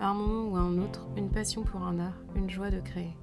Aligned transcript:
À 0.00 0.10
un 0.10 0.14
moment 0.14 0.48
ou 0.48 0.56
à 0.56 0.60
un 0.60 0.78
autre, 0.78 1.08
une 1.16 1.28
passion 1.28 1.64
pour 1.64 1.82
un 1.82 1.98
art, 1.98 2.22
une 2.36 2.48
joie 2.48 2.70
de 2.70 2.78
créer. 2.78 3.16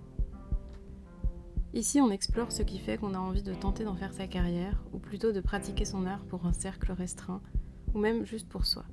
Ici, 1.74 2.02
on 2.02 2.12
explore 2.12 2.52
ce 2.52 2.64
qui 2.64 2.80
fait 2.80 2.98
qu'on 2.98 3.14
a 3.14 3.18
envie 3.18 3.44
de 3.44 3.54
tenter 3.54 3.86
d'en 3.86 3.96
faire 3.96 4.14
sa 4.14 4.28
carrière, 4.28 4.84
ou 4.92 5.00
plutôt 5.00 5.32
de 5.32 5.40
pratiquer 5.40 5.86
son 5.86 6.06
art 6.06 6.26
pour 6.26 6.46
un 6.46 6.52
cercle 6.52 6.92
restreint, 6.92 7.42
ou 7.94 8.00
même 8.00 8.26
juste 8.26 8.50
pour 8.50 8.66
soi. 8.66 8.84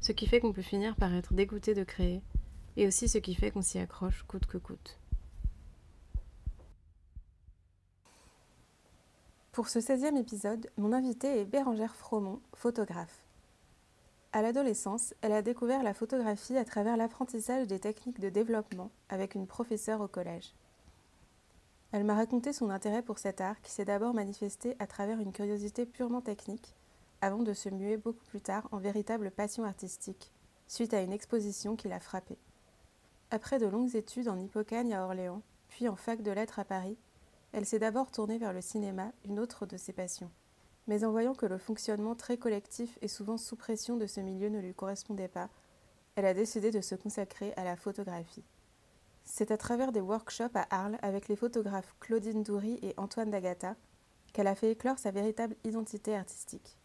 Ce 0.00 0.12
qui 0.12 0.26
fait 0.26 0.40
qu'on 0.40 0.54
peut 0.54 0.62
finir 0.62 0.96
par 0.96 1.12
être 1.12 1.34
dégoûté 1.34 1.74
de 1.74 1.84
créer, 1.84 2.22
et 2.78 2.86
aussi 2.86 3.06
ce 3.06 3.18
qui 3.18 3.34
fait 3.34 3.50
qu'on 3.50 3.60
s'y 3.60 3.78
accroche 3.78 4.22
coûte 4.22 4.46
que 4.46 4.56
coûte. 4.56 4.98
Pour 9.52 9.68
ce 9.68 9.78
16e 9.78 10.16
épisode, 10.16 10.70
mon 10.78 10.94
invité 10.94 11.40
est 11.40 11.44
Bérangère 11.44 11.94
Fromont, 11.94 12.40
photographe. 12.54 13.23
À 14.34 14.42
l'adolescence, 14.42 15.14
elle 15.20 15.30
a 15.30 15.42
découvert 15.42 15.84
la 15.84 15.94
photographie 15.94 16.56
à 16.56 16.64
travers 16.64 16.96
l'apprentissage 16.96 17.68
des 17.68 17.78
techniques 17.78 18.18
de 18.18 18.30
développement 18.30 18.90
avec 19.08 19.36
une 19.36 19.46
professeure 19.46 20.00
au 20.00 20.08
collège. 20.08 20.56
Elle 21.92 22.02
m'a 22.02 22.16
raconté 22.16 22.52
son 22.52 22.68
intérêt 22.68 23.02
pour 23.02 23.20
cet 23.20 23.40
art 23.40 23.60
qui 23.60 23.70
s'est 23.70 23.84
d'abord 23.84 24.12
manifesté 24.12 24.74
à 24.80 24.88
travers 24.88 25.20
une 25.20 25.30
curiosité 25.30 25.86
purement 25.86 26.20
technique, 26.20 26.74
avant 27.20 27.44
de 27.44 27.52
se 27.52 27.68
muer 27.68 27.96
beaucoup 27.96 28.24
plus 28.24 28.40
tard 28.40 28.66
en 28.72 28.78
véritable 28.78 29.30
passion 29.30 29.62
artistique, 29.62 30.32
suite 30.66 30.94
à 30.94 31.02
une 31.02 31.12
exposition 31.12 31.76
qui 31.76 31.86
l'a 31.86 32.00
frappée. 32.00 32.38
Après 33.30 33.60
de 33.60 33.66
longues 33.66 33.94
études 33.94 34.28
en 34.28 34.40
Hippocagne 34.40 34.94
à 34.94 35.04
Orléans, 35.04 35.42
puis 35.68 35.88
en 35.88 35.94
fac 35.94 36.22
de 36.22 36.32
lettres 36.32 36.58
à 36.58 36.64
Paris, 36.64 36.98
elle 37.52 37.66
s'est 37.66 37.78
d'abord 37.78 38.10
tournée 38.10 38.38
vers 38.38 38.52
le 38.52 38.62
cinéma, 38.62 39.12
une 39.24 39.38
autre 39.38 39.64
de 39.64 39.76
ses 39.76 39.92
passions. 39.92 40.32
Mais 40.86 41.04
en 41.04 41.10
voyant 41.10 41.34
que 41.34 41.46
le 41.46 41.58
fonctionnement 41.58 42.14
très 42.14 42.36
collectif 42.36 42.98
et 43.00 43.08
souvent 43.08 43.38
sous 43.38 43.56
pression 43.56 43.96
de 43.96 44.06
ce 44.06 44.20
milieu 44.20 44.48
ne 44.48 44.60
lui 44.60 44.74
correspondait 44.74 45.28
pas, 45.28 45.48
elle 46.16 46.26
a 46.26 46.34
décidé 46.34 46.70
de 46.70 46.80
se 46.80 46.94
consacrer 46.94 47.52
à 47.56 47.64
la 47.64 47.76
photographie. 47.76 48.44
C'est 49.24 49.50
à 49.50 49.56
travers 49.56 49.90
des 49.90 50.00
workshops 50.00 50.54
à 50.54 50.66
Arles 50.70 50.98
avec 51.02 51.28
les 51.28 51.36
photographes 51.36 51.94
Claudine 52.00 52.42
Doury 52.42 52.78
et 52.82 52.94
Antoine 52.98 53.30
D'Agata 53.30 53.74
qu'elle 54.32 54.46
a 54.46 54.54
fait 54.54 54.72
éclore 54.72 54.98
sa 54.98 55.12
véritable 55.12 55.56
identité 55.64 56.14
artistique. 56.14 56.76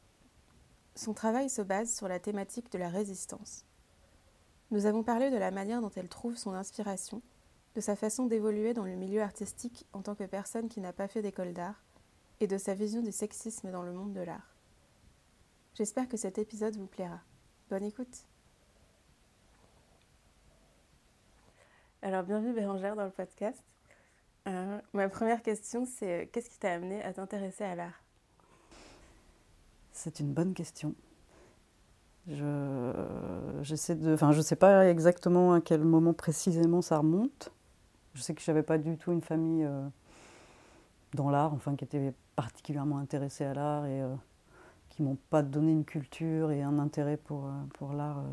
Son 0.95 1.13
travail 1.13 1.49
se 1.49 1.61
base 1.61 1.93
sur 1.93 2.07
la 2.07 2.19
thématique 2.19 2.71
de 2.71 2.77
la 2.77 2.89
résistance. 2.89 3.65
Nous 4.71 4.85
avons 4.85 5.03
parlé 5.03 5.31
de 5.31 5.37
la 5.37 5.51
manière 5.51 5.81
dont 5.81 5.91
elle 5.95 6.09
trouve 6.09 6.37
son 6.37 6.53
inspiration, 6.53 7.21
de 7.75 7.81
sa 7.81 7.95
façon 7.95 8.25
d'évoluer 8.25 8.73
dans 8.73 8.85
le 8.85 8.95
milieu 8.95 9.21
artistique 9.21 9.87
en 9.93 10.01
tant 10.01 10.15
que 10.15 10.25
personne 10.25 10.69
qui 10.69 10.79
n'a 10.79 10.93
pas 10.93 11.07
fait 11.07 11.21
d'école 11.21 11.53
d'art, 11.53 11.83
et 12.39 12.47
de 12.47 12.57
sa 12.57 12.73
vision 12.73 13.01
du 13.01 13.11
sexisme 13.11 13.71
dans 13.71 13.83
le 13.83 13.91
monde 13.91 14.13
de 14.13 14.21
l'art. 14.21 14.55
J'espère 15.73 16.07
que 16.07 16.17
cet 16.17 16.37
épisode 16.37 16.75
vous 16.75 16.87
plaira. 16.87 17.19
Bonne 17.69 17.83
écoute 17.83 18.25
Alors, 22.01 22.23
bienvenue 22.23 22.53
Bérangère 22.53 22.95
dans 22.95 23.03
le 23.03 23.11
podcast. 23.11 23.61
Euh, 24.47 24.79
ma 24.93 25.09
première 25.09 25.41
question, 25.41 25.85
c'est 25.85 26.21
euh, 26.21 26.25
qu'est-ce 26.31 26.49
qui 26.49 26.57
t'a 26.57 26.73
amené 26.73 27.03
à 27.03 27.11
t'intéresser 27.11 27.65
à 27.65 27.75
l'art? 27.75 28.01
C'est 29.91 30.21
une 30.21 30.31
bonne 30.31 30.53
question. 30.53 30.95
Je 32.27 32.93
j'essaie 33.63 33.95
de, 33.95 34.13
enfin, 34.13 34.31
je 34.31 34.39
sais 34.39 34.55
pas 34.55 34.87
exactement 34.87 35.53
à 35.53 35.61
quel 35.61 35.83
moment 35.83 36.13
précisément 36.13 36.81
ça 36.81 36.99
remonte. 36.99 37.51
Je 38.13 38.21
sais 38.21 38.33
que 38.33 38.41
je 38.41 38.49
n'avais 38.49 38.63
pas 38.63 38.77
du 38.77 38.97
tout 38.97 39.11
une 39.11 39.21
famille 39.21 39.65
euh, 39.65 39.85
dans 41.13 41.29
l'art, 41.29 41.53
enfin, 41.53 41.75
qui 41.75 41.83
était 41.83 42.13
particulièrement 42.35 42.97
intéressée 42.97 43.45
à 43.45 43.53
l'art 43.53 43.85
et 43.85 44.01
qui 44.89 45.03
m'ont 45.03 45.17
pas 45.29 45.41
donné 45.41 45.71
une 45.71 45.85
culture 45.85 46.51
et 46.51 46.61
un 46.61 46.79
intérêt 46.79 47.17
pour, 47.17 47.49
pour 47.73 47.93
l'art 47.93 48.23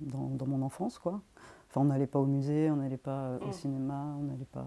dans, 0.00 0.28
dans, 0.28 0.46
mon 0.46 0.62
enfance, 0.62 0.98
quoi. 0.98 1.20
Enfin, 1.68 1.82
on 1.82 1.84
n'allait 1.84 2.06
pas 2.06 2.18
au 2.18 2.26
musée, 2.26 2.70
on 2.70 2.76
n'allait 2.76 2.96
pas 2.96 3.26
euh, 3.26 3.38
au 3.40 3.48
mm. 3.48 3.52
cinéma, 3.52 4.16
on 4.18 4.24
n'allait 4.24 4.44
pas. 4.44 4.66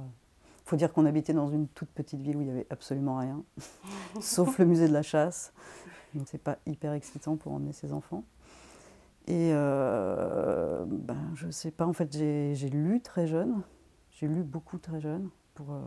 Il 0.66 0.70
faut 0.70 0.78
dire 0.78 0.94
qu'on 0.94 1.06
habitait 1.06 1.34
dans 1.34 1.50
une 1.50 1.68
toute 1.68 1.90
petite 1.90 2.22
ville 2.22 2.38
où 2.38 2.42
il 2.42 2.46
n'y 2.46 2.52
avait 2.52 2.68
absolument 2.70 3.18
rien, 3.18 3.44
sauf 4.22 4.58
le 4.58 4.66
musée 4.66 4.88
de 4.88 4.94
la 4.94 5.02
chasse. 5.02 5.52
Donc 6.14 6.28
c'est 6.28 6.42
pas 6.42 6.58
hyper 6.66 6.94
excitant 6.94 7.36
pour 7.36 7.52
emmener 7.52 7.74
ses 7.74 7.92
enfants. 7.92 8.24
Et 9.28 9.52
euh, 9.54 10.86
ben, 10.88 11.18
je 11.36 11.50
sais 11.50 11.72
pas, 11.72 11.86
en 11.86 11.94
fait 11.94 12.12
j'ai 12.14 12.70
lu 12.70 13.02
très 13.02 13.28
jeune, 13.28 13.62
j'ai 14.12 14.28
lu 14.28 14.44
beaucoup 14.44 14.78
très 14.78 15.02
jeune 15.02 15.30
pour, 15.54 15.72
euh, 15.72 15.82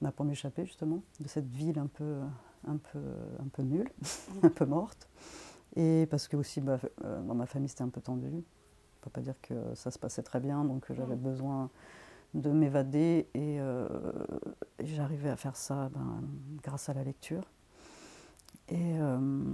bah, 0.00 0.12
pour 0.12 0.24
m'échapper 0.24 0.64
justement 0.64 1.02
de 1.20 1.28
cette 1.28 1.48
ville 1.48 1.78
un 1.78 1.86
peu, 1.86 2.20
un 2.66 2.76
peu, 2.76 3.00
un 3.40 3.48
peu 3.48 3.62
nulle, 3.62 3.90
un 4.42 4.48
peu 4.48 4.64
morte. 4.64 5.08
Et 5.76 6.06
parce 6.10 6.28
que 6.28 6.36
aussi 6.36 6.60
bah, 6.60 6.78
euh, 7.04 7.20
dans 7.22 7.34
ma 7.34 7.46
famille 7.46 7.68
c'était 7.68 7.82
un 7.82 7.88
peu 7.88 8.00
tendu 8.00 8.44
peux 9.04 9.10
pas 9.10 9.20
dire 9.20 9.34
que 9.42 9.74
ça 9.74 9.90
se 9.90 9.98
passait 9.98 10.22
très 10.22 10.40
bien, 10.40 10.64
donc 10.64 10.90
j'avais 10.92 11.16
mm. 11.16 11.20
besoin 11.20 11.70
de 12.32 12.50
m'évader 12.50 13.28
euh, 13.36 13.88
et, 14.78 14.86
j'arrivais 14.86 15.30
à 15.30 15.36
faire 15.36 15.56
ça 15.56 15.88
ben, 15.94 16.22
grâce 16.62 16.88
à 16.88 16.94
la 16.94 17.04
lecture. 17.04 17.44
Et, 18.68 18.98
euh, 18.98 19.44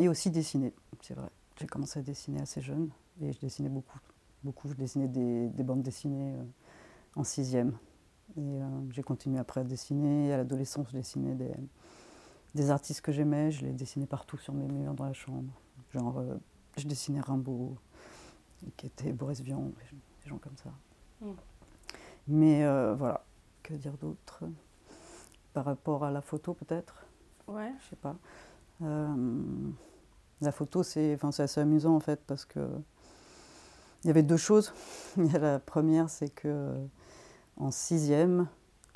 et 0.00 0.08
aussi 0.08 0.30
dessiner, 0.30 0.72
c'est 1.02 1.14
vrai. 1.14 1.28
J'ai 1.60 1.66
commencé 1.66 1.98
à 2.00 2.02
dessiner 2.02 2.40
assez 2.40 2.60
jeune 2.60 2.88
et 3.20 3.32
je 3.32 3.38
dessinais 3.38 3.68
beaucoup. 3.68 3.98
beaucoup. 4.42 4.68
Je 4.68 4.74
dessinais 4.74 5.08
des, 5.08 5.48
des 5.48 5.62
bandes 5.62 5.82
dessinées 5.82 6.32
euh, 6.32 6.44
en 7.14 7.24
sixième. 7.24 7.76
Et 8.36 8.60
j'ai 8.90 9.02
continué 9.02 9.38
après 9.38 9.62
à 9.62 9.64
dessiner. 9.64 10.32
À 10.32 10.36
l'adolescence, 10.36 10.88
je 10.90 10.96
dessinais 10.96 11.34
des, 11.34 11.54
des 12.54 12.70
artistes 12.70 13.00
que 13.00 13.10
j'aimais. 13.10 13.50
Je 13.50 13.64
les 13.64 13.72
dessinais 13.72 14.06
partout 14.06 14.36
sur 14.36 14.54
mes 14.54 14.68
murs 14.68 14.94
dans 14.94 15.06
la 15.06 15.12
chambre. 15.12 15.52
Genre, 15.92 16.22
je 16.76 16.86
dessinais 16.86 17.20
Rimbaud, 17.20 17.76
qui 18.76 18.86
était 18.86 19.12
Boris 19.12 19.40
Vian, 19.40 19.72
des 20.22 20.28
gens 20.28 20.38
comme 20.38 20.56
ça. 20.56 20.70
Mm. 21.20 21.32
Mais 22.28 22.64
euh, 22.64 22.94
voilà, 22.94 23.24
que 23.62 23.74
dire 23.74 23.96
d'autre? 23.96 24.44
Par 25.54 25.64
rapport 25.64 26.04
à 26.04 26.10
la 26.10 26.20
photo, 26.20 26.54
peut-être? 26.54 27.06
Ouais. 27.46 27.72
Je 27.80 27.90
sais 27.90 27.96
pas. 27.96 28.16
Euh, 28.82 29.70
la 30.40 30.52
photo, 30.52 30.82
c'est 30.82 31.18
assez 31.22 31.60
amusant 31.60 31.96
en 31.96 32.00
fait, 32.00 32.20
parce 32.26 32.44
que 32.44 32.68
il 34.04 34.08
y 34.08 34.10
avait 34.10 34.22
deux 34.22 34.36
choses. 34.36 34.72
la 35.16 35.58
première, 35.58 36.10
c'est 36.10 36.28
que 36.28 36.74
en 37.58 37.70
sixième, 37.70 38.48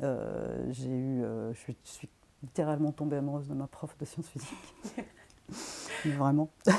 euh, 0.02 0.66
j'ai 0.70 0.90
eu, 0.90 1.22
je 1.52 1.58
suis, 1.58 1.76
je, 1.84 1.90
suis, 1.90 2.08
littéralement 2.42 2.90
tombée 2.90 3.16
amoureuse 3.16 3.48
de 3.48 3.54
ma 3.54 3.68
prof 3.68 3.96
de 3.98 4.04
sciences 4.04 4.28
physiques. 4.28 4.48
Vraiment. 6.04 6.50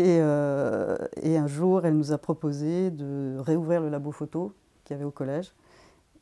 Euh, 0.00 0.96
et, 1.22 1.36
un 1.36 1.48
jour, 1.48 1.84
elle 1.84 1.96
nous 1.96 2.12
a 2.12 2.18
proposé 2.18 2.92
de 2.92 3.36
réouvrir 3.40 3.80
le 3.80 3.88
labo 3.88 4.12
photo 4.12 4.54
qu'il 4.84 4.94
y 4.94 4.96
avait 4.96 5.04
au 5.04 5.10
collège. 5.10 5.52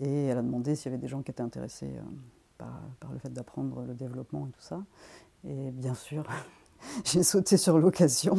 Et 0.01 0.27
elle 0.29 0.39
a 0.39 0.43
demandé 0.43 0.75
s'il 0.75 0.91
y 0.91 0.95
avait 0.95 1.01
des 1.01 1.09
gens 1.09 1.21
qui 1.21 1.31
étaient 1.31 1.43
intéressés 1.43 1.93
euh, 1.95 2.65
par, 3.01 3.13
le 3.13 3.19
fait 3.19 3.29
d'apprendre 3.29 3.83
le 3.83 3.93
développement 3.93 4.47
et 4.47 4.51
tout 4.51 4.63
ça. 4.63 4.83
Et 5.45 5.71
bien 5.73 5.95
sûr, 5.95 6.25
j'ai 7.05 7.23
sauté 7.23 7.59
sur 7.59 7.79
l'occasion, 7.79 8.39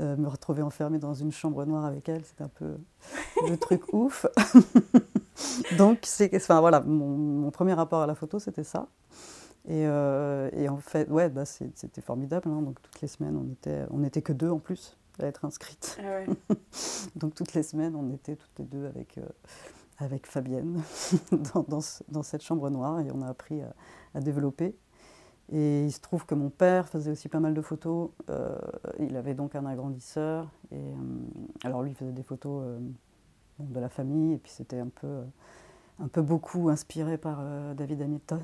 euh, 0.00 0.16
me 0.16 0.26
retrouver 0.26 0.62
enfermée 0.62 0.98
dans 0.98 1.14
une 1.14 1.30
chambre 1.30 1.64
noire 1.64 1.84
avec 1.84 2.08
elle, 2.08 2.24
c'était 2.24 2.42
un 2.42 2.48
peu 2.48 2.76
le 3.48 3.56
truc 3.56 3.92
ouf. 3.92 4.26
Donc, 5.78 6.00
c'est, 6.02 6.34
enfin, 6.34 6.60
voilà, 6.60 6.80
mon, 6.80 7.50
premier 7.50 7.74
rapport 7.74 8.02
à 8.02 8.06
la 8.06 8.14
photo, 8.14 8.38
c'était 8.38 8.64
ça. 8.64 8.88
Euh, 9.70 10.50
et, 10.52 10.68
en 10.68 10.78
fait, 10.78 11.08
ouais, 11.10 11.28
bah, 11.28 11.44
c'était 11.44 12.00
formidable. 12.00 12.48
Hein. 12.48 12.62
Donc 12.62 12.80
toutes 12.82 13.00
les 13.00 13.08
semaines, 13.08 13.36
on 13.36 13.50
était, 13.50 13.84
on 13.90 13.98
n'était 13.98 14.22
que 14.22 14.32
deux 14.32 14.50
en 14.50 14.58
plus 14.58 14.96
à 15.18 15.26
être 15.26 15.44
inscrites. 15.44 15.98
Ah 16.02 16.54
Donc 17.16 17.34
toutes 17.34 17.54
les 17.54 17.62
semaines, 17.62 17.94
on 17.94 18.10
était 18.12 18.36
toutes 18.36 18.58
les 18.58 18.64
deux 18.64 18.86
avec, 18.86 19.18
euh, 19.18 19.22
avec 19.98 20.26
Fabienne 20.26 20.82
dans, 21.54 21.66
dans, 22.08 22.22
cette 22.22 22.42
chambre 22.42 22.68
noire 22.68 23.00
et 23.00 23.10
on 23.12 23.22
a 23.22 23.28
appris 23.28 23.62
à, 24.14 24.20
développer. 24.20 24.76
Et 25.52 25.84
il 25.84 25.92
se 25.92 26.00
trouve 26.00 26.24
que 26.24 26.34
mon 26.34 26.48
père 26.48 26.88
faisait 26.88 27.10
aussi 27.10 27.28
pas 27.28 27.40
mal 27.40 27.54
de 27.54 27.60
photos. 27.60 28.10
Euh, 28.30 28.58
il 28.98 29.16
avait 29.16 29.34
donc 29.34 29.54
un 29.54 29.66
agrandisseur. 29.66 30.50
Et, 30.72 30.94
alors 31.64 31.82
lui, 31.82 31.90
il 31.90 31.96
faisait 31.96 32.12
des 32.12 32.22
photos 32.22 32.62
de 33.58 33.80
la 33.80 33.88
famille 33.88 34.34
et 34.34 34.38
puis 34.38 34.52
c'était 34.52 34.78
un 34.78 34.88
peu 34.88 35.22
un 36.00 36.08
peu 36.08 36.22
beaucoup 36.22 36.70
inspiré 36.70 37.18
par 37.18 37.38
euh, 37.40 37.74
David 37.74 38.02
Hamilton. 38.02 38.40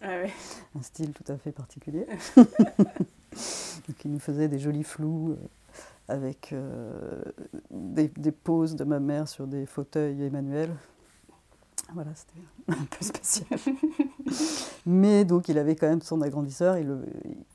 Ah 0.00 0.22
un 0.78 0.82
style 0.82 1.12
tout 1.12 1.30
à 1.30 1.36
fait 1.36 1.52
particulier. 1.52 2.06
Donc, 2.36 4.04
il 4.04 4.12
nous 4.12 4.18
faisait 4.18 4.48
des 4.48 4.58
jolis 4.58 4.84
flous 4.84 5.32
euh, 5.32 5.36
avec 6.08 6.52
euh, 6.52 7.22
des, 7.70 8.08
poses 8.32 8.76
de 8.76 8.84
ma 8.84 8.98
mère 8.98 9.28
sur 9.28 9.46
des 9.46 9.66
fauteuils 9.66 10.22
Emmanuel. 10.22 10.70
Voilà, 11.92 12.10
c'était 12.14 12.40
un 12.68 12.84
peu 12.84 13.04
spécial. 13.04 13.58
Mais 14.86 15.24
donc, 15.24 15.48
il 15.48 15.58
avait 15.58 15.76
quand 15.76 15.88
même 15.88 16.02
son 16.02 16.22
agrandisseur, 16.22 16.78
il, 16.78 16.88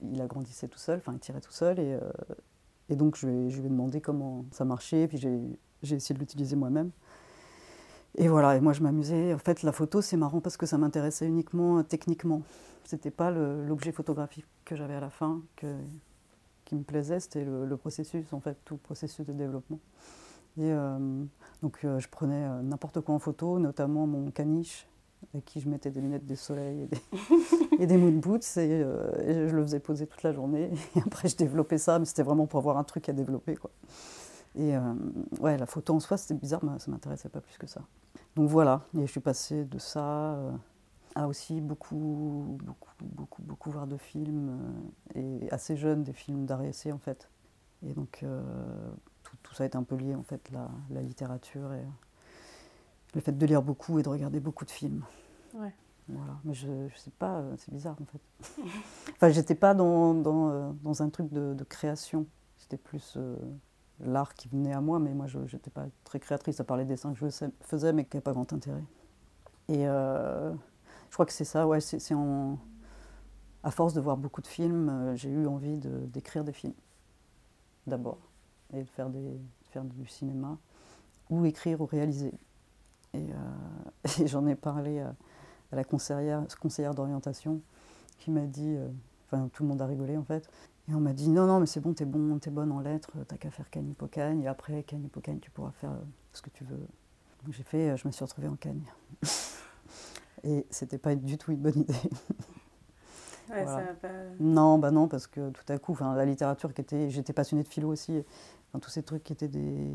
il 0.01 0.21
agrandissait 0.21 0.67
tout 0.67 0.79
seul, 0.79 0.99
enfin, 0.99 1.13
il 1.13 1.19
tirait 1.19 1.41
tout 1.41 1.51
seul. 1.51 1.79
Et, 1.79 1.93
euh, 1.93 1.99
et 2.89 2.95
donc, 2.95 3.15
je 3.15 3.27
lui, 3.27 3.35
ai, 3.35 3.49
je 3.49 3.59
lui, 3.59 3.67
ai, 3.67 3.69
demandé 3.69 4.01
comment 4.01 4.45
ça 4.51 4.65
marchait, 4.65 5.07
puis 5.07 5.17
j'ai 5.17 5.39
essayé 5.83 6.15
de 6.15 6.19
l'utiliser 6.19 6.55
moi-même. 6.55 6.91
Et 8.17 8.27
voilà, 8.27 8.55
et 8.55 8.61
moi, 8.61 8.73
je 8.73 8.81
m'amusais. 8.81 9.33
En 9.33 9.37
fait, 9.37 9.61
la 9.63 9.71
photo, 9.71 10.01
c'est 10.01 10.17
marrant 10.17 10.39
parce 10.39 10.57
que 10.57 10.65
ça 10.65 10.77
m'intéressait 10.77 11.27
uniquement 11.27 11.83
techniquement. 11.83 12.41
C'était 12.85 13.11
pas 13.11 13.31
l'objet 13.31 13.91
photographique 13.91 14.45
que 14.63 14.75
j'avais 14.75 14.93
à 14.93 14.99
la 14.99 15.09
fin 15.09 15.41
que, 15.55 15.67
qui 16.65 16.75
me 16.75 16.83
plaisait, 16.83 17.19
c'était 17.19 17.45
le, 17.45 17.77
processus, 17.77 18.31
en 18.33 18.39
fait, 18.39 18.57
tout 18.65 18.73
le 18.73 18.79
processus 18.79 19.25
de 19.25 19.33
développement. 19.33 19.79
Et 20.57 20.71
euh, 20.71 21.23
donc 21.61 21.79
euh, 21.83 21.99
je 21.99 22.07
prenais 22.07 22.45
euh, 22.45 22.61
n'importe 22.61 23.01
quoi 23.01 23.13
en 23.15 23.19
photo, 23.19 23.59
notamment 23.59 24.07
mon 24.07 24.31
caniche, 24.31 24.87
avec 25.33 25.45
qui 25.45 25.59
je 25.59 25.67
mettais 25.67 25.91
des 25.91 25.99
lunettes 25.99 26.25
de 26.25 26.35
soleil 26.35 26.87
et 27.79 27.85
des, 27.85 27.93
et 27.93 28.11
boots, 28.11 28.57
et, 28.57 28.61
et, 28.61 29.47
je 29.47 29.55
le 29.55 29.61
faisais 29.63 29.79
poser 29.79 30.07
toute 30.07 30.23
la 30.23 30.31
journée. 30.31 30.71
Et 30.95 30.99
après, 31.05 31.27
je 31.27 31.35
développais 31.35 31.77
ça, 31.77 31.99
mais 31.99 32.05
c'était 32.05 32.23
vraiment 32.23 32.47
pour 32.47 32.59
avoir 32.59 32.77
un 32.77 32.83
truc 32.83 33.09
à 33.09 33.13
développer. 33.13 33.55
Quoi. 33.55 33.71
Et 34.57 34.73
ouais, 35.39 35.57
la 35.57 35.65
photo 35.65 35.95
en 35.95 35.99
soi, 35.99 36.17
c'était 36.17 36.33
bizarre, 36.33 36.63
mais 36.63 36.79
ça 36.79 36.87
ne 36.87 36.93
m'intéressait 36.93 37.29
pas 37.29 37.41
plus 37.41 37.57
que 37.57 37.67
ça. 37.67 37.81
Donc 38.35 38.49
voilà, 38.49 38.81
et 38.97 39.01
je 39.01 39.11
suis 39.11 39.19
passée 39.19 39.65
de 39.65 39.77
ça 39.77 40.37
à 41.15 41.27
aussi 41.27 41.61
beaucoup, 41.61 42.57
beaucoup, 42.63 42.91
beaucoup, 43.01 43.41
beaucoup 43.41 43.71
voir 43.71 43.87
de 43.87 43.97
films, 43.97 44.59
et 45.15 45.49
assez 45.51 45.77
jeune, 45.77 46.03
des 46.03 46.13
films 46.13 46.45
d'art 46.45 46.61
et 46.61 46.91
en 46.91 46.97
fait. 46.97 47.29
Et 47.85 47.93
donc 47.93 48.23
tout, 49.23 49.37
tout, 49.41 49.53
ça 49.53 49.65
est 49.65 49.75
un 49.75 49.83
peu 49.83 49.95
lié 49.95 50.15
en 50.15 50.23
fait, 50.23 50.49
la, 50.51 50.69
la, 50.89 51.01
littérature 51.01 51.73
et 51.73 51.85
le 53.13 53.21
fait 53.21 53.37
de 53.37 53.45
lire 53.45 53.61
beaucoup 53.61 53.99
et 53.99 54.03
de 54.03 54.09
regarder 54.09 54.39
beaucoup 54.39 54.65
de 54.65 54.71
films. 54.71 55.03
Ouais. 55.53 55.73
Voilà, 56.07 56.37
mais 56.43 56.53
je, 56.53 56.67
je 56.87 56.97
sais 56.97 57.11
pas, 57.17 57.43
c'est 57.57 57.73
bizarre 57.73 57.95
en 58.01 58.05
fait. 58.05 58.61
enfin, 59.13 59.29
j'étais 59.29 59.55
pas 59.55 59.73
dans, 59.73 60.13
dans, 60.13 60.73
dans, 60.83 61.01
un 61.01 61.09
truc 61.09 61.31
de, 61.31 61.53
de 61.53 61.63
création, 61.63 62.27
c'était 62.57 62.77
plus 62.77 63.13
euh, 63.17 63.35
l'art 63.99 64.33
qui 64.33 64.47
venait 64.47 64.73
à 64.73 64.81
moi, 64.81 64.99
mais 64.99 65.13
moi 65.13 65.27
je 65.27 65.39
n'étais 65.39 65.69
pas 65.69 65.85
très 66.03 66.19
créatrice, 66.19 66.59
à 66.59 66.63
part 66.63 66.77
les 66.77 66.85
dessins 66.85 67.13
que 67.13 67.19
je 67.19 67.47
faisais, 67.61 67.93
mais 67.93 68.03
qui 68.03 68.15
n'avaient 68.15 68.23
pas 68.23 68.33
grand 68.33 68.51
intérêt. 68.51 68.83
Et 69.69 69.87
euh, 69.87 70.51
je 71.09 71.13
crois 71.13 71.25
que 71.25 71.33
c'est 71.33 71.45
ça, 71.45 71.67
ouais, 71.67 71.79
c'est 71.79 72.13
en. 72.13 72.57
À 73.63 73.71
force 73.71 73.95
de 73.95 74.01
voir 74.01 74.15
beaucoup 74.15 74.41
de 74.41 74.47
films, 74.47 74.89
euh, 74.89 75.15
j'ai 75.15 75.29
eu 75.29 75.47
envie 75.47 75.77
d'écrire 75.77 76.43
de, 76.43 76.51
des 76.51 76.53
films, 76.53 76.75
d'abord 77.87 78.19
et 78.71 78.83
de 78.83 78.89
faire, 78.89 79.09
des, 79.09 79.19
de 79.19 79.67
faire 79.71 79.83
du 79.83 80.05
cinéma, 80.05 80.55
ou 81.31 81.45
écrire 81.45 81.81
ou 81.81 81.87
réaliser. 81.87 82.31
Et, 83.15 83.25
euh, 83.31 84.25
j'en 84.27 84.45
ai 84.45 84.53
parlé 84.53 84.99
à, 84.99 85.15
la 85.71 85.83
conseillère, 85.83 86.45
conseillère 86.61 86.93
d'orientation 86.93 87.59
qui 88.19 88.29
m'a 88.29 88.45
dit, 88.45 88.77
enfin 89.25 89.49
tout 89.51 89.63
le 89.63 89.69
monde 89.69 89.81
a 89.81 89.87
rigolé 89.87 90.15
en 90.15 90.23
fait, 90.23 90.47
et 90.87 90.93
on 90.93 90.99
m'a 90.99 91.13
dit 91.13 91.29
non, 91.29 91.47
non, 91.47 91.59
mais 91.59 91.65
c'est 91.65 91.79
bon, 91.79 91.93
t'es 91.93 92.05
bon, 92.05 92.37
es 92.37 92.49
bonne 92.49 92.71
en 92.71 92.79
lettres, 92.79 93.11
t'as 93.27 93.37
qu'à 93.37 93.49
faire 93.49 93.69
Cagne 93.69 93.93
Pocagne, 93.93 94.41
et 94.43 94.47
après 94.47 94.83
Cagne 94.83 95.07
Pocagne, 95.07 95.39
tu 95.39 95.49
pourras 95.49 95.71
faire 95.71 95.91
euh, 95.91 96.03
ce 96.33 96.41
que 96.41 96.49
tu 96.49 96.63
veux. 96.63 96.87
Donc 97.43 97.53
j'ai 97.53 97.63
fait, 97.63 97.97
je 97.97 98.07
me 98.07 98.11
suis 98.11 98.23
retrouvée 98.23 98.47
en 98.47 98.55
Cagne. 98.55 98.83
et 100.43 100.65
c'était 100.69 100.97
pas 100.97 101.15
du 101.15 101.37
tout 101.37 101.51
une 101.51 101.61
bonne 101.61 101.79
idée. 101.79 101.93
Ouais, 103.49 103.63
voilà. 103.63 103.93
pas... 103.93 104.09
Non, 104.39 104.79
bah 104.79 104.91
non, 104.91 105.07
parce 105.07 105.27
que 105.27 105.51
tout 105.51 105.71
à 105.71 105.77
coup, 105.77 105.95
la 105.99 106.25
littérature 106.25 106.73
qui 106.73 106.81
était, 106.81 107.09
j'étais 107.09 107.33
passionnée 107.33 107.63
de 107.63 107.67
philo 107.67 107.89
aussi, 107.89 108.23
enfin, 108.69 108.79
tous 108.79 108.89
ces 108.89 109.03
trucs 109.03 109.23
qui 109.23 109.33
étaient 109.33 109.47
des, 109.47 109.87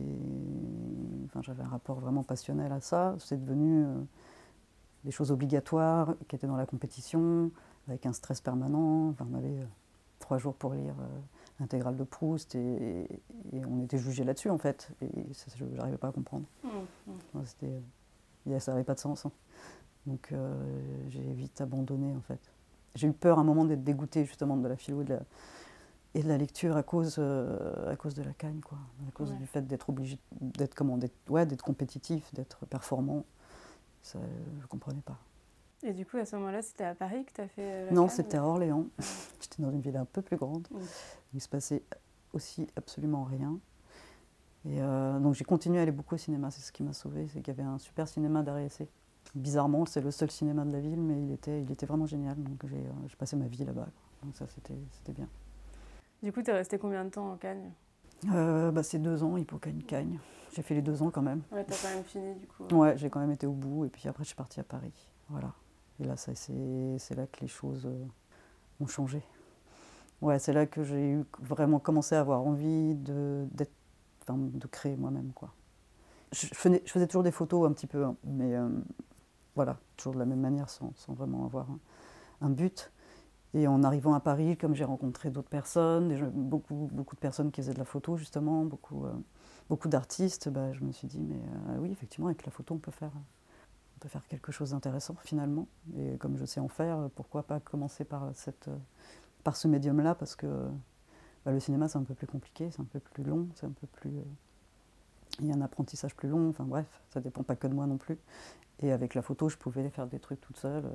enfin, 1.26 1.42
j'avais 1.42 1.62
un 1.62 1.68
rapport 1.68 1.98
vraiment 2.00 2.22
passionnel 2.22 2.72
à 2.72 2.80
ça. 2.80 3.16
C'est 3.18 3.40
devenu 3.40 3.84
euh, 3.84 3.94
des 5.04 5.10
choses 5.10 5.32
obligatoires 5.32 6.14
qui 6.28 6.36
étaient 6.36 6.46
dans 6.46 6.56
la 6.56 6.66
compétition, 6.66 7.50
avec 7.88 8.06
un 8.06 8.12
stress 8.12 8.40
permanent. 8.40 9.08
Enfin, 9.08 9.26
on 9.30 9.34
avait 9.36 9.48
euh, 9.48 9.66
trois 10.30 10.38
jours 10.38 10.54
pour 10.54 10.74
lire 10.74 10.94
euh, 11.00 11.06
l'intégrale 11.58 11.96
de 11.96 12.04
Proust 12.04 12.54
et, 12.54 13.02
et, 13.52 13.64
on 13.66 13.82
était 13.82 13.98
jugé 13.98 14.24
là-dessus 14.24 14.50
en 14.50 14.58
fait. 14.58 14.90
Et 15.00 15.34
ça, 15.34 15.46
je 15.56 15.64
n'arrivais 15.64 15.98
pas 15.98 16.08
à 16.08 16.12
comprendre. 16.12 16.46
Mmh, 16.62 16.68
mmh. 17.34 17.44
C'était, 17.44 18.60
ça 18.60 18.72
n'avait 18.72 18.84
pas 18.84 18.94
de 18.94 19.00
sens. 19.00 19.26
Hein. 19.26 19.32
Donc 20.06 20.32
j'ai 21.08 21.32
vite 21.34 21.60
abandonné 21.60 22.16
en 22.16 22.22
fait 22.22 22.40
j'ai 22.94 23.08
eu 23.08 23.12
peur 23.12 23.38
à 23.38 23.40
un 23.42 23.44
moment 23.44 23.64
d'être 23.64 23.84
dégoûtée 23.84 24.24
justement 24.24 24.56
de 24.56 24.68
la 24.68 24.76
philo 24.76 25.02
et 25.02 25.04
de 25.04 25.14
la, 25.14 25.20
et 26.14 26.22
de 26.22 26.28
la 26.28 26.38
lecture 26.38 26.76
à 26.76 26.82
cause, 26.82 27.16
euh, 27.18 27.90
à 27.90 27.96
cause 27.96 28.14
de 28.14 28.22
la 28.22 28.32
cagne, 28.32 28.60
quoi. 28.60 28.78
À 29.08 29.12
cause 29.12 29.30
Ouais. 29.30 29.36
du 29.36 29.46
fait 29.46 29.62
d'être 29.62 29.90
obligé, 29.90 30.18
d'être 30.40 30.74
comment, 30.74 30.96
d'être, 30.96 31.14
ouais, 31.28 31.46
d'être 31.46 31.62
compétitif, 31.62 32.32
d'être 32.34 32.66
performant. 32.66 33.24
Ça, 34.02 34.18
je 34.56 34.62
ne 34.62 34.66
comprenais 34.66 35.02
pas. 35.02 35.18
Et 35.82 35.92
du 35.92 36.04
coup, 36.04 36.18
à 36.18 36.24
ce 36.24 36.36
moment-là, 36.36 36.62
c'était 36.62 36.84
à 36.84 36.94
Paris 36.94 37.24
que 37.24 37.32
tu 37.32 37.40
as 37.40 37.48
fait 37.48 37.62
euh, 37.62 37.86
la 37.86 37.92
Non, 37.92 38.08
c'était 38.08 38.36
à 38.36 38.44
Orléans. 38.44 38.86
J'étais 39.40 39.62
dans 39.62 39.70
une 39.70 39.80
ville 39.80 39.96
un 39.96 40.04
peu 40.04 40.22
plus 40.22 40.36
grande. 40.36 40.68
Mm. 40.70 40.78
Il 41.34 41.40
se 41.40 41.48
passait 41.48 41.82
aussi 42.32 42.66
absolument 42.76 43.24
rien. 43.24 43.58
Et 44.66 44.82
euh, 44.82 45.18
donc 45.18 45.34
j'ai 45.34 45.44
continué 45.44 45.78
à 45.78 45.82
aller 45.82 45.92
beaucoup 45.92 46.14
au 46.14 46.18
cinéma. 46.18 46.50
C'est 46.50 46.60
ce 46.60 46.72
qui 46.72 46.82
m'a 46.82 46.92
sauvé, 46.92 47.28
c'est 47.28 47.40
qu'il 47.40 47.54
y 47.54 47.58
avait 47.58 47.68
un 47.68 47.78
super 47.78 48.06
cinéma 48.08 48.44
essai. 48.60 48.88
Bizarrement, 49.34 49.86
c'est 49.86 50.00
le 50.00 50.10
seul 50.10 50.30
cinéma 50.30 50.64
de 50.64 50.72
la 50.72 50.80
ville, 50.80 51.00
mais 51.00 51.22
il 51.22 51.32
était, 51.32 51.62
il 51.62 51.70
était 51.70 51.86
vraiment 51.86 52.06
génial. 52.06 52.36
Donc 52.42 52.58
j'ai, 52.64 52.76
euh, 52.76 53.16
passé 53.18 53.36
ma 53.36 53.46
vie 53.46 53.64
là-bas. 53.64 53.88
Donc 54.24 54.34
ça, 54.36 54.46
c'était, 54.48 55.12
bien. 55.12 55.28
Du 56.22 56.32
coup, 56.32 56.42
tu 56.42 56.50
es 56.50 56.54
resté 56.54 56.78
combien 56.78 57.04
de 57.04 57.10
temps 57.10 57.32
en 57.32 57.36
Cagne 57.36 57.70
Euh, 58.32 58.70
bah, 58.70 58.82
c'est 58.82 58.98
deux 58.98 59.22
ans, 59.22 59.36
Hippocagne-Cagne. 59.36 60.18
J'ai 60.52 60.62
fait 60.62 60.74
les 60.74 60.82
deux 60.82 61.02
ans 61.02 61.10
quand 61.10 61.22
même. 61.22 61.42
Ouais, 61.52 61.64
tu 61.64 61.72
as 61.72 61.76
quand 61.76 61.94
même 61.94 62.04
fini 62.04 62.34
du 62.34 62.46
coup. 62.46 62.64
Ouais, 62.74 62.98
j'ai 62.98 63.08
quand 63.08 63.20
même 63.20 63.30
été 63.30 63.46
au 63.46 63.52
bout. 63.52 63.84
Et 63.84 63.88
puis 63.88 64.08
après, 64.08 64.24
je 64.24 64.28
suis 64.28 64.36
partie 64.36 64.60
à 64.60 64.64
Paris. 64.64 64.92
Voilà. 65.28 65.54
Et 66.00 66.04
là, 66.04 66.16
c'est, 66.16 67.14
là 67.14 67.26
que 67.26 67.40
les 67.40 67.48
choses 67.48 67.86
euh, 67.86 68.06
ont 68.80 68.86
changé. 68.86 69.22
Ouais, 70.22 70.38
c'est 70.38 70.52
là 70.52 70.66
que 70.66 70.82
j'ai 70.82 71.18
vraiment 71.40 71.78
commencé 71.78 72.14
à 72.14 72.20
avoir 72.20 72.42
envie 72.42 72.94
de, 72.94 73.46
de 74.28 74.66
créer 74.66 74.96
moi-même. 74.96 75.32
Je, 76.32 76.46
faisais, 76.46 77.06
toujours 77.06 77.22
des 77.22 77.30
photos 77.30 77.68
un 77.68 77.72
petit 77.72 77.86
peu, 77.86 78.04
hein, 78.04 78.16
mais 78.24 78.54
euh, 78.54 78.68
voilà, 79.56 79.78
toujours 79.96 80.14
de 80.14 80.18
la 80.18 80.26
même 80.26 80.40
manière, 80.40 80.68
sans, 80.68 80.92
vraiment 81.08 81.44
avoir 81.44 81.66
un, 82.40 82.50
but. 82.50 82.92
Et 83.52 83.66
en 83.66 83.82
arrivant 83.82 84.14
à 84.14 84.20
Paris, 84.20 84.56
comme 84.56 84.74
j'ai 84.74 84.84
rencontré 84.84 85.30
d'autres 85.30 85.48
personnes, 85.48 86.30
beaucoup, 86.30 86.88
beaucoup 86.92 87.16
de 87.16 87.20
personnes 87.20 87.50
qui 87.50 87.60
faisaient 87.60 87.74
de 87.74 87.78
la 87.78 87.84
photo 87.84 88.16
justement, 88.16 88.64
beaucoup, 88.64 89.04
euh, 89.06 89.12
beaucoup 89.68 89.88
d'artistes, 89.88 90.48
bah, 90.48 90.72
je 90.72 90.84
me 90.84 90.92
suis 90.92 91.08
dit, 91.08 91.20
mais 91.20 91.40
oui, 91.78 91.90
effectivement, 91.90 92.28
avec 92.28 92.46
la 92.46 92.52
photo, 92.52 92.74
on 92.74 92.78
peut 92.78 92.92
faire, 92.92 93.10
peut 94.00 94.08
faire 94.08 94.26
quelque 94.26 94.50
chose 94.50 94.70
d'intéressant 94.70 95.14
finalement. 95.22 95.68
Et 95.96 96.16
comme 96.16 96.36
je 96.36 96.44
sais 96.44 96.60
en 96.60 96.68
faire, 96.68 97.08
pourquoi 97.14 97.42
pas 97.44 97.60
commencer 97.60 98.04
par, 98.04 98.30
cette, 98.34 98.68
par 99.44 99.56
ce 99.56 99.68
médium-là, 99.68 100.14
parce 100.14 100.34
que 100.34 100.46
bah, 101.44 101.52
le 101.52 101.60
cinéma, 101.60 101.88
c'est 101.88 101.98
un 101.98 102.02
peu 102.02 102.14
plus 102.14 102.26
compliqué, 102.26 102.70
c'est 102.70 102.80
un 102.80 102.84
peu 102.84 103.00
plus 103.00 103.24
long, 103.24 103.48
c'est 103.54 103.66
un 103.66 103.72
peu 103.72 103.86
plus... 103.86 104.12
il 105.38 105.46
y 105.46 105.52
a 105.52 105.54
un 105.54 105.60
apprentissage 105.60 106.14
plus 106.14 106.28
long, 106.28 106.50
enfin 106.50 106.64
bref, 106.64 106.86
ça 107.10 107.20
dépend 107.20 107.42
pas 107.42 107.56
que 107.56 107.66
de 107.66 107.74
moi 107.74 107.86
non 107.86 107.96
plus. 107.96 108.18
Et 108.80 108.92
avec 108.92 109.14
la 109.14 109.22
photo, 109.22 109.48
je 109.48 109.56
pouvais 109.56 109.88
faire 109.90 110.06
des 110.06 110.18
trucs 110.18 110.40
toute 110.40 110.56
seule. 110.56 110.86
euh. 110.86 110.90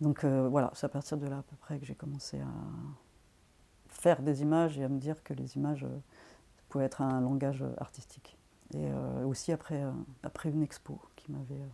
Donc 0.00 0.24
euh, 0.24 0.48
voilà, 0.48 0.70
c'est 0.74 0.86
à 0.86 0.88
partir 0.88 1.18
de 1.18 1.26
là 1.26 1.38
à 1.38 1.42
peu 1.42 1.56
près 1.56 1.78
que 1.78 1.84
j'ai 1.84 1.94
commencé 1.94 2.40
à 2.40 2.48
faire 3.88 4.22
des 4.22 4.40
images 4.40 4.78
et 4.78 4.84
à 4.84 4.88
me 4.88 4.98
dire 4.98 5.22
que 5.22 5.34
les 5.34 5.56
images 5.56 5.84
euh, 5.84 5.98
pouvaient 6.70 6.86
être 6.86 7.02
un 7.02 7.20
langage 7.20 7.64
artistique. 7.78 8.38
Et 8.72 8.88
aussi 9.24 9.50
après, 9.50 9.82
après 10.22 10.48
une 10.50 10.62
expo 10.62 11.00
qui 11.16 11.32
m'avait 11.32 11.66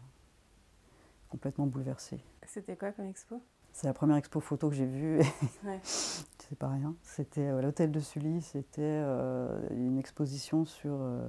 complètement 1.37 1.66
bouleversée. 1.66 2.19
C'était 2.47 2.76
quoi 2.76 2.93
comme 2.93 3.09
expo? 3.09 3.43
C'est 3.75 3.87
la 3.87 3.93
première 3.93 4.16
expo 4.16 4.40
photo 4.40 4.71
que 4.71 4.75
j'ai 4.75 4.87
vue. 4.87 5.21
Ouais. 5.64 5.81
c'est 5.83 6.59
pas 6.59 6.71
rien. 6.71 6.95
C'était 7.02 7.49
à 7.49 7.61
l'hôtel 7.61 7.93
de 7.93 8.00
Sully. 8.00 8.40
C'était 8.40 8.81
euh, 8.81 9.69
une 9.71 9.99
exposition 9.99 10.64
sur 10.64 10.97
euh, 10.99 11.28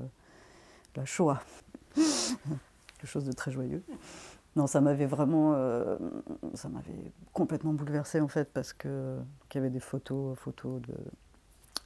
la 0.95 1.03
Shoah. 1.03 1.41
Quelque 1.95 3.05
chose 3.05 3.25
de 3.25 3.33
très 3.33 3.51
joyeux. 3.51 3.83
Non, 4.55 4.65
ça 4.65 4.79
m'avait 4.79 5.05
vraiment, 5.05 5.53
euh, 5.55 5.97
ça 6.53 6.69
m'avait 6.69 7.11
complètement 7.33 7.73
bouleversée 7.73 8.21
en 8.21 8.29
fait 8.29 8.49
parce 8.53 8.71
que 8.71 9.17
donc, 9.17 9.53
il 9.53 9.57
y 9.57 9.59
avait 9.59 9.69
des 9.69 9.81
photos, 9.81 10.37
photos 10.39 10.81
de, 10.83 10.95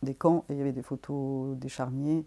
des 0.04 0.14
camps 0.14 0.46
et 0.48 0.54
il 0.54 0.60
y 0.60 0.62
avait 0.62 0.72
des 0.72 0.84
photos 0.84 1.58
des 1.58 1.70
charniers, 1.70 2.24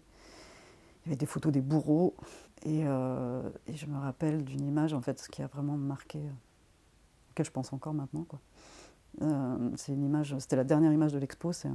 il 1.05 1.09
y 1.09 1.11
avait 1.11 1.17
des 1.17 1.25
photos 1.25 1.51
des 1.51 1.61
bourreaux 1.61 2.15
et, 2.63 2.85
euh, 2.85 3.41
je 3.71 3.85
me 3.85 3.97
rappelle 3.97 4.43
d'une 4.43 4.65
image 4.65 4.93
en 4.93 5.01
fait, 5.01 5.27
qui 5.31 5.41
a 5.43 5.47
vraiment 5.47 5.77
marqué, 5.77 6.19
euh, 6.19 6.31
auquel 7.31 7.45
je 7.45 7.51
pense 7.51 7.73
encore 7.73 7.93
maintenant 7.93 8.23
quoi. 8.23 8.39
Euh, 9.21 9.69
c'est 9.75 9.93
une 9.93 10.03
image, 10.03 10.35
c'était 10.39 10.55
la 10.55 10.63
dernière 10.63 10.91
image 10.91 11.13
de 11.13 11.19
l'expo, 11.19 11.53
c'est 11.53 11.69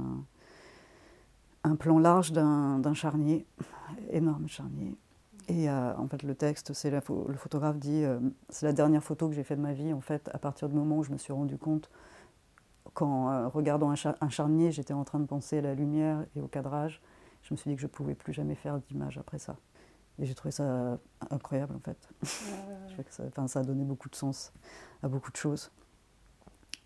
un, 1.63 1.75
plan 1.75 1.97
large 1.97 2.31
d'un 2.31 2.79
d'un 2.79 2.93
charnier, 2.93 3.45
énorme 4.09 4.47
charnier. 4.47 4.95
Et 5.47 5.69
euh, 5.69 5.95
en 5.97 6.07
fait, 6.07 6.21
le 6.21 6.35
texte, 6.35 6.73
c'est 6.73 6.91
le 6.91 7.01
photographe 7.01 7.77
dit, 7.77 8.03
c'est 8.49 8.65
la 8.65 8.73
dernière 8.73 9.03
photo 9.03 9.27
que 9.27 9.33
j'ai 9.33 9.43
faite 9.43 9.57
de 9.57 9.63
ma 9.63 9.73
vie. 9.73 9.91
En 9.91 10.01
fait, 10.01 10.29
à 10.33 10.37
partir 10.37 10.69
du 10.69 10.75
moment 10.75 10.99
où 10.99 11.03
je 11.03 11.11
me 11.11 11.17
suis 11.17 11.33
rendu 11.33 11.57
compte, 11.57 11.89
qu'en 12.93 13.49
regardant 13.49 13.89
un 13.89 14.29
charnier, 14.29 14.71
j'étais 14.71 14.93
en 14.93 15.03
train 15.03 15.19
de 15.19 15.25
penser 15.25 15.59
à 15.59 15.61
la 15.61 15.73
lumière 15.73 16.25
et 16.35 16.41
au 16.41 16.47
cadrage, 16.47 17.01
je 17.43 17.53
me 17.53 17.57
suis 17.57 17.69
dit 17.69 17.75
que 17.75 17.81
je 17.81 17.87
ne 17.87 17.91
pouvais 17.91 18.15
plus 18.15 18.33
jamais 18.33 18.55
faire 18.55 18.79
d'image 18.79 19.17
après 19.17 19.39
ça. 19.39 19.57
Et 20.19 20.25
j'ai 20.25 20.35
trouvé 20.35 20.51
ça 20.51 20.99
incroyable 21.29 21.75
en 21.75 21.79
fait. 21.79 22.09
ça, 23.09 23.23
enfin, 23.27 23.47
ça 23.47 23.59
a 23.59 23.63
donné 23.63 23.83
beaucoup 23.83 24.09
de 24.09 24.15
sens 24.15 24.53
à 25.01 25.07
beaucoup 25.07 25.31
de 25.31 25.37
choses. 25.37 25.71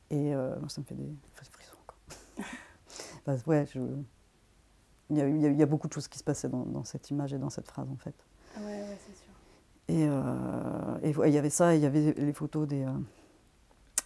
Et 0.10 0.36
euh, 0.36 0.56
ça 0.68 0.82
me 0.82 0.86
fait 0.86 0.96
des, 0.96 1.10
frissons. 1.34 1.78
Quoi. 1.88 3.36
ouais, 3.48 3.66
je, 3.66 3.80
il, 5.10 5.18
y 5.18 5.22
a, 5.22 5.28
il, 5.28 5.58
y 5.58 5.64
a, 5.64 5.66
beaucoup 5.66 5.88
de 5.88 5.94
choses 5.94 6.08
qui 6.08 6.20
se 6.20 6.24
passaient 6.24 6.50
dans, 6.50 6.84
cette 6.84 7.10
image 7.10 7.34
et 7.34 7.38
dans 7.38 7.50
cette 7.50 7.68
phrase 7.68 7.90
en 7.90 7.98
fait. 7.98 8.16
Ouais, 8.58 8.64
ouais, 8.64 8.98
c'est 9.06 9.16
sûr. 9.16 9.32
Et, 9.88 10.08
euh, 10.08 11.00
et 11.04 11.28
il 11.28 11.34
y 11.34 11.38
avait 11.38 11.50
ça, 11.50 11.76
il 11.76 11.82
y 11.82 11.86
avait 11.86 12.14
les 12.14 12.34
photos 12.34 12.68
des, 12.68 12.84
euh, 12.84 12.92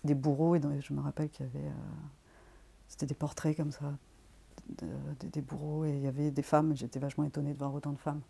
des 0.03 0.15
bourreaux, 0.15 0.55
et 0.55 0.61
je 0.81 0.93
me 0.93 1.01
rappelle 1.01 1.29
qu'il 1.29 1.45
y 1.45 1.49
avait. 1.49 1.71
C'était 2.87 3.05
des 3.05 3.13
portraits 3.13 3.55
comme 3.55 3.71
ça, 3.71 3.93
des 4.69 5.41
bourreaux, 5.41 5.85
et 5.85 5.91
il 5.91 6.01
y 6.01 6.07
avait 6.07 6.31
des 6.31 6.41
femmes, 6.41 6.75
j'étais 6.75 6.99
vachement 6.99 7.23
étonnée 7.23 7.53
de 7.53 7.59
voir 7.59 7.73
autant 7.73 7.91
de 7.91 7.97
femmes. 7.97 8.21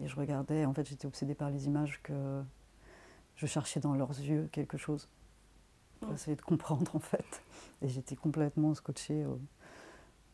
Et 0.00 0.08
je 0.08 0.16
regardais, 0.16 0.64
en 0.64 0.72
fait, 0.72 0.88
j'étais 0.88 1.06
obsédée 1.06 1.34
par 1.34 1.50
les 1.50 1.66
images 1.66 2.00
que 2.02 2.42
je 3.36 3.46
cherchais 3.46 3.80
dans 3.80 3.94
leurs 3.94 4.18
yeux 4.18 4.48
quelque 4.52 4.78
chose. 4.78 5.08
Pour 6.00 6.12
essayer 6.12 6.36
de 6.36 6.42
comprendre, 6.42 6.90
en 6.96 6.98
fait. 6.98 7.42
Et 7.82 7.88
j'étais 7.88 8.16
complètement 8.16 8.74
scotchée 8.74 9.24
au, 9.26 9.38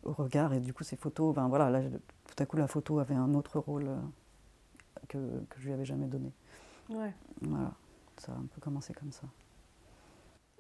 regard. 0.05 0.55
Et 0.55 0.61
du 0.61 0.73
coup, 0.73 0.85
ces 0.85 0.97
photos, 0.97 1.35
ben 1.35 1.49
voilà, 1.49 1.69
là, 1.71 1.83
tout 1.83 2.43
à 2.43 2.47
coup, 2.47 2.57
la 2.57 2.69
photo 2.69 2.99
avait 2.99 3.15
un 3.15 3.35
autre 3.35 3.59
rôle 3.59 3.89
euh, 3.89 3.97
que, 5.09 5.19
que 5.51 5.61
je 5.61 5.67
lui 5.67 5.73
avais 5.73 5.85
jamais 5.85 6.07
donné. 6.07 6.33
Ouais. 6.89 7.13
Voilà, 7.43 7.75
ça 8.17 8.33
a 8.33 8.37
un 8.37 8.47
peu 8.47 8.61
commencé 8.61 8.95
comme 8.95 9.13
ça. 9.13 9.27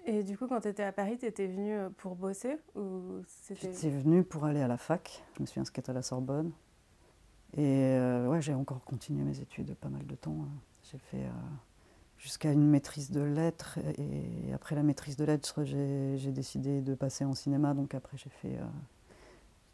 Et 0.08 0.22
du 0.22 0.38
coup, 0.38 0.46
quand 0.46 0.62
tu 0.62 0.68
étais 0.68 0.84
à 0.84 0.90
Paris, 0.90 1.18
tu 1.18 1.26
étais 1.26 1.46
venue 1.46 1.74
euh, 1.74 1.90
pour 1.90 2.16
bosser 2.16 2.56
ou 2.74 3.20
J'étais 3.50 3.90
venue 3.90 4.24
pour 4.24 4.46
aller 4.46 4.62
à 4.62 4.66
la 4.66 4.78
fac. 4.78 5.22
Je 5.36 5.42
me 5.42 5.46
suis 5.46 5.60
inscrite 5.60 5.86
à 5.90 5.92
la 5.92 6.00
Sorbonne. 6.00 6.50
Et 7.58 7.92
euh, 7.92 8.26
ouais, 8.26 8.40
j'ai 8.40 8.54
encore 8.54 8.82
continué 8.84 9.22
mes 9.22 9.38
études 9.38 9.74
pas 9.74 9.90
mal 9.90 10.06
de 10.06 10.14
temps. 10.14 10.38
Hein. 10.40 10.48
J'ai 10.90 10.96
fait 10.96 11.24
euh, 11.24 11.30
jusqu'à 12.16 12.52
une 12.52 12.66
maîtrise 12.66 13.10
de 13.10 13.20
lettres. 13.20 13.78
Et 13.98 14.50
après 14.54 14.74
la 14.74 14.82
maîtrise 14.82 15.18
de 15.18 15.26
lettres, 15.26 15.64
j'ai 15.64 16.32
décidé 16.32 16.80
de 16.80 16.94
passer 16.94 17.26
en 17.26 17.34
cinéma. 17.34 17.74
Donc 17.74 17.94
après, 17.94 18.16
j'ai 18.16 18.30
fait 18.30 18.56
euh, 18.56 18.64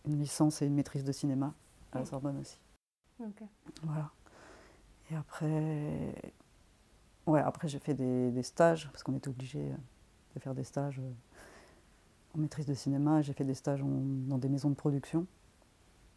une 0.05 0.19
licence 0.19 0.63
et 0.63 0.67
une 0.67 0.75
maîtrise 0.75 1.05
de 1.05 1.13
cinéma 1.13 1.55
à 1.93 2.01
la 2.01 2.07
Sorbonne 2.07 2.41
aussi. 2.41 2.59
Voilà. 3.85 4.11
Et 5.13 5.15
après, 5.15 6.13
ouais, 7.29 7.41
après 7.41 7.69
j'ai 7.69 7.79
fait 7.79 7.95
des, 7.95 8.33
des, 8.33 8.43
stages, 8.43 8.91
parce 8.91 9.05
qu'on 9.05 9.15
était 9.15 9.29
obligé 9.29 9.71
de 10.35 10.41
faire 10.41 10.55
des 10.55 10.65
stages 10.65 11.01
en 12.35 12.39
maîtrise 12.39 12.67
de 12.67 12.75
cinéma. 12.75 13.23
J'ai 13.23 13.33
fait 13.33 13.45
des 13.45 13.55
stages 13.55 13.83
dans 13.83 14.39
des 14.39 14.49
maisons 14.49 14.71
de 14.71 14.75
production. 14.75 15.27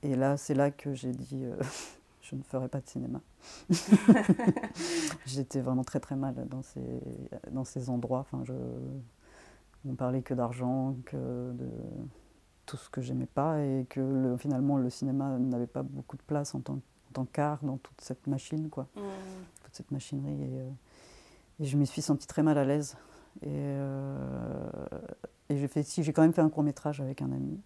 Et 0.04 0.16
là, 0.16 0.38
c'est 0.38 0.54
là 0.54 0.72
que 0.72 0.94
j'ai 0.94 1.12
dit, 1.12 1.44
euh, 1.44 1.56
je 2.22 2.36
ne 2.36 2.42
ferai 2.44 2.68
pas 2.68 2.82
de 2.82 2.88
cinéma. 2.88 3.22
J'étais 5.26 5.62
vraiment 5.62 5.84
très 5.84 6.00
très 6.00 6.16
mal 6.16 6.48
dans 6.50 6.62
ces, 6.62 7.02
dans 7.52 7.64
ces 7.64 7.90
endroits. 7.90 8.20
Enfin, 8.20 8.44
je, 8.44 8.54
on 9.88 9.96
parlait 9.96 10.22
que 10.22 10.34
d'argent, 10.34 10.96
que 11.06 11.52
de 11.54 11.70
tout 12.66 12.78
ce 12.78 12.90
que 12.90 13.02
j'aimais 13.02 13.28
pas, 13.28 13.62
et 13.62 13.86
que 13.90 14.02
le, 14.02 14.38
finalement 14.38 14.78
le 14.78 14.90
cinéma 14.90 15.40
n'avait 15.40 15.68
pas 15.68 15.84
beaucoup 15.84 16.18
de 16.18 16.22
place 16.24 16.54
en 16.54 16.60
tant, 16.60 16.80
qu'art 17.34 17.64
dans 17.64 17.78
toute 17.78 18.00
cette 18.02 18.28
machine, 18.28 18.70
quoi, 18.70 18.88
mmh. 18.96 19.00
toute 19.64 19.76
cette 19.76 19.90
machinerie. 19.90 20.44
Et, 20.44 20.60
euh, 20.60 20.70
et 21.60 21.66
je 21.66 21.76
me 21.78 21.86
suis 21.86 22.04
sentie 22.04 22.28
très 22.28 22.44
mal 22.44 22.60
à 22.60 22.66
l'aise. 22.66 22.96
Et, 23.42 23.50
euh, 23.50 24.70
et 25.50 25.58
j'ai 25.58 25.68
fait, 25.68 25.84
si 25.84 26.04
j'ai 26.04 26.14
quand 26.14 26.22
même 26.22 26.34
fait 26.34 26.42
un 26.42 26.50
court 26.50 26.64
métrage 26.64 27.02
avec 27.02 27.22
un 27.22 27.32
ami. 27.32 27.60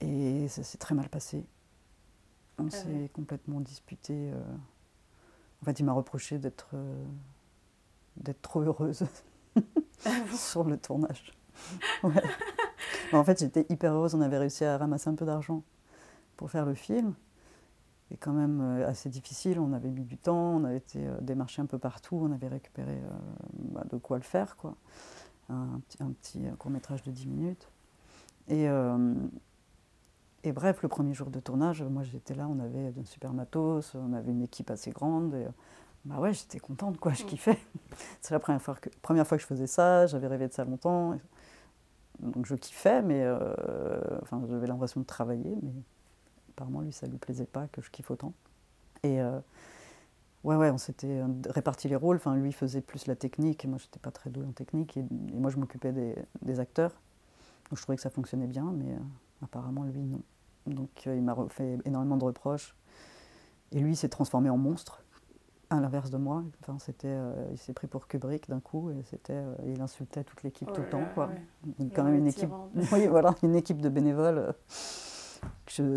Et 0.00 0.48
ça 0.48 0.62
s'est 0.62 0.78
très 0.78 0.94
mal 0.94 1.08
passé. 1.08 1.44
On 2.58 2.66
ah 2.66 2.70
s'est 2.70 3.10
complètement 3.12 3.60
disputé. 3.60 4.14
Euh. 4.32 4.40
En 5.62 5.64
fait, 5.64 5.78
il 5.80 5.84
m'a 5.84 5.92
reproché 5.92 6.38
d'être 6.38 6.70
euh, 6.74 7.04
d'être 8.16 8.40
trop 8.40 8.60
heureuse 8.60 9.04
ah 10.04 10.10
sur 10.34 10.64
le 10.64 10.78
tournage. 10.78 11.32
en 13.12 13.24
fait, 13.24 13.40
j'étais 13.40 13.66
hyper 13.68 13.92
heureuse. 13.92 14.14
On 14.14 14.20
avait 14.20 14.38
réussi 14.38 14.64
à 14.64 14.78
ramasser 14.78 15.08
un 15.08 15.14
peu 15.14 15.26
d'argent 15.26 15.62
pour 16.36 16.50
faire 16.50 16.66
le 16.66 16.74
film. 16.74 17.14
Et 18.10 18.16
quand 18.16 18.32
même 18.32 18.60
euh, 18.60 18.88
assez 18.88 19.08
difficile. 19.08 19.58
On 19.58 19.72
avait 19.72 19.90
mis 19.90 20.04
du 20.04 20.16
temps, 20.16 20.56
on 20.56 20.64
avait 20.64 20.76
été 20.76 21.06
démarché 21.20 21.60
un 21.62 21.66
peu 21.66 21.78
partout, 21.78 22.18
on 22.22 22.32
avait 22.32 22.48
récupéré 22.48 23.00
bah, 23.54 23.84
de 23.90 23.96
quoi 23.96 24.16
le 24.16 24.22
faire. 24.22 24.56
Quoi. 24.56 24.76
Un, 25.48 25.80
un 26.00 26.10
petit 26.12 26.44
court 26.58 26.70
métrage 26.70 27.02
de 27.02 27.10
10 27.10 27.26
minutes. 27.26 27.68
Et, 28.48 28.66
et 30.44 30.52
bref, 30.52 30.82
le 30.82 30.88
premier 30.88 31.14
jour 31.14 31.30
de 31.30 31.40
tournage, 31.40 31.82
moi 31.82 32.04
j'étais 32.04 32.34
là, 32.34 32.46
on 32.48 32.60
avait 32.60 32.92
un 32.96 33.04
super 33.04 33.32
matos, 33.32 33.96
on 33.96 34.12
avait 34.12 34.30
une 34.30 34.42
équipe 34.42 34.70
assez 34.70 34.92
grande. 34.92 35.34
Et, 35.34 35.46
bah 36.06 36.20
ouais, 36.20 36.32
j'étais 36.32 36.60
contente, 36.60 36.98
quoi, 36.98 37.12
je 37.12 37.24
mm. 37.24 37.26
kiffais. 37.26 37.58
C'est 38.20 38.32
la 38.32 38.38
première 38.38 38.62
fois, 38.62 38.76
que, 38.76 38.88
première 39.02 39.26
fois 39.26 39.36
que 39.36 39.42
je 39.42 39.46
faisais 39.46 39.66
ça, 39.66 40.06
j'avais 40.06 40.28
rêvé 40.28 40.46
de 40.46 40.52
ça 40.52 40.64
longtemps. 40.64 41.18
Donc 42.20 42.46
je 42.46 42.54
kiffais, 42.54 43.02
mais 43.02 43.22
euh, 43.24 43.52
enfin, 44.22 44.40
j'avais 44.48 44.68
l'impression 44.68 45.00
de 45.00 45.06
travailler, 45.06 45.56
mais 45.62 45.72
apparemment 46.56 46.80
lui 46.80 46.92
ça 46.92 47.06
lui 47.06 47.18
plaisait 47.18 47.46
pas 47.46 47.68
que 47.68 47.82
je 47.82 47.90
kiffe 47.90 48.10
autant. 48.10 48.32
Et 49.02 49.20
euh, 49.20 49.38
ouais, 50.44 50.56
ouais, 50.56 50.70
on 50.70 50.78
s'était 50.78 51.22
réparti 51.48 51.88
les 51.88 51.96
rôles. 51.96 52.16
Enfin, 52.16 52.34
lui 52.34 52.52
faisait 52.52 52.80
plus 52.80 53.06
la 53.06 53.16
technique, 53.16 53.64
et 53.64 53.68
moi 53.68 53.78
j'étais 53.78 53.98
pas 53.98 54.10
très 54.10 54.30
douée 54.30 54.46
en 54.46 54.52
technique, 54.52 54.96
et, 54.96 55.04
moi 55.34 55.50
je 55.50 55.58
m'occupais 55.58 55.92
des, 55.92 56.16
des, 56.42 56.60
acteurs. 56.60 56.92
Donc 57.70 57.78
je 57.78 57.82
trouvais 57.82 57.96
que 57.96 58.02
ça 58.02 58.10
fonctionnait 58.10 58.46
bien, 58.46 58.72
mais 58.72 58.92
euh, 58.92 58.98
apparemment 59.42 59.84
lui 59.84 60.00
non. 60.00 60.20
Donc 60.66 61.06
euh, 61.06 61.14
il 61.14 61.22
m'a 61.22 61.36
fait 61.48 61.78
énormément 61.84 62.16
de 62.16 62.24
reproches. 62.24 62.74
Et 63.72 63.80
lui, 63.80 63.92
il 63.92 63.96
s'est 63.96 64.08
transformé 64.08 64.48
en 64.48 64.56
monstre, 64.56 65.02
à 65.70 65.80
l'inverse 65.80 66.10
de 66.10 66.16
moi. 66.16 66.44
Enfin, 66.60 66.78
c'était, 66.78 67.08
euh, 67.08 67.32
il 67.50 67.58
s'est 67.58 67.72
pris 67.72 67.86
pour 67.86 68.06
Kubrick 68.06 68.48
d'un 68.48 68.60
coup 68.60 68.90
et 68.90 69.02
c'était, 69.10 69.34
euh, 69.34 69.54
il 69.66 69.80
insultait 69.80 70.24
toute 70.24 70.42
l'équipe 70.42 70.72
tout 70.72 70.80
le 70.80 70.88
temps. 70.88 71.04
Quoi. 71.14 71.30
Donc, 71.78 71.92
quand 71.94 72.04
même 72.04 72.14
une 72.14 72.26
équipe, 72.26 72.50
oui, 72.92 73.06
voilà, 73.08 73.34
une 73.42 73.56
équipe 73.56 73.80
de 73.80 73.88
bénévoles 73.88 74.54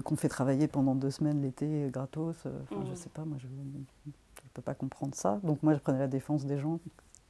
qu'on 0.04 0.16
fait 0.16 0.30
travailler 0.30 0.68
pendant 0.68 0.96
deux 0.96 1.12
semaines 1.12 1.42
l'été 1.42 1.90
gratos. 1.92 2.36
Enfin, 2.46 2.52
Je 2.86 2.92
mmh. 2.92 2.96
sais 2.96 3.10
pas, 3.10 3.26
moi 3.26 3.38
je 3.40 3.48
ne 3.48 4.12
peux 4.54 4.62
pas 4.62 4.74
comprendre 4.74 5.16
ça. 5.16 5.40
Donc 5.44 5.64
moi 5.64 5.74
je 5.74 5.80
prenais 5.80 6.00
la 6.00 6.08
défense 6.08 6.46
des 6.46 6.58
gens. 6.58 6.80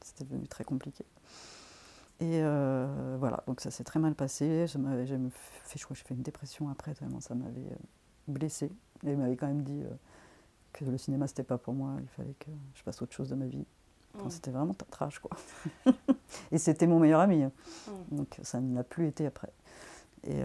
C'était 0.01 0.23
devenu 0.23 0.47
très 0.47 0.63
compliqué. 0.63 1.05
Et 2.21 2.41
euh, 2.43 3.15
voilà, 3.17 3.43
donc 3.47 3.61
ça 3.61 3.71
s'est 3.71 3.85
très 3.85 3.99
mal 3.99 4.13
passé. 4.13 4.67
J'ai 4.67 4.79
fait, 5.63 5.79
je 5.79 5.85
crois, 5.85 5.95
j'ai 5.95 6.03
fait 6.03 6.13
une 6.13 6.21
dépression 6.21 6.69
après, 6.69 6.93
tellement 6.93 7.21
ça 7.21 7.33
m'avait 7.33 7.61
euh, 7.61 7.75
blessée. 8.27 8.71
Et 9.05 9.11
il 9.11 9.17
m'avait 9.17 9.37
quand 9.37 9.47
même 9.47 9.63
dit 9.63 9.83
euh, 9.83 9.89
que 10.73 10.83
le 10.83 10.97
cinéma, 10.97 11.27
c'était 11.27 11.43
pas 11.43 11.57
pour 11.57 11.73
moi, 11.73 11.95
il 12.01 12.07
fallait 12.09 12.35
que 12.39 12.51
je 12.75 12.83
fasse 12.83 13.01
autre 13.01 13.13
chose 13.13 13.29
de 13.29 13.35
ma 13.35 13.45
vie. 13.45 13.65
Mm. 14.15 14.29
C'était 14.29 14.51
vraiment 14.51 14.73
trash, 14.73 15.19
quoi. 15.19 15.31
et 16.51 16.57
c'était 16.57 16.87
mon 16.87 16.99
meilleur 16.99 17.21
ami. 17.21 17.43
Hein. 17.43 17.51
Mm. 17.87 18.15
Donc 18.17 18.37
ça 18.43 18.59
n'a 18.59 18.83
plus 18.83 19.07
été 19.07 19.25
après. 19.25 19.53
Et 20.25 20.41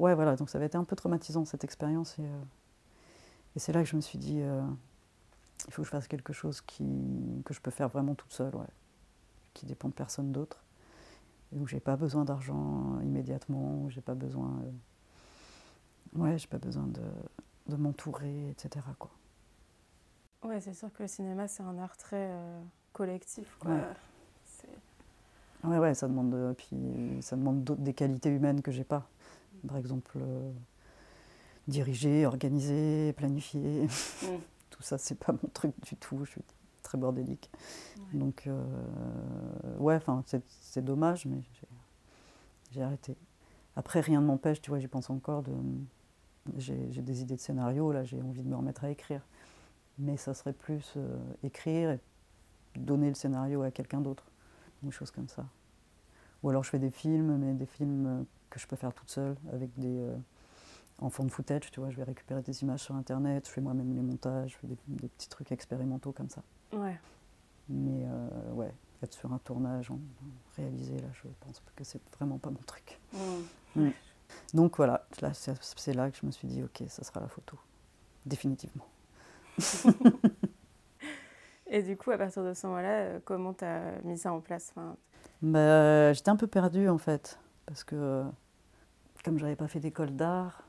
ouais, 0.00 0.14
voilà, 0.14 0.36
donc 0.36 0.50
ça 0.50 0.58
avait 0.58 0.66
été 0.66 0.76
un 0.76 0.84
peu 0.84 0.96
traumatisant 0.96 1.44
cette 1.44 1.64
expérience. 1.64 2.18
Et, 2.18 2.24
et 3.56 3.58
c'est 3.58 3.72
là 3.72 3.82
que 3.82 3.88
je 3.88 3.96
me 3.96 4.00
suis 4.00 4.18
dit, 4.18 4.38
il 4.38 5.72
faut 5.72 5.82
que 5.82 5.86
je 5.86 5.90
fasse 5.90 6.08
quelque 6.08 6.32
chose 6.32 6.60
qui, 6.60 7.42
que 7.44 7.54
je 7.54 7.60
peux 7.60 7.70
faire 7.70 7.88
vraiment 7.88 8.14
toute 8.14 8.32
seule, 8.32 8.54
ouais 8.56 8.66
qui 9.54 9.66
dépend 9.66 9.88
de 9.88 9.94
personne 9.94 10.32
d'autre, 10.32 10.62
où 11.52 11.66
j'ai 11.66 11.80
pas 11.80 11.96
besoin 11.96 12.24
d'argent 12.24 12.98
immédiatement, 13.00 13.82
où 13.82 13.90
j'ai 13.90 14.00
pas 14.00 14.14
besoin, 14.14 14.60
euh, 14.64 16.18
ouais, 16.18 16.38
j'ai 16.38 16.46
pas 16.46 16.58
besoin 16.58 16.86
de, 16.86 17.02
de 17.68 17.76
m'entourer, 17.76 18.50
etc. 18.50 18.86
Quoi. 18.98 19.10
Ouais, 20.44 20.60
c'est 20.60 20.74
sûr 20.74 20.92
que 20.92 21.02
le 21.02 21.08
cinéma 21.08 21.48
c'est 21.48 21.62
un 21.62 21.76
art 21.78 21.96
très 21.96 22.30
euh, 22.30 22.62
collectif. 22.92 23.56
Quoi. 23.60 23.72
Ouais. 25.64 25.78
ouais. 25.78 25.94
ça 25.94 26.08
demande, 26.08 26.34
euh, 26.34 26.54
puis 26.54 27.18
ça 27.20 27.36
demande 27.36 27.64
des 27.64 27.94
qualités 27.94 28.30
humaines 28.30 28.62
que 28.62 28.70
j'ai 28.70 28.84
pas. 28.84 29.08
Par 29.66 29.76
exemple, 29.76 30.18
diriger, 31.68 32.26
organiser, 32.26 33.12
planifier. 33.14 33.84
Mm. 33.84 33.88
Tout 34.70 34.82
ça, 34.82 34.98
c'est 34.98 35.18
pas 35.18 35.32
mon 35.32 35.48
truc 35.52 35.72
du 35.84 35.96
tout. 35.96 36.24
Je 36.24 36.30
suis 36.30 36.42
très 36.82 36.98
bordélique. 36.98 37.50
Donc, 38.12 38.46
euh, 38.46 38.62
ouais, 39.78 39.94
enfin, 39.94 40.24
c'est 40.60 40.84
dommage, 40.84 41.26
mais 41.26 41.42
j'ai 42.72 42.82
arrêté. 42.82 43.16
Après, 43.76 44.00
rien 44.00 44.20
ne 44.20 44.26
m'empêche, 44.26 44.60
tu 44.60 44.70
vois, 44.70 44.78
j'y 44.78 44.88
pense 44.88 45.10
encore, 45.10 45.42
de, 45.42 45.52
j'ai 46.56 46.74
des 46.74 47.22
idées 47.22 47.36
de 47.36 47.40
scénario, 47.40 47.92
là, 47.92 48.04
j'ai 48.04 48.20
envie 48.20 48.42
de 48.42 48.48
me 48.48 48.56
remettre 48.56 48.84
à 48.84 48.90
écrire. 48.90 49.24
Mais 49.98 50.16
ça 50.16 50.34
serait 50.34 50.52
plus 50.52 50.94
euh, 50.96 51.18
écrire 51.42 51.90
et 51.90 52.00
donner 52.76 53.08
le 53.08 53.14
scénario 53.14 53.62
à 53.62 53.70
quelqu'un 53.70 54.00
d'autre, 54.00 54.24
une 54.82 54.90
chose 54.90 55.10
comme 55.10 55.28
ça. 55.28 55.46
Ou 56.42 56.50
alors 56.50 56.64
je 56.64 56.70
fais 56.70 56.78
des 56.78 56.90
films, 56.90 57.36
mais 57.36 57.52
des 57.54 57.66
films 57.66 58.24
que 58.48 58.58
je 58.58 58.66
peux 58.66 58.76
faire 58.76 58.92
toute 58.92 59.10
seule, 59.10 59.36
avec 59.52 59.70
des, 59.78 60.00
euh, 60.00 60.16
en 61.00 61.10
fond 61.10 61.24
de 61.24 61.30
footage, 61.30 61.70
tu 61.70 61.80
vois, 61.80 61.90
je 61.90 61.96
vais 61.96 62.02
récupérer 62.02 62.42
des 62.42 62.62
images 62.62 62.80
sur 62.80 62.94
Internet, 62.94 63.46
je 63.46 63.52
fais 63.52 63.60
moi-même 63.60 63.94
les 63.94 64.02
montages, 64.02 64.52
je 64.52 64.56
fais 64.56 64.66
des, 64.66 65.08
petits 65.08 65.28
trucs 65.28 65.52
expérimentaux 65.52 66.12
comme 66.12 66.28
ça. 66.28 66.42
Ouais. 66.72 66.98
Mais 67.68 68.04
euh, 68.06 68.52
ouais, 68.52 68.72
être 69.02 69.14
sur 69.14 69.32
un 69.32 69.38
tournage, 69.38 69.90
réaliser, 70.56 70.98
là, 70.98 71.08
je 71.12 71.28
pense 71.40 71.62
que 71.74 71.84
c'est 71.84 72.00
vraiment 72.16 72.38
pas 72.38 72.50
mon 72.50 72.60
truc. 72.66 72.98
Mmh. 73.12 73.18
Mm. 73.82 73.92
Donc 74.54 74.76
voilà, 74.76 75.06
c'est 75.32 75.94
là 75.94 76.10
que 76.10 76.16
je 76.16 76.26
me 76.26 76.30
suis 76.30 76.48
dit, 76.48 76.62
ok, 76.62 76.82
ça 76.88 77.02
sera 77.04 77.20
la 77.20 77.28
photo, 77.28 77.56
définitivement. 78.26 78.86
Et 81.72 81.82
du 81.82 81.96
coup, 81.96 82.10
à 82.10 82.18
partir 82.18 82.44
de 82.44 82.52
ce 82.52 82.66
moment-là, 82.66 83.02
euh, 83.02 83.20
comment 83.24 83.54
tu 83.54 83.64
as 83.64 84.00
mis 84.02 84.18
ça 84.18 84.32
en 84.32 84.40
place? 84.40 84.72
Enfin... 84.74 84.96
bah, 85.42 86.12
J'étais 86.12 86.30
un 86.30 86.36
peu 86.36 86.46
perdue 86.46 86.88
en 86.88 86.98
fait, 86.98 87.38
parce 87.66 87.84
que 87.84 88.24
comme 89.24 89.38
je 89.38 89.44
n'avais 89.44 89.56
pas 89.56 89.68
fait 89.68 89.80
d'école 89.80 90.16
d'art, 90.16 90.62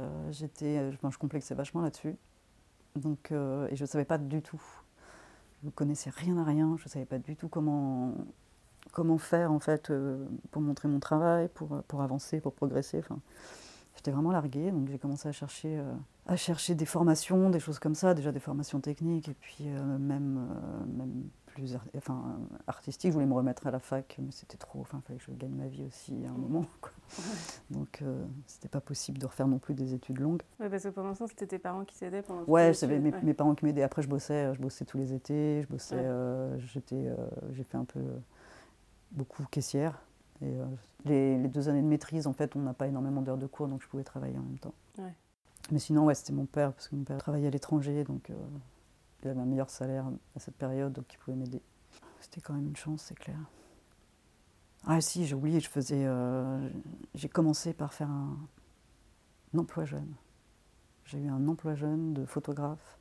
euh, 0.00 0.32
j'étais, 0.32 0.90
je 0.92 1.18
complexais 1.18 1.54
vachement 1.54 1.80
là-dessus. 1.80 2.16
Donc, 2.96 3.32
euh, 3.32 3.68
et 3.70 3.76
je 3.76 3.84
ne 3.84 3.88
savais 3.88 4.04
pas 4.04 4.18
du 4.18 4.42
tout. 4.42 4.62
Je 5.62 5.66
ne 5.66 5.70
connaissais 5.70 6.10
rien 6.10 6.36
à 6.38 6.44
rien, 6.44 6.76
je 6.78 6.84
ne 6.84 6.88
savais 6.88 7.06
pas 7.06 7.18
du 7.18 7.36
tout 7.36 7.48
comment, 7.48 8.14
comment 8.92 9.18
faire 9.18 9.52
en 9.52 9.60
fait 9.60 9.92
pour 10.50 10.62
montrer 10.62 10.88
mon 10.88 11.00
travail, 11.00 11.48
pour, 11.48 11.82
pour 11.84 12.02
avancer, 12.02 12.40
pour 12.40 12.52
progresser. 12.52 12.98
Enfin, 12.98 13.18
j'étais 13.96 14.10
vraiment 14.10 14.32
larguée, 14.32 14.70
donc 14.70 14.88
j'ai 14.88 14.98
commencé 14.98 15.28
à 15.28 15.32
chercher 15.32 15.80
à 16.26 16.36
chercher 16.36 16.74
des 16.74 16.86
formations, 16.86 17.50
des 17.50 17.60
choses 17.60 17.78
comme 17.78 17.94
ça, 17.94 18.14
déjà 18.14 18.32
des 18.32 18.40
formations 18.40 18.80
techniques, 18.80 19.28
et 19.28 19.34
puis 19.34 19.68
euh, 19.68 19.78
euh, 19.78 19.98
même 19.98 21.28
plus 21.54 21.76
enfin, 21.96 22.38
artistiques. 22.66 23.10
Je 23.10 23.14
voulais 23.14 23.26
me 23.26 23.34
remettre 23.34 23.66
à 23.66 23.70
la 23.70 23.78
fac, 23.78 24.16
mais 24.20 24.30
c'était 24.30 24.56
trop. 24.56 24.80
Enfin, 24.80 24.98
il 24.98 25.02
fallait 25.02 25.18
que 25.18 25.24
je 25.24 25.32
gagne 25.32 25.54
ma 25.54 25.66
vie 25.66 25.84
aussi 25.84 26.12
à 26.26 26.30
un 26.30 26.36
moment. 26.36 26.66
Quoi. 26.80 26.90
Donc, 27.70 28.00
euh, 28.02 28.24
c'était 28.46 28.68
pas 28.68 28.80
possible 28.80 29.18
de 29.18 29.26
refaire 29.26 29.48
non 29.48 29.58
plus 29.58 29.74
des 29.74 29.94
études 29.94 30.18
longues. 30.18 30.42
Oui, 30.60 30.68
parce 30.68 30.82
que 30.82 30.88
pendant 30.88 31.14
ce 31.14 31.20
temps, 31.20 31.26
c'était 31.28 31.46
tes 31.46 31.58
parents 31.58 31.84
qui 31.84 31.98
t'aidaient 31.98 32.22
pendant 32.22 32.42
Ouais, 32.44 32.74
c'était 32.74 32.98
mes, 32.98 33.12
mes, 33.22 33.34
parents 33.34 33.54
qui 33.54 33.64
m'aidaient. 33.64 33.82
Après, 33.82 34.02
je 34.02 34.08
bossais, 34.08 34.54
je 34.54 34.60
bossais 34.60 34.84
tous 34.84 34.98
les 34.98 35.12
étés. 35.12 35.62
Je 35.62 35.68
bossais, 35.68 36.04
j'étais, 36.58 37.10
j'ai 37.52 37.64
fait 37.64 37.76
un 37.76 37.84
peu 37.84 38.00
beaucoup 39.12 39.44
caissière. 39.50 40.02
Et 40.42 40.52
les, 41.04 41.38
les, 41.38 41.48
deux 41.48 41.68
années 41.68 41.82
de 41.82 41.86
maîtrise, 41.86 42.26
en 42.26 42.32
fait, 42.32 42.56
on 42.56 42.60
n'a 42.60 42.74
pas 42.74 42.88
énormément 42.88 43.22
d'heures 43.22 43.38
de 43.38 43.46
cours, 43.46 43.68
donc 43.68 43.82
je 43.82 43.88
pouvais 43.88 44.04
travailler 44.04 44.36
en 44.36 44.42
même 44.42 44.58
temps. 44.58 44.74
Ouais. 44.98 45.14
Mais 45.70 45.78
sinon, 45.78 46.04
ouais, 46.04 46.14
c'était 46.14 46.32
mon 46.32 46.46
père, 46.46 46.72
parce 46.72 46.88
que 46.88 46.96
mon 46.96 47.04
père 47.04 47.18
travaillait 47.18 47.46
à 47.46 47.50
l'étranger, 47.50 48.04
donc 48.04 48.30
euh, 48.30 48.34
il 49.24 49.30
avait 49.30 49.40
un 49.40 49.46
meilleur 49.46 49.70
salaire 49.70 50.06
à 50.36 50.38
cette 50.38 50.56
période, 50.56 50.92
donc 50.92 51.06
il 51.12 51.18
pouvait 51.18 51.36
m'aider. 51.36 51.62
C'était 52.20 52.40
quand 52.40 52.54
même 52.54 52.66
une 52.66 52.76
chance, 52.76 53.02
c'est 53.02 53.18
clair. 53.18 53.38
Ah 54.86 55.00
si, 55.00 55.26
j'ai 55.26 55.34
oublié, 55.34 55.60
je 55.60 55.68
faisais, 55.68 56.04
euh, 56.04 56.68
j'ai 57.14 57.28
commencé 57.28 57.72
par 57.72 57.92
faire 57.94 58.10
un, 58.10 58.36
emploi 59.56 59.84
jeune. 59.84 60.12
J'ai 61.06 61.18
eu 61.18 61.28
un 61.28 61.48
emploi 61.48 61.74
jeune 61.74 62.12
de 62.12 62.24
photographe 62.26 62.98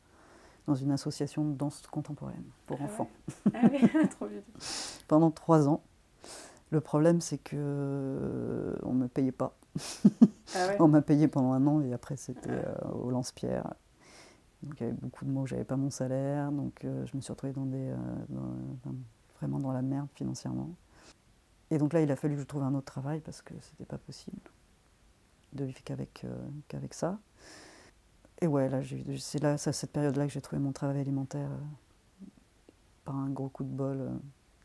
dans 0.67 0.75
une 0.75 0.91
association 0.91 1.43
de 1.43 1.53
danse 1.53 1.81
contemporaine 1.87 2.45
pour 2.67 2.77
ah 2.79 2.85
enfants. 2.85 3.09
Ah 3.53 3.61
oui, 3.71 3.81
trop 4.09 4.27
vite. 4.27 4.45
Pendant 5.07 5.31
trois 5.31 5.67
ans. 5.67 5.81
Le 6.69 6.79
problème, 6.79 7.21
c'est 7.21 7.37
que 7.37 7.55
euh, 7.57 8.75
on 8.83 8.93
me 8.93 9.07
payait 9.07 9.31
pas. 9.31 9.57
Ah 10.55 10.69
on 10.79 10.87
m'a 10.87 11.01
payé 11.01 11.27
pendant 11.27 11.51
un 11.53 11.65
an 11.67 11.81
et 11.81 11.93
après 11.93 12.15
c'était 12.15 12.49
euh, 12.49 12.73
au 12.91 13.09
lance-pierre. 13.09 13.73
Donc 14.63 14.79
il 14.79 14.83
y 14.83 14.87
avait 14.87 14.97
beaucoup 14.97 15.25
de 15.25 15.29
mois 15.29 15.43
où 15.43 15.47
j'avais 15.47 15.65
pas 15.65 15.75
mon 15.75 15.89
salaire, 15.89 16.51
donc 16.51 16.85
euh, 16.85 17.05
je 17.05 17.15
me 17.15 17.21
suis 17.21 17.31
retrouvée 17.31 17.53
dans 17.53 17.65
des, 17.65 17.93
vraiment 19.39 19.59
dans 19.59 19.71
la 19.71 19.81
merde 19.81 20.07
financièrement. 20.15 20.73
Et 21.69 21.77
donc 21.77 21.93
là, 21.93 22.01
il 22.01 22.11
a 22.11 22.15
fallu 22.15 22.35
que 22.35 22.41
je 22.41 22.45
trouve 22.45 22.63
un 22.63 22.73
autre 22.73 22.85
travail 22.85 23.19
parce 23.19 23.41
que 23.41 23.53
c'était 23.61 23.85
pas 23.85 23.97
possible 23.97 24.39
de 25.53 25.65
vivre 25.65 25.83
qu'avec 25.83 26.25
qu'avec 26.67 26.93
ça. 26.93 27.19
Et 28.41 28.47
ouais, 28.47 28.69
là, 28.69 28.81
c'est 29.19 29.41
là, 29.41 29.53
à 29.53 29.57
cette 29.57 29.91
période-là 29.91 30.27
que 30.27 30.33
j'ai 30.33 30.41
trouvé 30.41 30.61
mon 30.61 30.71
travail 30.71 30.99
alimentaire 30.99 31.49
par 33.05 33.15
un 33.15 33.29
gros 33.29 33.49
coup 33.49 33.63
de 33.63 33.69
bol 33.69 34.11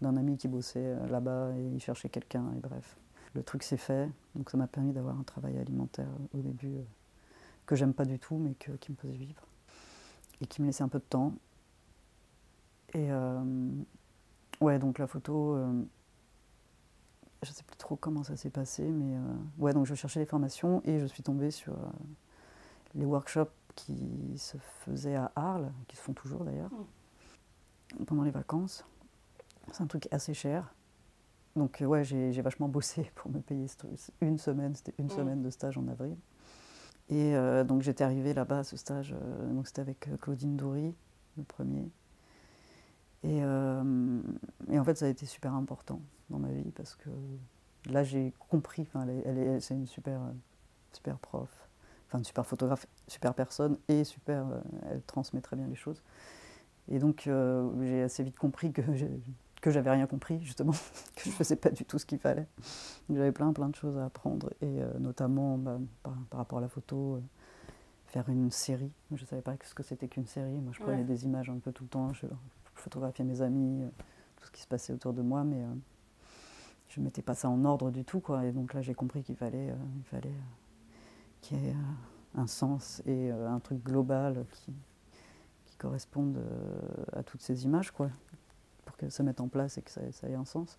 d'un 0.00 0.16
ami 0.16 0.36
qui 0.36 0.48
bossait 0.48 0.78
euh, 0.84 1.06
là-bas 1.08 1.52
et 1.56 1.62
il 1.74 1.80
cherchait 1.80 2.08
quelqu'un 2.08 2.44
et 2.56 2.60
bref. 2.60 2.96
Le 3.34 3.42
truc 3.42 3.62
s'est 3.62 3.76
fait, 3.76 4.10
donc 4.34 4.50
ça 4.50 4.56
m'a 4.56 4.66
permis 4.66 4.92
d'avoir 4.92 5.18
un 5.18 5.22
travail 5.22 5.58
alimentaire 5.58 6.08
au 6.32 6.38
début 6.38 6.76
euh, 6.76 6.84
que 7.66 7.76
j'aime 7.76 7.92
pas 7.92 8.04
du 8.04 8.18
tout 8.18 8.38
mais 8.38 8.54
qui 8.54 8.92
me 8.92 8.96
faisait 8.96 9.14
vivre 9.16 9.47
et 10.40 10.46
qui 10.46 10.62
me 10.62 10.66
laissait 10.66 10.82
un 10.82 10.88
peu 10.88 10.98
de 10.98 11.04
temps. 11.04 11.34
Et 12.94 13.10
euh, 13.10 13.40
ouais, 14.60 14.78
donc 14.78 14.98
la 14.98 15.06
photo, 15.06 15.58
je 17.42 17.50
sais 17.50 17.62
plus 17.62 17.76
trop 17.76 17.96
comment 17.96 18.22
ça 18.22 18.36
s'est 18.36 18.50
passé, 18.50 18.82
mais 18.82 19.16
ouais, 19.58 19.72
donc 19.72 19.86
je 19.86 19.94
cherchais 19.94 20.20
les 20.20 20.26
formations 20.26 20.82
et 20.84 20.98
je 20.98 21.06
suis 21.06 21.22
tombée 21.22 21.50
sur 21.50 21.74
les 22.94 23.04
workshops 23.04 23.52
qui 23.74 24.38
se 24.38 24.56
faisaient 24.84 25.16
à 25.16 25.30
Arles, 25.36 25.70
qui 25.86 25.96
se 25.96 26.02
font 26.02 26.14
toujours 26.14 26.44
d'ailleurs, 26.44 26.70
mmh. 28.00 28.04
pendant 28.06 28.22
les 28.22 28.30
vacances. 28.30 28.84
C'est 29.72 29.82
un 29.82 29.86
truc 29.86 30.08
assez 30.10 30.34
cher. 30.34 30.72
Donc 31.56 31.82
euh, 31.82 31.86
ouais, 31.86 32.04
j'ai 32.04 32.40
vachement 32.40 32.68
bossé 32.68 33.10
pour 33.14 33.30
me 33.30 33.40
payer 33.40 33.66
une 34.20 34.38
semaine. 34.38 34.74
C'était 34.74 34.94
une 34.98 35.06
mm. 35.06 35.10
semaine 35.10 35.42
de 35.42 35.50
stage 35.50 35.76
en 35.76 35.86
avril. 35.88 36.16
Et 37.10 37.34
euh, 37.34 37.64
donc 37.64 37.82
j'étais 37.82 38.04
arrivée 38.04 38.34
là-bas 38.34 38.58
à 38.58 38.64
ce 38.64 38.76
stage. 38.76 39.14
Euh, 39.14 39.52
donc 39.52 39.66
c'était 39.66 39.80
avec 39.80 40.08
Claudine 40.20 40.56
Doury, 40.56 40.94
le 41.36 41.42
premier. 41.44 41.88
Et, 43.24 43.42
en 43.42 44.84
fait, 44.84 44.96
ça 44.96 45.06
a 45.06 45.08
été 45.08 45.26
super 45.26 45.52
important 45.54 46.00
dans 46.30 46.38
ma 46.38 46.52
vie 46.52 46.70
parce 46.70 46.94
que 46.94 47.10
là, 47.90 48.04
j'ai 48.04 48.32
compris. 48.38 48.86
Elle, 49.24 49.38
est, 49.38 49.60
c'est 49.60 49.74
une 49.74 49.88
super, 49.88 50.20
super 50.92 51.18
prof, 51.18 51.48
enfin 52.06 52.18
une 52.18 52.24
super 52.24 52.46
photographe, 52.46 52.86
super 53.08 53.34
personne 53.34 53.76
et 53.88 54.04
super. 54.04 54.46
elle 54.88 55.02
transmet 55.02 55.40
très 55.40 55.56
bien 55.56 55.66
les 55.66 55.74
choses. 55.74 56.00
Et 56.86 57.00
donc, 57.00 57.28
j'ai 57.82 58.02
assez 58.02 58.22
vite 58.22 58.38
compris 58.38 58.72
que 58.72 58.82
que 59.60 59.70
j'avais 59.70 59.90
rien 59.90 60.06
compris 60.06 60.40
justement, 60.42 60.72
que 61.16 61.22
je 61.24 61.30
faisais 61.30 61.56
pas 61.56 61.70
du 61.70 61.84
tout 61.84 61.98
ce 61.98 62.06
qu'il 62.06 62.18
fallait. 62.18 62.46
J'avais 63.10 63.32
plein 63.32 63.52
plein 63.52 63.68
de 63.68 63.74
choses 63.74 63.98
à 63.98 64.06
apprendre 64.06 64.50
et 64.60 64.82
euh, 64.82 64.98
notamment 64.98 65.58
bah, 65.58 65.78
par, 66.02 66.38
rapport 66.38 66.58
à 66.58 66.62
la 66.62 66.68
photo, 66.68 67.16
euh, 67.16 67.20
faire 68.06 68.28
une 68.28 68.50
série. 68.50 68.92
Je 69.14 69.24
savais 69.24 69.42
pas 69.42 69.54
ce 69.62 69.74
que 69.74 69.82
c'était 69.82 70.08
qu'une 70.08 70.26
série. 70.26 70.60
Moi 70.60 70.72
je 70.74 70.82
prenais 70.82 71.04
des 71.04 71.24
images 71.24 71.50
un 71.50 71.58
peu 71.58 71.72
tout 71.72 71.84
le 71.84 71.88
temps, 71.88 72.12
je, 72.12 72.26
photographiais 72.74 73.24
mes 73.24 73.42
amis, 73.42 73.82
euh, 73.82 73.88
tout 74.36 74.46
ce 74.46 74.50
qui 74.52 74.62
se 74.62 74.68
passait 74.68 74.92
autour 74.92 75.12
de 75.12 75.22
moi, 75.22 75.42
mais 75.42 75.64
je 76.88 77.00
mettais 77.00 77.22
pas 77.22 77.34
ça 77.34 77.48
en 77.48 77.64
ordre 77.64 77.90
du 77.90 78.04
tout 78.04 78.20
quoi. 78.20 78.44
Et 78.44 78.52
donc 78.52 78.74
là 78.74 78.82
j'ai 78.82 78.94
compris 78.94 79.22
qu'il 79.22 79.36
fallait, 79.36 79.74
il 79.96 80.04
fallait 80.04 80.34
qu'il 81.40 81.60
y 81.60 81.68
ait 81.68 81.76
un 82.36 82.46
sens 82.46 83.02
et 83.06 83.30
un 83.30 83.58
truc 83.58 83.82
global 83.82 84.44
qui, 84.52 84.72
qui 85.66 85.76
corresponde 85.76 86.38
à 87.14 87.24
toutes 87.24 87.42
ces 87.42 87.64
images 87.64 87.90
quoi 87.90 88.10
qu'elle 88.98 89.12
se 89.12 89.22
mette 89.22 89.40
en 89.40 89.48
place 89.48 89.78
et 89.78 89.82
que 89.82 89.90
ça, 89.90 90.28
ait 90.28 90.34
un 90.34 90.44
sens. 90.44 90.76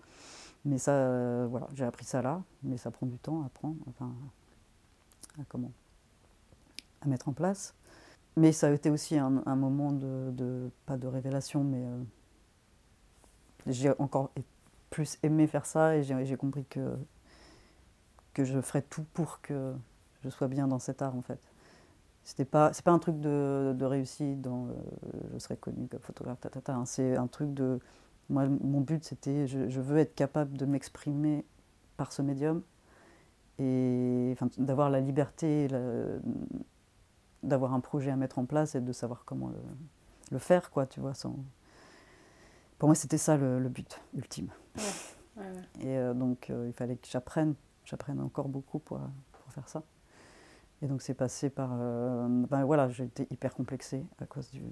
Mais 0.65 0.77
ça, 0.77 0.91
euh, 0.91 1.47
voilà, 1.49 1.67
j'ai 1.73 1.85
appris 1.85 2.05
ça 2.05 2.21
là, 2.21 2.41
mais 2.63 2.77
ça 2.77 2.91
prend 2.91 3.07
du 3.07 3.17
temps 3.17 3.41
à 3.43 3.47
apprendre, 3.47 3.77
enfin, 3.87 4.13
à 5.39 5.43
comment, 5.47 5.71
à 7.01 7.07
mettre 7.07 7.29
en 7.29 7.33
place. 7.33 7.73
Mais 8.35 8.51
ça 8.51 8.67
a 8.67 8.71
été 8.71 8.89
aussi 8.89 9.17
un, 9.17 9.29
moment 9.29 9.91
de, 9.91 10.69
pas 10.85 10.97
de 10.97 11.07
révélation, 11.07 11.63
mais 11.63 11.83
euh, 11.83 12.03
j'ai 13.67 13.91
encore 13.99 14.31
plus 14.89 15.17
aimé 15.23 15.47
faire 15.47 15.65
ça 15.65 15.95
et 15.97 16.03
j'ai 16.03 16.37
compris 16.37 16.65
que, 16.65 16.95
que 18.33 18.43
je 18.43 18.61
ferais 18.61 18.81
tout 18.81 19.05
pour 19.13 19.41
que 19.41 19.73
je 20.23 20.29
sois 20.29 20.47
bien 20.47 20.67
dans 20.67 20.79
cet 20.79 21.01
art 21.01 21.15
en 21.15 21.21
fait. 21.21 21.39
C'était 22.23 22.45
pas, 22.45 22.73
c'est 22.73 22.83
pas 22.83 22.91
un 22.91 22.99
truc 22.99 23.19
de, 23.19 23.75
réussite 23.81 24.41
dans 24.41 24.67
euh, 24.67 24.73
je 25.33 25.39
serais 25.39 25.57
connu 25.57 25.87
comme 25.87 25.99
photographe, 25.99 26.37
hein. 26.67 26.83
c'est 26.85 27.15
un 27.15 27.27
truc 27.27 27.53
de. 27.53 27.79
Moi, 28.29 28.47
mon 28.47 28.81
but, 28.81 29.03
c'était 29.03 29.47
je, 29.47 29.79
veux 29.79 29.97
être 29.97 30.15
capable 30.15 30.57
de 30.57 30.65
m'exprimer 30.65 31.45
par 31.97 32.11
ce 32.11 32.21
médium 32.21 32.61
et 33.57 34.29
enfin, 34.33 34.49
d'avoir 34.57 34.89
la 34.89 35.01
liberté, 35.01 35.67
d'avoir 37.43 37.73
un 37.73 37.79
projet 37.79 38.11
à 38.11 38.15
mettre 38.15 38.39
en 38.39 38.45
place 38.45 38.75
et 38.75 38.81
de 38.81 38.91
savoir 38.93 39.23
comment 39.25 39.49
le, 39.49 39.61
le 40.31 40.39
faire, 40.39 40.71
quoi, 40.71 40.85
tu 40.85 40.99
vois. 40.99 41.13
Sans... 41.13 41.35
Pour 42.77 42.87
moi, 42.87 42.95
c'était 42.95 43.17
ça 43.17 43.37
le, 43.37 43.67
but 43.67 43.99
ultime. 44.15 44.49
Et 45.81 45.97
euh, 45.97 46.13
donc, 46.13 46.49
euh, 46.49 46.67
il 46.67 46.73
fallait 46.73 46.95
que 46.95 47.07
j'apprenne, 47.07 47.55
j'apprenne 47.85 48.19
encore 48.19 48.47
beaucoup 48.47 48.79
pour, 48.79 48.99
pour 49.31 49.53
faire 49.53 49.67
ça. 49.67 49.83
Et 50.81 50.87
donc 50.87 51.01
c'est 51.01 51.13
passé 51.13 51.49
par... 51.49 51.71
Euh, 51.73 52.27
ben 52.49 52.63
voilà, 52.63 52.87
j'ai 52.89 53.03
été 53.03 53.27
hyper 53.31 53.53
complexée 53.53 54.05
à 54.19 54.25
cause 54.25 54.49
du, 54.51 54.63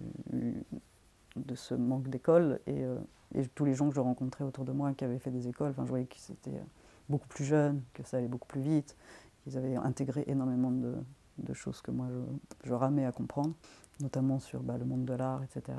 de 1.46 1.56
ce 1.56 1.74
manque 1.74 2.08
d'école. 2.10 2.60
Et, 2.68 2.84
euh, 2.84 2.98
et, 3.36 3.46
tous 3.48 3.66
les 3.66 3.74
gens 3.74 3.90
que 3.90 3.96
je 3.96 4.00
rencontrais 4.00 4.44
autour 4.44 4.66
de 4.66 4.72
moi 4.72 4.94
qui 4.94 5.04
avaient 5.04 5.20
fait 5.20 5.32
des 5.32 5.48
écoles, 5.48 5.72
enfin, 5.72 5.84
je 5.86 5.90
voyais 5.90 6.06
qu'ils 6.06 6.34
étaient 6.34 6.62
beaucoup 7.10 7.28
plus 7.28 7.46
jeunes, 7.46 7.82
que 7.94 8.04
ça 8.04 8.18
allait 8.18 8.28
beaucoup 8.28 8.48
plus 8.48 8.62
vite, 8.62 8.96
qu'ils 9.44 9.58
avaient 9.58 9.76
intégré 9.76 10.24
énormément 10.28 10.72
de, 10.72 10.96
de 11.38 11.54
choses 11.54 11.82
que 11.82 11.92
moi 11.92 12.08
je, 12.10 12.68
je, 12.70 12.74
ramais 12.74 13.06
à 13.06 13.12
comprendre, 13.12 13.54
notamment 14.00 14.40
sur 14.40 14.62
bah, 14.62 14.78
le 14.78 14.86
monde 14.86 15.06
de 15.06 15.14
l'art, 15.14 15.44
etc. 15.44 15.78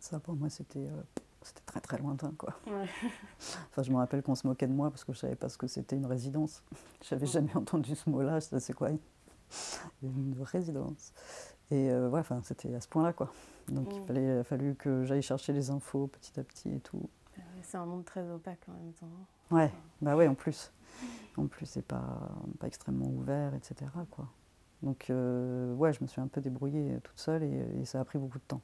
Ça 0.00 0.20
pour 0.20 0.34
moi 0.34 0.48
c'était... 0.48 0.86
Euh, 0.86 1.02
c'était 1.40 1.62
très 1.64 1.80
très 1.80 1.98
lointain 1.98 2.32
quoi. 2.36 2.52
enfin, 2.66 3.82
je 3.82 3.92
me 3.92 3.96
rappelle 3.96 4.22
qu'on 4.22 4.34
se 4.34 4.46
moquait 4.46 4.66
de 4.66 4.72
moi 4.72 4.90
parce 4.90 5.04
que 5.04 5.12
je 5.12 5.18
savais 5.18 5.36
pas 5.36 5.48
ce 5.48 5.56
que 5.56 5.68
c'était 5.68 5.96
une 5.96 6.04
résidence. 6.04 6.64
J'avais 7.08 7.26
jamais 7.26 7.54
entendu 7.56 7.94
ce 7.94 8.10
mot-là. 8.10 8.40
C'est 8.40 8.72
quoi 8.72 8.90
une 10.02 10.36
résidence? 10.42 11.12
Et 11.70 11.90
euh, 11.90 12.08
ouais, 12.08 12.20
enfin, 12.20 12.40
c'était 12.42 12.74
à 12.74 12.80
ce 12.80 12.88
point-là 12.88 13.12
quoi. 13.12 13.32
Donc 13.70 13.94
il 13.94 14.02
fallait, 14.02 14.38
a 14.38 14.44
fallu 14.44 14.74
que 14.74 15.04
j'aille 15.04 15.22
chercher 15.22 15.52
les 15.52 15.70
infos 15.70 16.06
petit 16.06 16.38
à 16.38 16.44
petit 16.44 16.70
et 16.70 16.80
tout. 16.80 17.08
C'est 17.62 17.76
un 17.76 17.86
monde 17.86 18.04
très 18.04 18.28
opaque 18.30 18.60
en 18.68 18.72
même 18.72 18.92
temps. 18.92 19.10
Ouais, 19.50 19.72
bah 20.00 20.16
ouais, 20.16 20.28
en 20.28 20.34
plus. 20.34 20.72
En 21.36 21.46
plus, 21.46 21.66
c'est 21.66 21.82
pas, 21.82 22.30
pas 22.58 22.66
extrêmement 22.66 23.06
ouvert, 23.06 23.54
etc. 23.54 23.90
Quoi. 24.10 24.28
Donc, 24.82 25.10
euh, 25.10 25.74
ouais, 25.74 25.92
je 25.92 26.02
me 26.02 26.06
suis 26.06 26.20
un 26.20 26.26
peu 26.26 26.40
débrouillée 26.40 26.98
toute 27.02 27.18
seule 27.18 27.42
et, 27.42 27.84
ça 27.84 28.00
a 28.00 28.04
pris 28.04 28.18
beaucoup 28.18 28.38
de 28.38 28.44
temps. 28.44 28.62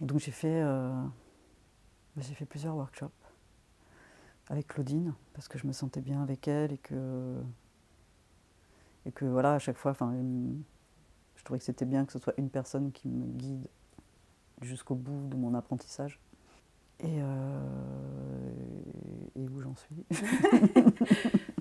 donc, 0.00 0.18
j'ai 0.18 0.30
fait, 0.30 0.62
euh, 0.62 0.92
j'ai 2.16 2.34
fait 2.34 2.46
plusieurs 2.46 2.76
workshops 2.76 3.10
avec 4.48 4.68
Claudine 4.68 5.14
parce 5.32 5.48
que 5.48 5.58
je 5.58 5.66
me 5.66 5.72
sentais 5.72 6.00
bien 6.00 6.22
avec 6.22 6.48
elle 6.48 6.72
et 6.72 6.78
que, 6.78 7.40
et 9.06 9.12
que 9.12 9.24
voilà, 9.24 9.54
à 9.54 9.58
chaque 9.58 9.76
fois, 9.76 9.92
enfin, 9.92 10.14
je 11.42 11.44
trouvais 11.44 11.58
que 11.58 11.64
c'était 11.64 11.86
bien 11.86 12.04
que 12.04 12.12
ce 12.12 12.20
soit 12.20 12.34
une 12.38 12.50
personne 12.50 12.92
qui 12.92 13.08
me 13.08 13.26
guide 13.26 13.66
jusqu'au 14.60 14.94
bout 14.94 15.26
de 15.28 15.34
mon 15.34 15.54
apprentissage. 15.54 16.20
Et, 17.00 17.18
euh, 17.18 17.60
et 19.34 19.48
où 19.48 19.60
j'en 19.60 19.74
suis 19.74 20.06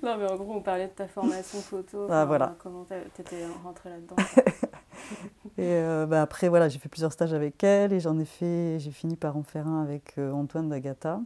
Non, 0.03 0.17
mais 0.17 0.29
en 0.29 0.35
gros, 0.35 0.53
on 0.53 0.61
parlait 0.61 0.85
de 0.85 0.91
ta 0.91 1.07
formation 1.07 1.57
photo. 1.61 2.05
Ah, 2.11 2.25
voilà. 2.25 2.55
Comment 2.59 2.85
tu 2.85 3.21
étais 3.21 3.43
rentrée 3.63 3.89
là-dedans 3.89 4.17
Et 5.57 5.73
euh, 5.73 6.05
bah, 6.05 6.21
après, 6.21 6.47
voilà, 6.47 6.69
j'ai 6.69 6.77
fait 6.77 6.89
plusieurs 6.89 7.11
stages 7.11 7.33
avec 7.33 7.63
elle 7.63 7.91
et 7.91 7.99
j'en 7.99 8.19
ai 8.19 8.25
fait, 8.25 8.77
j'ai 8.77 8.91
fini 8.91 9.15
par 9.15 9.35
en 9.35 9.41
faire 9.41 9.67
un 9.67 9.81
avec 9.81 10.19
euh, 10.19 10.31
Antoine 10.31 10.69
D'Agata 10.69 11.21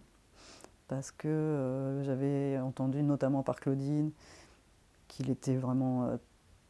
parce 0.87 1.11
que 1.11 1.99
j'avais 2.05 2.57
entendu, 2.59 3.03
notamment 3.03 3.43
par 3.43 3.59
Claudine, 3.59 4.11
qu'il 5.09 5.29
était 5.29 5.57
vraiment 5.57 6.17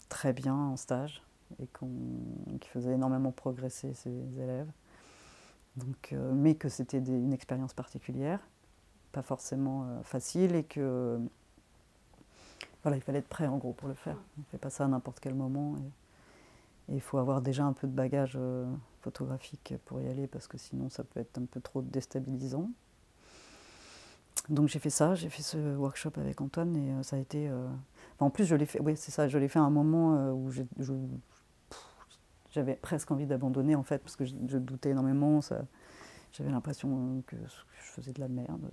très 0.10 0.34
bien 0.34 0.56
en 0.56 0.78
stage 0.78 1.22
et 1.62 1.68
qu'il 1.68 2.70
faisait 2.70 2.94
énormément 2.94 3.32
progresser 3.32 3.94
ses 3.94 4.40
élèves. 4.40 4.70
Donc, 5.78 6.14
euh, 6.14 6.34
mais 6.34 6.56
que 6.56 6.70
c'était 6.70 7.00
une 7.00 7.34
expérience 7.34 7.74
particulière, 7.74 8.40
pas 9.12 9.22
forcément 9.22 9.84
euh, 9.84 10.04
facile 10.04 10.56
et 10.56 10.64
que 10.64 11.20
voilà, 12.84 12.98
il 12.98 13.02
fallait 13.02 13.20
être 13.20 13.28
prêt 13.28 13.48
en 13.48 13.58
gros 13.58 13.74
pour 13.74 13.88
le 13.88 13.94
faire. 13.94 14.18
On 14.38 14.42
ne 14.42 14.46
fait 14.46 14.58
pas 14.58 14.70
ça 14.70 14.86
à 14.86 14.88
n'importe 14.88 15.20
quel 15.20 15.34
moment 15.34 15.76
et 16.88 16.94
il 16.94 17.02
faut 17.02 17.18
avoir 17.18 17.42
déjà 17.42 17.66
un 17.66 17.74
peu 17.74 17.88
de 17.88 17.94
bagage 17.94 18.38
euh, 18.40 18.66
photographique 19.02 19.74
pour 19.86 20.00
y 20.00 20.08
aller 20.08 20.28
parce 20.28 20.48
que 20.48 20.58
sinon 20.58 20.90
ça 20.90 21.04
peut 21.04 21.20
être 21.20 21.38
un 21.40 21.46
peu 21.46 21.60
trop 21.60 21.82
déstabilisant. 21.82 22.70
Donc 24.48 24.70
j'ai 24.70 24.80
fait 24.80 24.92
ça, 24.92 25.16
j'ai 25.16 25.30
fait 25.30 25.42
ce 25.42 25.76
workshop 25.76 26.12
avec 26.18 26.40
Antoine 26.40 26.76
et 26.76 27.04
ça 27.04 27.16
a 27.16 27.20
été. 27.20 27.50
en 28.20 28.30
plus, 28.30 28.46
je 28.46 28.56
l'ai 28.56 28.68
fait. 28.68 28.80
Oui, 28.80 28.96
c'est 28.96 29.10
ça. 29.10 29.28
Je 29.28 29.40
l'ai 29.40 29.48
fait 29.48 29.58
à 29.58 29.64
un 29.64 29.72
moment 29.72 30.32
où 30.34 30.52
je, 30.52 30.62
j'avais 32.56 32.76
presque 32.76 33.12
envie 33.12 33.26
d'abandonner 33.26 33.76
en 33.76 33.84
fait, 33.84 34.00
parce 34.00 34.16
que 34.16 34.24
je, 34.24 34.58
doutais 34.58 34.92
énormément. 34.92 35.42
j'avais 36.32 36.50
l'impression 36.50 37.22
que, 37.28 37.36
je 37.36 37.92
faisais 37.92 38.14
de 38.14 38.22
la 38.22 38.30
merde 38.30 38.70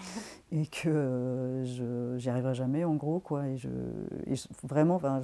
et 0.52 0.66
que 0.66 0.88
euh, 0.88 1.64
je 1.64 2.18
j'y 2.18 2.30
arriverais 2.30 2.54
jamais 2.54 2.84
en 2.84 2.94
gros 2.94 3.20
quoi. 3.20 3.46
Et, 3.46 3.58
je, 3.58 3.68
vraiment, 4.62 4.96
enfin, 4.96 5.22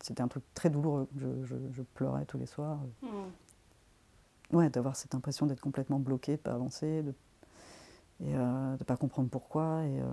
c'était 0.00 0.20
un 0.22 0.28
truc 0.28 0.44
très 0.54 0.68
douloureux. 0.68 1.08
Je, 1.16 1.82
pleurais 1.94 2.26
tous 2.26 2.38
les 2.38 2.46
soirs. 2.46 2.80
Hmm. 3.00 4.56
Ouais, 4.56 4.68
d'avoir 4.68 4.96
cette 4.96 5.14
impression 5.14 5.46
d'être 5.46 5.62
complètement 5.62 5.98
bloqué, 5.98 6.32
de 6.32 6.42
pas 6.42 6.52
avancer, 6.52 7.02
de 7.02 7.14
et 8.20 8.36
euh, 8.36 8.76
de 8.76 8.84
pas 8.84 8.96
comprendre 8.96 9.30
pourquoi. 9.30 9.82
Et, 9.84 10.00
euh, 10.00 10.04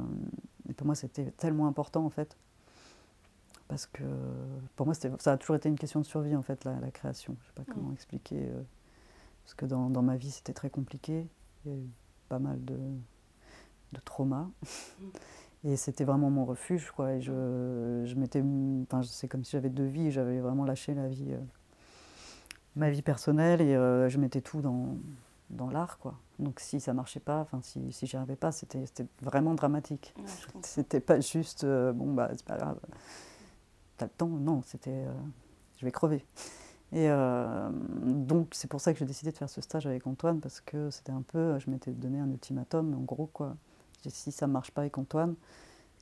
et 0.70 0.74
pour 0.74 0.86
moi, 0.86 0.96
c'était 0.96 1.32
tellement 1.32 1.68
important 1.68 2.06
en 2.06 2.10
fait 2.10 2.38
parce 3.70 3.86
que 3.86 4.04
pour 4.76 4.88
moi, 4.88 4.96
ça 4.96 5.32
a 5.32 5.38
toujours 5.38 5.56
été 5.56 5.70
une 5.70 5.78
question 5.78 6.02
de 6.02 6.06
survie, 6.06 6.36
en 6.36 6.42
fait, 6.42 6.66
la, 6.66 6.92
création. 6.92 7.36
Je 7.40 7.44
ne 7.44 7.46
sais 7.46 7.54
pas 7.68 7.74
comment 7.74 7.92
mm. 7.92 7.94
expliquer. 7.94 8.48
Euh, 8.50 8.62
parce 9.46 9.54
que 9.54 9.66
dans, 9.66 9.92
dans, 9.92 10.02
ma 10.02 10.18
vie, 10.18 10.32
c'était 10.32 10.54
très 10.54 10.72
compliqué. 10.72 11.28
Il 11.66 11.72
y 11.72 11.76
a 11.76 11.78
eu 11.78 11.88
pas 12.30 12.40
mal 12.40 12.66
de, 12.66 12.78
de 13.94 14.00
traumas. 14.04 14.48
Mm. 15.00 15.06
Et 15.66 15.76
c'était 15.76 16.04
vraiment 16.04 16.32
mon 16.32 16.46
refuge, 16.46 16.90
quoi. 16.90 17.14
Et 17.14 17.22
je, 17.22 18.04
je 18.06 18.16
m'étais. 18.16 18.44
Enfin, 18.92 19.04
c'est 19.04 19.28
comme 19.28 19.44
si 19.44 19.52
j'avais 19.52 19.70
deux 19.70 19.86
vies. 19.86 20.10
J'avais 20.10 20.40
vraiment 20.40 20.66
lâché 20.66 20.96
la 20.96 21.08
vie, 21.08 21.32
euh, 21.32 21.40
ma 22.76 22.90
vie 22.90 23.04
personnelle 23.04 23.62
et 23.62 23.76
euh, 23.76 24.10
je 24.10 24.18
mettais 24.18 24.42
tout 24.42 24.62
dans, 24.62 24.98
dans 25.52 25.70
l'art, 25.70 26.00
quoi. 26.00 26.16
Donc 26.40 26.60
si 26.60 26.80
ça 26.80 26.94
marchait 26.94 27.20
pas, 27.20 27.42
enfin 27.42 27.60
si, 27.62 27.92
si 27.92 28.08
j'y 28.08 28.16
arrivais 28.16 28.38
pas, 28.38 28.52
c'était 28.52 28.86
vraiment 29.22 29.54
dramatique. 29.54 30.16
c'était 30.64 31.02
pas 31.02 31.20
juste 31.20 31.66
bon 31.66 32.14
bah 32.14 32.30
c'est 32.32 32.46
pas 32.46 32.58
grave 32.58 32.80
t'as 34.00 34.06
le 34.06 34.12
temps 34.12 34.28
Non, 34.28 34.62
c'était. 34.66 35.06
Euh, 35.06 35.14
je 35.78 35.86
vais 35.86 35.92
crever. 35.92 36.26
Et 36.92 37.10
euh, 37.10 37.70
donc, 38.02 38.50
c'est 38.54 38.68
pour 38.68 38.82
ça 38.82 38.94
que 38.94 39.00
j'ai 39.00 39.06
décidé 39.06 39.32
de 39.32 39.38
faire 39.38 39.50
ce 39.50 39.62
stage 39.62 39.86
avec 39.86 40.08
Antoine, 40.08 40.40
parce 40.40 40.62
que 40.62 40.90
c'était 40.90 41.12
un 41.12 41.22
peu. 41.22 41.60
Je 41.60 41.70
m'étais 41.70 41.92
donné 41.92 42.20
un 42.20 42.30
ultimatum, 42.30 42.96
en 42.96 43.02
gros, 43.02 43.28
quoi. 43.28 43.56
Si 44.08 44.32
ça 44.32 44.48
ne 44.48 44.54
marche 44.54 44.72
pas 44.72 44.82
avec 44.82 44.98
Antoine, 44.98 45.36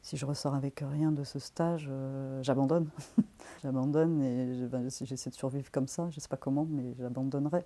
si 0.03 0.17
je 0.17 0.25
ressors 0.25 0.53
avec 0.53 0.83
rien 0.87 1.11
de 1.11 1.23
ce 1.23 1.39
stage, 1.39 1.87
euh, 1.91 2.41
j'abandonne. 2.43 2.89
j'abandonne 3.63 4.21
et 4.21 4.67
ben, 4.67 4.87
j'essaie 4.89 5.31
de 5.31 5.35
survivre 5.35 5.71
comme 5.71 5.87
ça, 5.87 6.09
je 6.11 6.17
ne 6.17 6.21
sais 6.21 6.27
pas 6.27 6.37
comment, 6.37 6.67
mais 6.69 6.93
j'abandonnerai. 6.99 7.65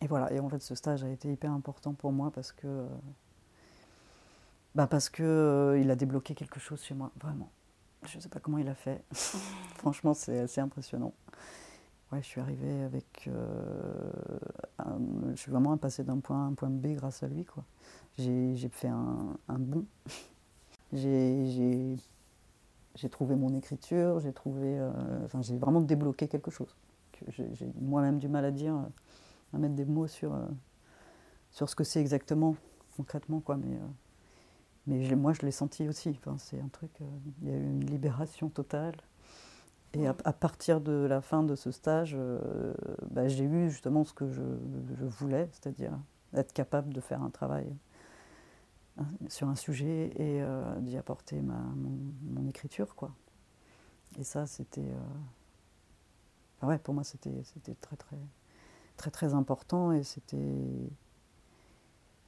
Et 0.00 0.06
voilà, 0.06 0.32
et 0.32 0.40
en 0.40 0.48
fait, 0.48 0.62
ce 0.62 0.74
stage 0.74 1.04
a 1.04 1.08
été 1.10 1.30
hyper 1.30 1.52
important 1.52 1.92
pour 1.92 2.12
moi 2.12 2.30
parce 2.34 2.52
que. 2.52 2.86
Bah 4.74 4.86
parce 4.86 5.08
que 5.08 5.78
il 5.80 5.90
a 5.90 5.96
débloqué 5.96 6.34
quelque 6.34 6.60
chose 6.60 6.82
chez 6.82 6.94
moi, 6.94 7.10
vraiment. 7.20 7.50
Je 8.04 8.16
ne 8.16 8.22
sais 8.22 8.28
pas 8.28 8.40
comment 8.40 8.58
il 8.58 8.68
a 8.68 8.74
fait. 8.74 9.02
Franchement, 9.76 10.14
c'est 10.14 10.38
assez 10.40 10.60
impressionnant. 10.60 11.12
Ouais, 12.10 12.22
je 12.22 12.26
suis 12.26 12.40
arrivée 12.40 12.82
avec. 12.84 13.28
Euh, 13.28 14.10
je 15.30 15.36
suis 15.36 15.50
vraiment 15.50 15.76
passée 15.76 16.04
d'un 16.04 16.20
point 16.20 16.38
A 16.38 16.44
à 16.44 16.44
un 16.44 16.54
point 16.54 16.70
B 16.70 16.94
grâce 16.94 17.22
à 17.22 17.28
lui. 17.28 17.44
Quoi. 17.44 17.64
J'ai, 18.16 18.56
fait 18.70 18.88
un, 18.88 19.36
un 19.48 19.58
bond. 19.58 19.84
J'ai, 20.92 21.98
trouvé 23.10 23.36
mon 23.36 23.54
écriture, 23.54 24.20
j'ai 24.20 24.32
trouvé. 24.32 24.78
Euh, 24.78 24.90
enfin, 25.26 25.42
j'ai 25.42 25.56
vraiment 25.58 25.82
débloqué 25.82 26.28
quelque 26.28 26.50
chose. 26.50 26.74
J'ai, 27.28 27.46
moi-même 27.80 28.18
du 28.18 28.28
mal 28.28 28.44
à 28.44 28.50
dire, 28.50 28.74
à 29.52 29.58
mettre 29.58 29.74
des 29.74 29.84
mots 29.84 30.06
sur, 30.06 30.34
euh, 30.34 30.46
sur 31.50 31.68
ce 31.68 31.76
que 31.76 31.84
c'est 31.84 32.00
exactement, 32.00 32.56
concrètement. 32.96 33.40
Quoi, 33.40 33.58
mais 33.58 33.76
mais 34.88 35.14
moi, 35.14 35.34
je 35.34 35.42
l'ai 35.42 35.52
senti 35.52 35.86
aussi. 35.86 36.18
C'est 36.38 36.60
un 36.60 36.68
truc. 36.68 36.90
Euh, 37.02 37.04
il 37.42 37.48
y 37.48 37.52
a 37.52 37.56
eu 37.56 37.62
une 37.62 37.84
libération 37.84 38.48
totale. 38.48 38.96
Et 39.94 40.06
à, 40.06 40.14
partir 40.14 40.80
de 40.80 40.92
la 40.92 41.20
fin 41.20 41.42
de 41.42 41.54
ce 41.54 41.70
stage, 41.70 42.14
euh, 42.18 42.74
bah, 43.10 43.26
j'ai 43.28 43.44
eu 43.44 43.70
justement 43.70 44.04
ce 44.04 44.12
que 44.12 44.28
je, 44.28 44.42
voulais, 45.00 45.48
c'est-à-dire 45.52 45.98
être 46.34 46.52
capable 46.52 46.92
de 46.92 47.00
faire 47.00 47.22
un 47.22 47.30
travail 47.30 47.66
hein, 48.98 49.06
sur 49.28 49.48
un 49.48 49.54
sujet 49.54 50.12
et 50.16 50.42
euh, 50.42 50.78
d'y 50.80 50.98
apporter 50.98 51.40
ma, 51.40 51.58
mon, 52.34 52.46
écriture, 52.48 52.94
quoi. 52.94 53.12
Et 54.18 54.24
ça, 54.24 54.46
c'était. 54.46 54.92
ouais, 56.62 56.78
pour 56.78 56.92
moi, 56.92 57.04
c'était 57.04 57.42
très, 57.80 57.96
très, 57.96 58.18
très, 58.96 59.10
très 59.10 59.34
important 59.34 59.92
et 59.92 60.02
c'était 60.02 60.90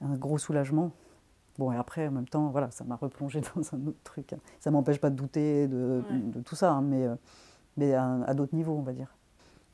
un 0.01 0.17
gros 0.17 0.39
soulagement 0.39 0.93
Bon, 1.61 1.71
et 1.73 1.77
après, 1.77 2.09
en 2.09 2.11
même 2.11 2.27
temps, 2.27 2.49
voilà, 2.49 2.71
ça 2.71 2.85
m'a 2.85 2.97
replongé 2.97 3.43
dans 3.55 3.75
un 3.75 3.87
autre 3.87 4.01
truc. 4.03 4.33
Hein. 4.33 4.39
Ça 4.61 4.71
ne 4.71 4.77
m'empêche 4.77 4.99
pas 4.99 5.11
de 5.11 5.15
douter 5.15 5.69
de, 5.69 6.03
tout 6.43 6.57
ça, 6.57 6.73
hein, 6.73 6.81
mais, 6.81 7.05
euh, 7.05 7.15
mais 7.77 7.93
à, 7.93 8.33
d'autres 8.33 8.55
niveaux, 8.55 8.73
on 8.79 8.83
va 8.83 8.95
dire. 8.95 9.15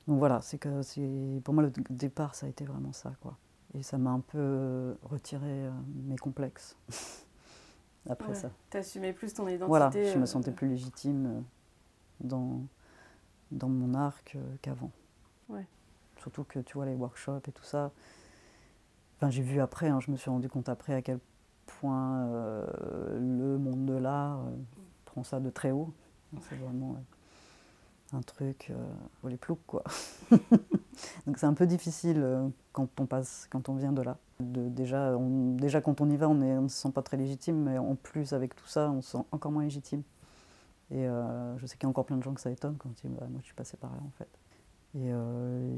Donc 0.09 0.18
voilà, 0.18 0.40
c'est 0.40 0.59
que 0.59 1.38
pour 1.38 1.55
moi, 1.55 1.62
le 1.62 1.70
départ, 1.90 2.35
ça 2.35 2.46
a 2.46 2.49
été 2.49 2.64
vraiment 2.64 2.92
ça, 2.92 3.12
quoi. 3.20 3.38
Et 3.72 3.85
ça 3.85 3.99
m'a 3.99 4.11
un 4.11 4.18
peu 4.18 4.96
retiré 5.05 5.46
euh, 5.46 5.70
mes 6.09 6.16
complexes. 6.16 6.77
après 8.11 8.35
ça. 8.35 8.51
Tu 8.70 8.79
assumais 8.79 9.12
plus 9.12 9.33
ton 9.33 9.46
identité. 9.46 9.68
Voilà, 9.68 9.90
je 9.92 10.18
me 10.18 10.25
euh, 10.25 10.27
sentais 10.27 10.51
plus 10.51 10.66
légitime 10.66 11.44
dans, 12.18 12.62
dans 13.53 13.68
mon 13.68 13.94
art 13.94 14.18
qu'avant. 14.61 14.90
Ouais. 15.49 15.68
Surtout 16.18 16.42
que, 16.42 16.59
tu 16.59 16.75
vois, 16.75 16.87
les 16.87 16.96
workshops 16.96 17.46
et 17.46 17.53
tout 17.53 17.64
ça. 17.64 17.92
Enfin, 19.18 19.31
j'ai 19.31 19.42
vu 19.42 19.61
après, 19.61 19.87
hein, 19.87 20.01
je 20.01 20.11
me 20.11 20.16
suis 20.16 20.31
rendu 20.31 20.49
compte 20.49 20.68
après 20.68 20.92
à 20.92 21.01
quel 21.01 21.18
point 21.18 21.36
euh, 21.85 23.18
le 23.18 23.59
monde 23.59 23.87
de 23.87 23.94
l'art 23.94 24.40
euh, 24.40 24.50
prend 25.05 25.22
ça 25.22 25.40
de 25.40 25.50
très 25.50 25.70
haut. 25.70 25.92
C'est 26.42 26.57
vraiment 26.57 26.96
un 28.12 28.20
truc 28.20 28.72
pour 29.20 29.31
les 29.31 29.37
ploucs, 29.37 29.64
quoi. 29.66 29.83
Donc 31.26 31.38
c'est 31.38 31.46
un 31.46 31.55
peu 31.55 31.66
difficile 31.66 32.18
euh, 32.18 32.48
quand 32.72 32.88
on 33.00 33.07
passe, 33.07 33.46
quand 33.50 33.68
on 33.68 33.74
vient 33.74 33.92
de 33.92 34.02
là. 34.02 34.18
Déjà, 34.40 35.16
déjà 35.18 35.81
quand 35.81 36.00
on 36.00 36.11
y 36.11 36.16
va, 36.16 36.29
on 36.29 36.35
ne 36.35 36.68
se 36.68 36.76
sent 36.76 36.90
pas 36.90 37.02
très 37.02 37.16
légitime, 37.16 37.57
mais 37.62 37.79
en 37.79 37.94
plus 37.94 38.33
avec 38.33 38.55
tout 38.55 38.66
ça, 38.66 38.90
on 38.90 39.00
se 39.00 39.12
sent 39.12 39.24
encore 39.33 39.52
moins 39.52 39.62
légitime. 39.62 40.02
Et 40.90 41.07
je 41.07 41.66
sais 41.66 41.76
qu'il 41.76 41.85
y 41.85 41.87
a 41.87 41.88
encore 41.88 42.05
plein 42.05 42.18
de 42.18 42.22
gens 42.22 42.35
que 42.35 42.40
ça 42.40 42.50
étonne 42.50 42.76
quand 42.76 42.90
ils 43.02 43.09
disent 43.09 43.18
bah, 43.18 43.26
Moi, 43.31 43.40
je 43.40 43.46
suis 43.46 43.55
passé 43.55 43.79
par 43.79 43.90
là, 43.92 44.02
en 44.07 44.11
fait. 44.18 44.29
Et 44.94 45.11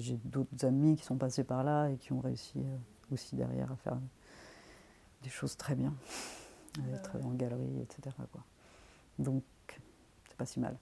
j'ai 0.01 0.19
d'autres 0.25 0.65
amis 0.65 0.97
qui 0.97 1.05
sont 1.05 1.17
passés 1.17 1.45
par 1.45 1.63
là 1.63 1.89
et 1.89 1.97
qui 1.99 2.13
ont 2.13 2.21
réussi 2.21 2.59
aussi 3.13 3.37
derrière 3.37 3.71
à 3.71 3.77
faire 3.77 3.97
des 5.23 5.31
choses 5.31 5.57
très 5.57 5.75
bien, 5.75 5.95
être 6.93 7.17
en 7.25 7.33
galerie, 7.33 7.81
etc. 7.81 8.15
Quoi. 8.33 8.43
Donc, 9.19 9.45
c'est 10.29 10.37
pas 10.37 10.47
si 10.47 10.61
mal. 10.61 10.77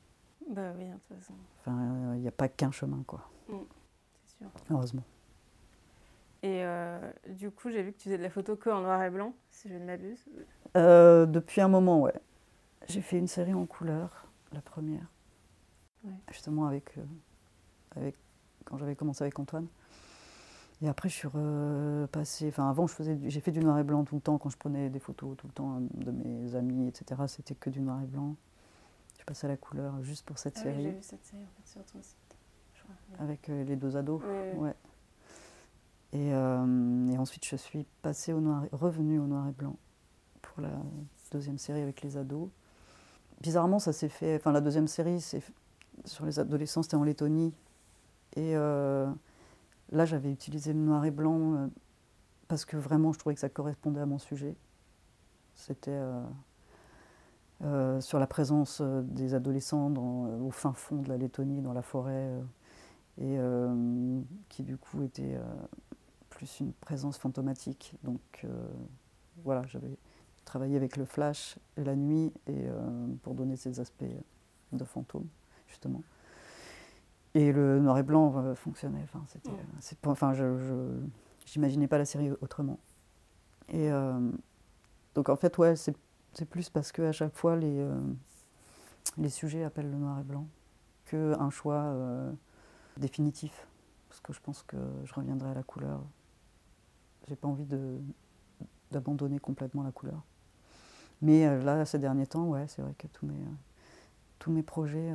Bah 0.49 0.73
oui, 0.77 0.87
de 0.87 0.93
toute 0.93 1.19
façon. 1.19 1.35
Enfin, 1.61 2.15
il 2.15 2.21
n'y 2.21 2.29
a 2.29 2.33
pas 2.33 2.49
qu'un 2.49 2.71
chemin, 2.71 3.03
quoi. 3.07 3.29
Mm, 3.49 3.55
c'est 4.27 4.39
sûr. 4.39 4.47
Heureusement. 4.71 5.03
Et 6.43 6.65
euh, 6.65 6.99
du 7.29 7.51
coup, 7.51 7.71
j'ai 7.71 7.83
vu 7.83 7.93
que 7.93 7.97
tu 7.99 8.05
faisais 8.05 8.19
de 8.19 8.23
la 8.23 8.31
photo 8.31 8.57
que 8.57 8.71
en 8.71 8.81
noir 8.83 9.03
et 9.03 9.11
blanc, 9.11 9.35
si 9.51 9.69
je 9.69 9.75
ne 9.75 9.85
m'abuse. 9.85 10.25
Euh, 10.77 11.27
depuis 11.27 11.61
un 11.61 11.69
moment, 11.69 12.01
ouais. 12.03 12.15
J'ai 12.89 13.01
fait 13.01 13.19
une 13.19 13.27
série 13.27 13.55
en 13.55 13.67
couleur, 13.67 14.29
la 14.53 14.61
première. 14.61 15.11
justement 16.31 16.67
avec, 16.67 16.95
avec, 17.97 18.15
quand 18.65 18.77
j'avais 18.79 18.95
commencé 18.95 19.25
avec 19.25 19.37
Antoine. 19.41 19.67
Et 20.83 20.89
après, 20.89 21.09
je 21.09 21.15
suis 21.15 21.29
repassée. 21.29 22.49
Enfin, 22.49 22.69
avant, 22.69 22.87
j'ai 22.87 23.41
fait 23.41 23.51
du 23.51 23.61
noir 23.61 23.79
et 23.79 23.85
blanc 23.85 24.05
tout 24.05 24.17
le 24.17 24.21
temps 24.21 24.37
quand 24.37 24.51
je 24.51 24.59
prenais 24.59 24.91
des 24.91 24.99
photos 24.99 25.37
tout 25.37 25.47
le 25.47 25.53
temps 25.53 25.81
de 25.95 26.11
mes 26.11 26.55
amis, 26.55 26.89
etc. 26.89 27.23
C'était 27.29 27.55
que 27.55 27.71
du 27.71 27.81
noir 27.81 28.03
et 28.03 28.07
blanc. 28.07 28.37
Je 29.13 29.17
suis 29.17 29.25
passée 29.25 29.47
à 29.47 29.49
la 29.49 29.57
couleur 29.57 30.03
juste 30.03 30.27
pour 30.27 30.39
cette 30.39 30.57
ah 30.59 30.63
série. 30.63 30.77
Oui, 30.77 30.85
j'ai 30.85 30.91
vu 30.91 31.03
cette 31.03 31.25
série 31.25 31.43
en 31.43 31.63
fait, 31.63 31.69
sur 31.71 31.85
ton 31.85 32.03
site. 32.03 32.17
Avec 33.19 33.49
euh, 33.49 33.65
les 33.65 33.77
deux 33.77 33.97
ados. 33.97 34.21
Oui, 34.25 34.59
ouais. 34.61 34.75
Et, 36.13 36.33
euh, 36.33 37.09
et, 37.09 37.19
ensuite, 37.19 37.45
je 37.47 37.57
suis 37.57 37.85
passée 38.03 38.33
au 38.33 38.41
noir, 38.41 38.65
revenue 38.73 39.19
au 39.19 39.27
noir 39.27 39.49
et 39.49 39.53
blanc 39.53 39.77
pour 40.43 40.63
la 40.63 40.71
deuxième 41.33 41.59
série 41.59 41.81
avec 41.81 42.03
les 42.03 42.17
ados. 42.17 42.49
Bizarrement, 43.41 43.79
ça 43.79 43.93
s'est 43.93 44.09
fait. 44.09 44.37
Enfin, 44.37 44.53
la 44.53 44.61
deuxième 44.61 44.87
série, 44.87 45.21
c'est 45.21 45.43
sur 46.05 46.27
les 46.27 46.39
adolescents, 46.39 46.83
c'était 46.83 46.97
en 46.97 47.03
Lettonie. 47.03 47.53
Et 48.35 48.57
euh, 48.57 49.11
Là, 49.93 50.05
j'avais 50.05 50.31
utilisé 50.31 50.73
le 50.73 50.81
noir 50.81 51.05
et 51.05 51.11
blanc 51.11 51.55
euh, 51.55 51.67
parce 52.49 52.65
que 52.65 52.77
vraiment, 52.77 53.13
je 53.13 53.19
trouvais 53.19 53.35
que 53.35 53.41
ça 53.41 53.49
correspondait 53.49 54.01
à 54.01 54.07
mon 54.07 54.19
sujet. 54.19 54.57
C'était 55.55 55.91
euh, 55.93 56.23
euh, 57.63 58.01
sur 58.01 58.19
la 58.19 58.27
présence 58.27 58.83
des 58.83 59.35
adolescents 59.35 59.93
au 59.95 60.51
fin 60.51 60.73
fond 60.73 61.03
de 61.03 61.09
la 61.09 61.17
Lettonie, 61.17 61.63
dans 61.63 61.73
la 61.73 61.83
forêt, 61.83 62.31
et 63.19 63.39
qui 64.51 64.63
du 64.63 64.77
coup 64.77 65.03
était 65.03 65.39
plus 66.29 66.61
une 66.61 66.73
présence 66.75 67.17
fantomatique. 67.17 67.95
Donc 68.05 68.47
voilà, 69.43 69.65
j'avais 69.67 69.97
travaillé 70.45 70.77
avec 70.77 70.99
le 70.99 71.07
flash 71.07 71.59
la 71.79 71.97
nuit 71.97 72.33
pour 73.23 73.35
donner 73.35 73.57
ces 73.57 73.81
aspects 73.81 74.05
de 74.73 74.85
fantôme, 74.85 75.27
justement. 75.69 76.03
Et 77.37 77.53
le 77.53 77.81
noir 77.81 77.99
et 77.99 78.03
blanc 78.03 78.33
euh, 78.39 78.55
fonctionnait. 78.55 79.03
Enfin, 79.05 79.23
c'était, 79.27 79.51
euh, 79.51 80.11
enfin, 80.11 80.33
je, 80.33 80.97
n'imaginais 81.55 81.87
pas 81.87 81.99
la 81.99 82.07
série 82.07 82.31
autrement. 82.41 82.79
Et 83.69 83.93
euh, 83.93 84.31
donc 85.15 85.29
en 85.29 85.37
fait, 85.37 85.59
ouais, 85.59 85.77
c'est, 85.77 85.95
plus 86.49 86.71
parce 86.71 86.93
que 86.93 87.03
à 87.03 87.13
chaque 87.13 87.35
fois 87.35 87.55
les, 87.57 87.87
les 89.19 89.29
sujets 89.29 89.65
appellent 89.65 89.91
le 89.91 89.99
noir 89.99 90.19
et 90.19 90.23
blanc 90.23 90.47
qu'un 91.05 91.51
choix 91.51 91.95
définitif. 92.97 93.67
Parce 94.09 94.21
que 94.21 94.33
je 94.33 94.41
pense 94.41 94.63
que 94.63 94.79
je 95.05 95.13
reviendrai 95.13 95.51
à 95.51 95.55
la 95.55 95.63
couleur. 95.63 96.01
J'ai 97.29 97.37
pas 97.37 97.49
envie 97.49 97.67
de, 97.67 97.99
d'abandonner 98.93 99.39
complètement 99.39 99.83
la 99.83 99.93
couleur. 99.93 100.23
Mais 101.21 101.45
là, 101.63 101.85
ces 101.85 101.99
derniers 101.99 102.27
temps, 102.27 102.45
ouais, 102.45 102.67
c'est 102.69 102.81
vrai 102.81 102.95
que 102.97 103.09
tous 103.09 103.27
mes, 103.27 103.45
tous 104.39 104.51
mes 104.51 104.63
projets 104.63 105.13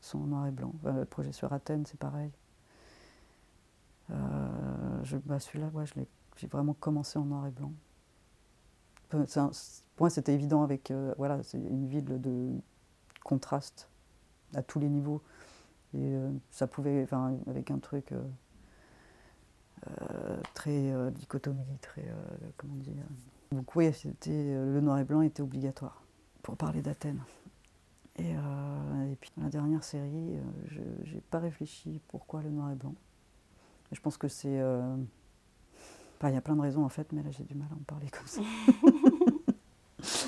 sont 0.00 0.18
en 0.18 0.26
noir 0.26 0.46
et 0.46 0.50
blanc. 0.50 0.72
le 0.84 1.04
projet 1.04 1.32
sur 1.32 1.52
Athènes, 1.52 1.86
c'est 1.86 1.98
pareil. 1.98 2.30
Euh, 4.10 5.18
bah, 5.24 5.40
Celui-là, 5.40 5.70
j'ai 6.36 6.46
vraiment 6.46 6.74
commencé 6.74 7.18
en 7.18 7.24
noir 7.24 7.46
et 7.46 7.50
blanc. 7.50 7.72
pour 9.08 9.20
moi, 10.00 10.10
c'était 10.10 10.34
évident 10.34 10.62
avec. 10.62 10.90
Euh, 10.90 11.14
voilà, 11.18 11.42
c'est 11.42 11.58
une 11.58 11.86
ville 11.86 12.04
de 12.04 12.50
contraste 13.24 13.88
à 14.54 14.62
tous 14.62 14.78
les 14.78 14.88
niveaux. 14.88 15.22
Et 15.94 16.14
euh, 16.14 16.30
ça 16.50 16.66
pouvait. 16.66 17.02
Enfin, 17.02 17.36
avec 17.46 17.70
un 17.70 17.78
truc. 17.78 18.12
très 20.54 21.10
dichotomie, 21.12 21.78
très. 21.80 22.04
comment 22.56 22.76
dire. 22.76 22.94
Donc, 23.52 23.74
oui, 23.76 23.90
le 24.26 24.80
noir 24.80 24.98
et 24.98 25.04
blanc 25.04 25.22
était 25.22 25.42
obligatoire 25.42 26.02
pour 26.42 26.56
parler 26.56 26.82
d'Athènes. 26.82 27.20
Euh, 28.20 29.12
et, 29.12 29.16
puis 29.16 29.30
dans 29.36 29.44
la 29.44 29.50
dernière 29.50 29.84
série, 29.84 30.36
euh, 30.36 30.40
je 31.04 31.14
n'ai 31.14 31.20
pas 31.30 31.38
réfléchi 31.38 32.00
pourquoi 32.08 32.42
le 32.42 32.50
noir 32.50 32.70
et 32.70 32.74
blanc. 32.74 32.94
Je 33.92 34.00
pense 34.00 34.16
que 34.16 34.28
c'est... 34.28 34.58
Euh, 34.60 34.96
il 36.22 36.32
y 36.32 36.36
a 36.36 36.40
plein 36.40 36.56
de 36.56 36.62
raisons 36.62 36.84
en 36.84 36.88
fait, 36.88 37.12
mais 37.12 37.22
là 37.22 37.30
j'ai 37.30 37.44
du 37.44 37.54
mal 37.54 37.68
à 37.70 37.74
en 37.74 37.84
parler 37.84 38.08
comme 38.08 38.26
ça. 38.26 38.40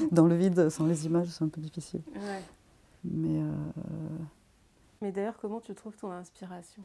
dans 0.13 0.27
le 0.27 0.37
vide, 0.37 0.69
sans 0.69 0.87
les 0.87 1.07
images, 1.07 1.29
c'est 1.29 1.43
un 1.43 1.49
peu 1.49 1.61
difficile. 1.61 2.03
Mais, 3.05 3.41
mais 5.01 5.11
d'ailleurs, 5.11 5.39
comment 5.41 5.61
tu 5.61 5.75
trouves 5.75 5.97
ton 5.97 6.11
inspiration? 6.11 6.83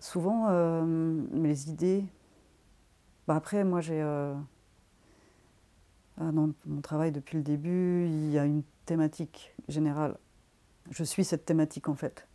Souvent, 0.00 0.84
les 1.32 1.70
idées... 1.70 2.04
Bah, 3.26 3.36
après, 3.36 3.62
moi 3.64 3.80
j'ai 3.80 4.02
dans 6.20 6.50
mon 6.66 6.80
travail 6.80 7.12
depuis 7.12 7.36
le 7.36 7.42
début, 7.42 8.06
il 8.06 8.30
y 8.30 8.38
a 8.38 8.44
une 8.44 8.62
thématique 8.84 9.54
générale. 9.68 10.16
Je 10.90 11.04
suis 11.04 11.24
cette 11.24 11.44
thématique 11.44 11.88
en 11.88 11.94
fait. 11.94 12.26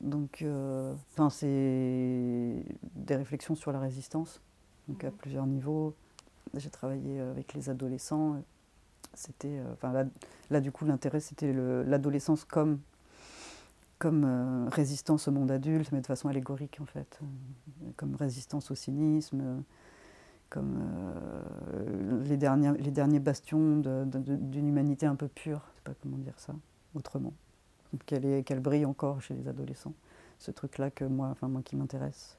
Donc, 0.00 0.42
euh, 0.42 0.94
c'est 1.30 2.64
des 2.94 3.16
réflexions 3.16 3.54
sur 3.54 3.72
la 3.72 3.78
résistance, 3.78 4.40
donc 4.88 5.04
à 5.04 5.10
mhm. 5.10 5.16
plusieurs 5.16 5.46
niveaux. 5.46 5.94
J'ai 6.54 6.70
travaillé 6.70 7.20
avec 7.20 7.54
les 7.54 7.68
adolescents. 7.68 8.42
C'était, 9.14 9.58
euh, 9.58 9.72
enfin 9.72 9.92
là, 9.92 10.04
là, 10.50 10.60
du 10.60 10.72
coup, 10.72 10.84
l'intérêt 10.84 11.20
c'était 11.20 11.52
l'adolescence 11.52 12.44
comme 12.44 12.80
comme 13.98 14.24
euh, 14.24 14.68
résistance 14.70 15.28
au 15.28 15.32
monde 15.32 15.50
adulte, 15.50 15.90
mais 15.92 16.00
de 16.00 16.06
façon 16.06 16.28
allégorique 16.28 16.78
en 16.82 16.84
fait, 16.84 17.20
comme 17.96 18.16
résistance 18.16 18.70
au 18.70 18.74
cynisme, 18.74 19.62
comme 20.54 20.78
euh, 21.74 22.22
les, 22.28 22.36
derniers, 22.36 23.18
bastions 23.18 23.82
d'une 24.06 24.68
humanité 24.68 25.04
un 25.04 25.16
peu 25.16 25.26
pure, 25.26 25.62
je 25.72 25.78
sais 25.78 25.82
pas 25.82 25.94
comment 26.00 26.16
dire 26.16 26.38
ça 26.38 26.54
autrement, 26.94 27.32
qu'elle 28.06 28.44
qu'elle 28.44 28.60
brille 28.60 28.86
encore 28.86 29.20
chez 29.20 29.34
les 29.34 29.48
adolescents, 29.48 29.94
ce 30.38 30.52
truc-là 30.52 30.92
que 30.92 31.04
moi, 31.04 31.26
enfin 31.32 31.48
moi 31.48 31.62
qui 31.62 31.74
m'intéresse. 31.74 32.38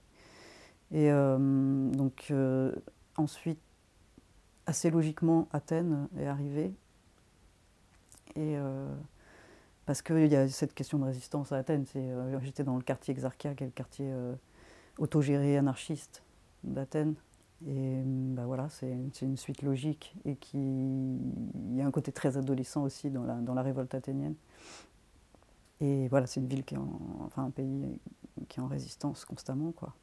Et 0.92 1.12
euh, 1.12 1.92
donc 1.92 2.28
euh, 2.32 2.74
ensuite, 3.18 3.60
assez 4.66 4.90
logiquement, 4.90 5.50
Athènes 5.52 6.08
est 6.18 6.28
arrivée. 6.28 6.74
Et 8.38 8.56
parce 9.86 10.02
qu'il 10.02 10.28
y 10.28 10.36
a 10.36 10.48
cette 10.50 10.74
question 10.74 11.00
de 11.00 11.06
résistance 11.06 11.54
à 11.54 11.58
Athènes. 11.58 11.86
J'étais 12.42 12.64
dans 12.64 12.76
le 12.76 12.82
quartier 12.82 13.14
Exarchia, 13.14 13.54
qui 13.56 13.64
est 13.64 13.68
le 13.68 13.72
quartier 13.72 14.14
autogéré 14.98 15.58
anarchiste 15.58 16.22
d'Athènes. 16.66 17.16
Et 17.66 18.02
bah 18.06 18.46
voilà, 18.46 18.68
c'est 18.70 18.92
une 19.22 19.38
suite 19.38 19.62
logique 19.62 20.16
et 20.26 20.36
qui 20.36 20.58
il 20.58 21.76
y 21.76 21.82
a 21.82 21.86
un 21.86 21.92
côté 21.92 22.12
très 22.12 22.38
adolescent 22.38 22.84
aussi 22.84 23.10
dans 23.10 23.24
la, 23.24 23.36
dans 23.36 23.54
la 23.54 23.62
révolte 23.62 23.96
athénienne. 23.96 24.36
Et 25.82 26.08
voilà, 26.10 26.28
c'est 26.28 26.40
une 26.40 26.48
ville 26.48 26.64
qui 26.64 26.76
est 26.76 26.78
en, 26.78 27.00
enfin 27.26 27.46
un 27.46 27.50
pays 27.50 28.00
qui 28.50 28.60
est 28.60 28.64
en 28.64 28.68
résistance 28.68 29.26
constamment 29.26 29.72
quoi. 29.72 29.96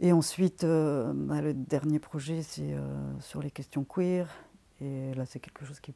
Et 0.00 0.12
ensuite, 0.12 0.62
euh, 0.64 1.12
bah, 1.12 1.40
le 1.40 1.54
dernier 1.54 1.98
projet, 1.98 2.42
c'est 2.42 2.72
euh, 2.72 3.20
sur 3.20 3.42
les 3.42 3.50
questions 3.50 3.84
queer. 3.84 4.28
Et 4.80 5.12
là, 5.14 5.26
c'est 5.26 5.40
quelque 5.40 5.64
chose 5.64 5.80
qui 5.80 5.90
est 5.90 5.94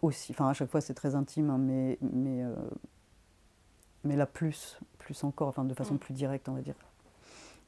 aussi, 0.00 0.32
enfin 0.32 0.48
à 0.48 0.54
chaque 0.54 0.70
fois, 0.70 0.80
c'est 0.80 0.94
très 0.94 1.14
intime, 1.14 1.50
hein, 1.50 1.58
mais 1.58 1.98
mais 2.00 2.42
euh, 2.42 2.54
mais 4.04 4.16
là 4.16 4.26
plus, 4.26 4.78
plus 4.98 5.22
encore, 5.24 5.48
enfin 5.48 5.64
de 5.64 5.74
façon 5.74 5.94
mm. 5.94 5.98
plus 5.98 6.14
directe, 6.14 6.48
on 6.48 6.54
va 6.54 6.62
dire 6.62 6.74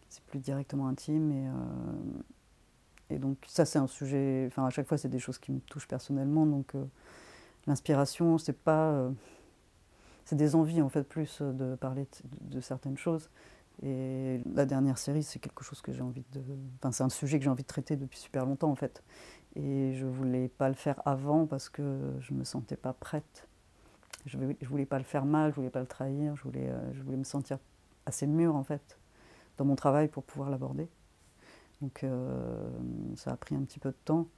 c'est 0.08 0.22
plus 0.24 0.38
directement 0.38 0.88
intime. 0.88 1.32
Et, 1.32 1.46
euh, 1.46 3.14
et 3.14 3.18
donc 3.18 3.38
ça, 3.46 3.64
c'est 3.64 3.78
un 3.78 3.86
sujet, 3.86 4.44
enfin 4.48 4.66
à 4.66 4.70
chaque 4.70 4.86
fois, 4.86 4.98
c'est 4.98 5.08
des 5.08 5.18
choses 5.18 5.38
qui 5.38 5.52
me 5.52 5.60
touchent 5.60 5.88
personnellement. 5.88 6.46
Donc 6.46 6.74
euh, 6.74 6.84
l'inspiration, 7.66 8.38
c'est 8.38 8.56
pas... 8.56 8.92
Euh, 8.92 9.10
c'est 10.24 10.36
des 10.36 10.54
envies, 10.54 10.80
en 10.80 10.88
fait, 10.88 11.02
plus 11.02 11.42
de 11.42 11.74
parler 11.74 12.06
de, 12.40 12.60
certaines 12.62 12.96
choses. 12.96 13.28
Et 13.82 14.40
la 14.54 14.64
dernière 14.64 14.96
série, 14.96 15.22
c'est 15.22 15.38
quelque 15.38 15.62
chose 15.62 15.82
que 15.82 15.92
j'ai 15.92 16.00
envie 16.00 16.24
de... 16.32 16.40
Enfin, 16.78 16.92
c'est 16.92 17.02
un 17.02 17.10
sujet 17.10 17.38
que 17.38 17.44
j'ai 17.44 17.50
envie 17.50 17.62
de 17.62 17.68
traiter 17.68 17.94
depuis 17.96 18.18
super 18.18 18.46
longtemps, 18.46 18.70
en 18.70 18.74
fait. 18.74 19.02
Et 19.54 19.92
je 19.92 20.06
voulais 20.06 20.48
pas 20.48 20.70
le 20.70 20.74
faire 20.74 21.02
avant 21.04 21.44
parce 21.44 21.68
que 21.68 22.00
je 22.20 22.32
me 22.32 22.42
sentais 22.44 22.76
pas 22.76 22.94
prête. 22.94 23.46
Je, 24.24 24.38
voulais 24.38 24.86
pas 24.86 24.96
le 24.96 25.04
faire 25.04 25.26
mal, 25.26 25.50
je 25.50 25.56
voulais 25.56 25.68
pas 25.68 25.80
le 25.80 25.86
trahir, 25.86 26.34
je 26.36 26.44
voulais, 26.44 26.72
je 26.94 27.02
voulais 27.02 27.18
me 27.18 27.24
sentir 27.24 27.58
assez 28.06 28.26
mûre, 28.26 28.56
en 28.56 28.64
fait 28.64 28.96
dans 29.56 29.64
mon 29.64 29.76
travail 29.76 30.08
pour 30.08 30.24
pouvoir 30.24 30.50
l'aborder. 30.50 30.88
Donc 31.80 32.04
euh, 32.04 32.70
ça 33.16 33.32
a 33.32 33.36
pris 33.36 33.54
un 33.54 33.62
petit 33.62 33.78
peu 33.78 33.90
de 33.90 33.96
temps. 34.04 34.28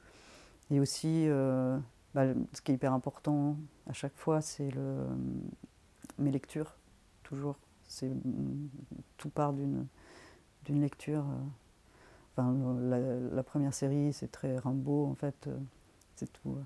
Et 0.71 0.81
aussi, 0.81 1.27
euh, 1.29 1.79
bah, 2.15 2.25
ce 2.53 2.61
qui 2.61 2.73
est 2.73 2.75
hyper 2.75 2.93
important 2.93 3.57
à 3.87 3.93
chaque 3.93 4.17
fois, 4.17 4.41
c'est 4.41 4.71
le, 4.71 5.07
mes 6.19 6.31
lectures, 6.31 6.75
toujours. 7.23 7.57
C'est, 7.87 8.11
tout 9.17 9.29
part 9.29 9.53
d'une, 9.53 9.87
lecture. 10.69 11.25
Euh, 11.25 12.37
enfin, 12.37 12.75
la, 13.33 13.43
première 13.45 13.73
série, 13.73 14.13
c'est 14.13 14.33
très 14.33 14.59
Rimbaud, 14.59 15.07
en 15.07 15.15
fait. 15.15 15.49
c'est 16.17 16.33
tout. 16.33 16.59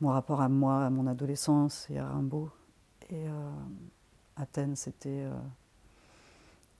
mon 0.00 0.08
rapport 0.08 0.40
à 0.40 0.48
moi, 0.48 0.86
à 0.86 0.90
mon 0.90 1.06
adolescence 1.06 1.90
et 1.90 1.98
à 1.98 2.08
Rimbaud. 2.08 2.50
Et 3.10 3.26
Athènes, 4.36 4.76
c'était 4.76 5.26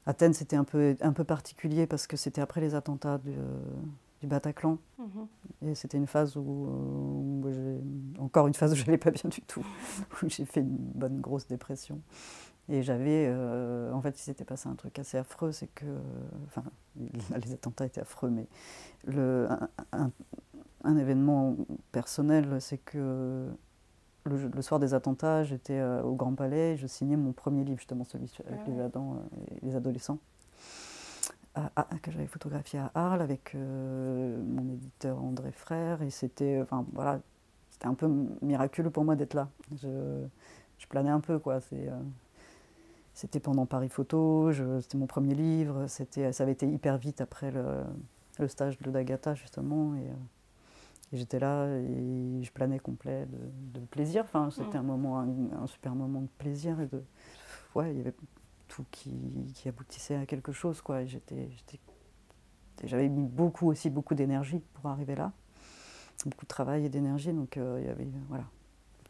Athènes, 0.08 0.34
c'était 0.34 0.56
un 0.56 0.64
peu, 0.64 0.96
un 1.00 1.12
peu 1.12 1.24
particulier 1.24 1.86
parce 1.86 2.06
que 2.08 2.16
c'était 2.16 2.40
après 2.42 2.60
les 2.62 2.74
attentats 2.74 3.18
du 3.18 4.26
Bataclan. 4.26 4.78
Mhm. 4.98 5.28
Et 5.70 5.74
c'était 5.74 5.98
une 5.98 6.06
phase 6.08 6.36
où, 6.36 7.42
encore 8.18 8.46
une 8.48 8.54
phase 8.54 8.72
où 8.72 8.76
j'allais 8.76 8.98
pas 8.98 9.10
bien 9.10 9.28
du 9.30 9.40
tout, 9.42 9.64
où 10.22 10.28
j'ai 10.28 10.44
fait 10.44 10.60
une 10.60 10.76
bonne 10.76 11.20
grosse 11.20 11.46
dépression. 11.46 12.00
Et 12.70 12.82
j'avais, 12.82 13.26
euh, 13.28 13.92
en 13.92 14.02
fait, 14.02 14.18
il 14.18 14.22
s'était 14.22 14.44
passé 14.44 14.68
un 14.68 14.74
truc 14.74 14.98
assez 14.98 15.18
affreux, 15.18 15.52
c'est 15.52 15.68
que, 15.68 15.86
enfin, 16.46 16.64
les 16.96 17.52
attentats 17.52 17.86
étaient 17.86 18.02
affreux, 18.02 18.30
mais 18.30 18.46
le, 19.06 19.48
un, 19.50 19.68
un- 19.92 20.12
un 20.84 20.96
événement 20.96 21.56
personnel, 21.92 22.58
c'est 22.60 22.78
que 22.78 23.48
le, 24.28 24.48
le 24.48 24.62
soir 24.62 24.78
des 24.80 24.94
attentats, 24.94 25.42
j'étais 25.44 25.78
euh, 25.78 26.02
au 26.02 26.14
Grand 26.14 26.34
Palais, 26.34 26.74
et 26.74 26.76
je 26.76 26.86
signais 26.86 27.16
mon 27.16 27.32
premier 27.32 27.64
livre, 27.64 27.78
justement 27.78 28.04
celui 28.04 28.28
sur- 28.28 28.44
avec 28.46 28.60
Ah 28.64 28.68
ouais. 28.68 28.76
les 28.76 28.80
Adams 28.82 29.22
et 29.62 29.66
les 29.66 29.76
adolescents, 29.76 30.18
à- 31.54 31.70
à- 31.76 31.84
que 32.02 32.10
j'avais 32.10 32.26
photographié 32.26 32.78
à 32.78 32.90
Arles 32.94 33.22
avec 33.22 33.54
euh, 33.54 34.40
mon 34.44 34.68
éditeur 34.72 35.22
André 35.22 35.52
Frère, 35.52 36.02
et 36.02 36.10
c'était, 36.10 36.60
enfin 36.62 36.84
voilà, 36.92 37.20
c'était 37.70 37.86
un 37.86 37.94
peu 37.94 38.08
miraculeux 38.42 38.90
pour 38.90 39.04
moi 39.04 39.16
d'être 39.16 39.34
là. 39.34 39.48
Je, 39.80 40.24
je 40.78 40.86
planais 40.86 41.10
un 41.10 41.20
peu, 41.20 41.38
quoi. 41.38 41.60
C'est, 41.60 41.88
euh, 41.88 41.96
c'était 43.14 43.40
pendant 43.40 43.66
Paris 43.66 43.88
Photo, 43.88 44.52
c'était 44.80 44.96
mon 44.98 45.06
premier 45.06 45.34
livre, 45.34 45.86
c'était, 45.88 46.32
ça 46.32 46.44
avait 46.44 46.52
été 46.52 46.68
hyper 46.68 46.98
vite 46.98 47.20
après 47.20 47.50
le, 47.50 47.82
le 48.38 48.46
stage 48.46 48.78
de 48.78 48.90
d'Agatha, 48.92 49.34
justement, 49.34 49.92
euh, 49.92 49.96
et 49.96 50.10
j'étais 51.12 51.38
là 51.38 51.66
et 51.78 52.42
je 52.42 52.52
planais 52.52 52.78
complet 52.78 53.26
de, 53.26 53.80
de 53.80 53.86
plaisir. 53.86 54.24
Enfin, 54.24 54.50
c'était 54.50 54.76
Mm. 54.76 54.80
un 54.80 54.82
moment, 54.82 55.20
un, 55.20 55.28
un 55.62 55.66
super 55.66 55.94
moment 55.94 56.20
de 56.22 56.28
plaisir 56.38 56.80
et 56.80 56.86
de, 56.86 57.02
ouais, 57.74 57.92
il 57.92 57.98
y 57.98 58.00
avait 58.00 58.14
tout 58.68 58.84
qui, 58.90 59.12
qui 59.54 59.68
aboutissait 59.68 60.16
à 60.16 60.26
quelque 60.26 60.52
chose, 60.52 60.80
quoi. 60.82 61.04
J'étais, 61.04 61.48
j'avais 62.84 63.08
mis 63.08 63.26
beaucoup 63.26 63.68
aussi 63.68 63.90
beaucoup 63.90 64.14
d'énergie 64.14 64.60
pour 64.74 64.86
arriver 64.86 65.14
là, 65.14 65.32
beaucoup 66.26 66.44
de 66.44 66.48
travail 66.48 66.84
et 66.84 66.88
d'énergie, 66.88 67.32
donc 67.32 67.56
euh, 67.56 67.78
il 67.80 67.86
y 67.86 67.90
avait, 67.90 68.06
voilà, 68.28 68.44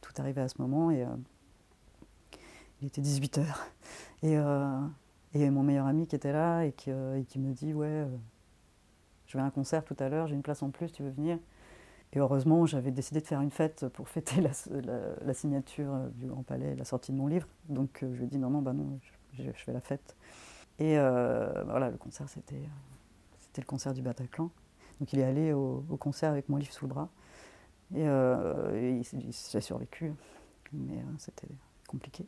tout 0.01 0.13
arrivait 0.19 0.41
à 0.43 0.49
ce 0.49 0.61
moment 0.61 0.91
et 0.91 1.05
euh, 1.05 1.09
il 2.81 2.87
était 2.89 3.01
18 3.01 3.39
h 3.39 3.43
et, 4.23 4.37
euh, 4.39 4.81
et 5.35 5.51
mon 5.51 5.63
meilleur 5.63 5.87
ami 5.87 6.07
qui 6.07 6.17
était 6.17 6.33
là 6.33 6.63
et 6.65 6.73
qui, 6.73 6.91
et 6.91 7.25
qui 7.29 7.39
me 7.39 7.53
dit 7.53 7.75
ouais, 7.75 8.07
je 9.27 9.37
vais 9.37 9.43
à 9.43 9.47
un 9.47 9.51
concert 9.51 9.85
tout 9.85 9.97
à 9.99 10.09
l'heure, 10.09 10.27
j'ai 10.27 10.35
une 10.35 10.43
place 10.43 10.63
en 10.63 10.71
plus, 10.71 10.91
tu 10.93 11.03
veux 11.03 11.11
venir? 11.11 11.39
Et 12.15 12.19
heureusement, 12.21 12.65
j'avais 12.67 12.91
décidé 12.91 13.21
de 13.21 13.27
faire 13.27 13.41
une 13.43 13.51
fête 13.51 13.87
pour 13.89 14.09
fêter 14.09 14.41
la, 14.41 14.51
la- 14.71 15.15
la 15.25 15.35
signature 15.35 15.93
euh, 15.93 16.09
du 16.15 16.27
Grand 16.27 16.43
Palais, 16.43 16.75
la 16.75 16.85
sortie 16.85 17.13
de 17.13 17.17
mon 17.17 17.27
livre. 17.27 17.47
Donc 17.69 18.03
euh, 18.03 18.11
je 18.15 18.19
lui 18.19 18.25
ai 18.25 18.29
dit 18.29 18.39
non, 18.39 18.51
non, 18.51 18.63
bah 18.63 18.73
non, 18.73 18.99
je, 19.35 19.43
je 19.43 19.51
fais 19.53 19.73
la 19.73 19.81
fête. 19.81 20.17
Et 20.79 20.99
euh, 20.99 21.65
voilà, 21.65 21.91
le 21.91 21.97
concert, 21.97 22.29
c'était 22.29 22.63
c'était 23.39 23.61
le 23.63 23.67
concert 23.67 23.93
du 23.95 24.03
Bataclan. 24.03 24.51
Donc 25.01 25.13
il 25.13 25.19
est 25.21 25.25
allé 25.25 25.53
au, 25.53 25.85
au 25.91 25.97
concert 25.97 26.31
avec 26.31 26.49
mon 26.49 26.57
livre 26.57 26.73
sous 26.73 26.87
le 26.87 26.91
bras. 26.95 27.09
Et, 27.95 28.07
euh, 28.07 28.75
et 28.81 28.97
il, 28.99 29.05
s'est 29.05 29.17
dit, 29.17 29.31
j'ai 29.51 29.61
survécu, 29.61 30.13
mais 30.73 30.99
euh, 30.99 31.03
c'était 31.19 31.49
compliqué. 31.87 32.27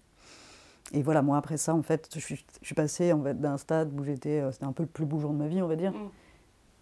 Et 0.93 1.03
voilà, 1.03 1.21
moi 1.23 1.37
après 1.37 1.57
ça, 1.59 1.75
en 1.75 1.83
fait, 1.83 2.09
je 2.14 2.19
suis, 2.21 2.45
je 2.61 2.66
suis 2.66 2.75
passée 2.75 3.12
en 3.12 3.23
fait, 3.23 3.38
d'un 3.40 3.59
stade 3.59 3.93
où 3.99 4.03
j'étais, 4.05 4.43
c'était 4.53 4.64
un 4.64 4.73
peu 4.73 4.83
le 4.85 4.88
plus 4.88 5.05
beau 5.05 5.19
jour 5.21 5.33
de 5.33 5.37
ma 5.38 5.47
vie, 5.49 5.62
on 5.62 5.69
va 5.69 5.77
dire, 5.77 5.93
Mm. 5.93 6.11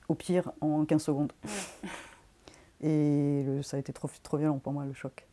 au 0.08 0.14
pire 0.14 0.52
en 0.60 0.84
15 0.84 1.02
secondes. 1.02 1.32
Et 2.82 3.42
le- 3.44 3.62
ça 3.62 3.76
a 3.76 3.80
été 3.80 3.92
trop, 3.92 4.08
trop 4.22 4.36
violent 4.38 4.58
pour 4.58 4.72
moi, 4.72 4.84
le 4.86 4.92
choc. 4.92 5.26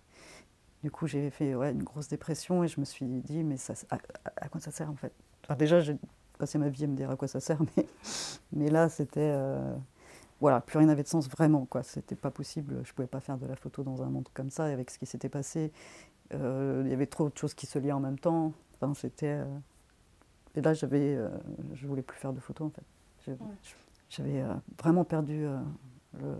Du 0.84 0.92
coup, 0.92 1.08
j'ai 1.08 1.30
fait 1.32 1.56
ouais, 1.56 1.72
une 1.72 1.84
grosse 1.84 2.08
dépression 2.10 2.64
et 2.64 2.68
je 2.68 2.80
me 2.80 2.86
suis 2.86 3.06
dit, 3.08 3.44
mais 3.44 3.58
ça, 3.58 3.74
à, 3.90 4.50
quoi 4.50 4.62
ça 4.62 4.72
sert 4.72 4.90
en 4.92 4.96
fait? 4.96 5.14
Enfin, 5.46 5.56
Déjà, 5.56 5.80
j'ai 5.82 5.98
passé 6.38 6.58
ma 6.60 6.70
vie 6.70 6.84
à 6.86 6.88
me 6.88 6.96
dire 6.96 7.10
à 7.10 7.16
quoi 7.16 7.28
ça 7.28 7.40
sert, 7.40 7.60
mais, 7.78 7.88
mais 8.54 8.70
là, 8.70 8.90
c'était. 8.90 9.22
euh, 9.34 9.76
voilà, 10.42 10.62
plus 10.62 10.80
rien 10.80 10.88
n'avait 10.88 11.04
de 11.04 11.08
sens 11.10 11.30
vraiment, 11.30 11.66
quoi. 11.66 11.84
C'était 11.84 12.16
pas 12.16 12.32
possible. 12.32 12.82
Je 12.86 12.94
pouvais 12.94 13.08
pas 13.08 13.22
faire 13.22 13.38
de 13.38 13.48
la 13.48 13.56
photo 13.58 13.84
dans 13.84 14.04
un 14.04 14.10
monde 14.10 14.30
comme 14.34 14.50
ça, 14.52 14.66
avec 14.66 14.92
ce 14.92 15.00
qui 15.00 15.06
s'était 15.08 15.30
passé. 15.30 15.72
euh, 16.34 16.84
Il 16.86 16.92
y 16.92 16.94
avait 16.96 17.08
trop 17.08 17.30
de 17.30 17.38
choses 17.38 17.54
qui 17.56 17.68
se 17.68 17.80
liaient 17.80 17.92
en 17.94 18.02
même 18.02 18.20
temps. 18.20 18.54
Enfin, 18.82 18.94
c'était. 18.96 19.28
euh, 19.42 19.46
Et 20.56 20.62
là, 20.62 20.74
j'avais, 20.74 21.18
je 21.74 21.88
voulais 21.88 22.02
plus 22.02 22.18
faire 22.18 22.34
de 22.34 22.40
photos 22.40 22.68
en 22.68 22.72
fait. 22.72 22.84
J'avais 24.10 24.44
vraiment 24.78 25.04
perdu 25.04 25.46
le. 26.20 26.36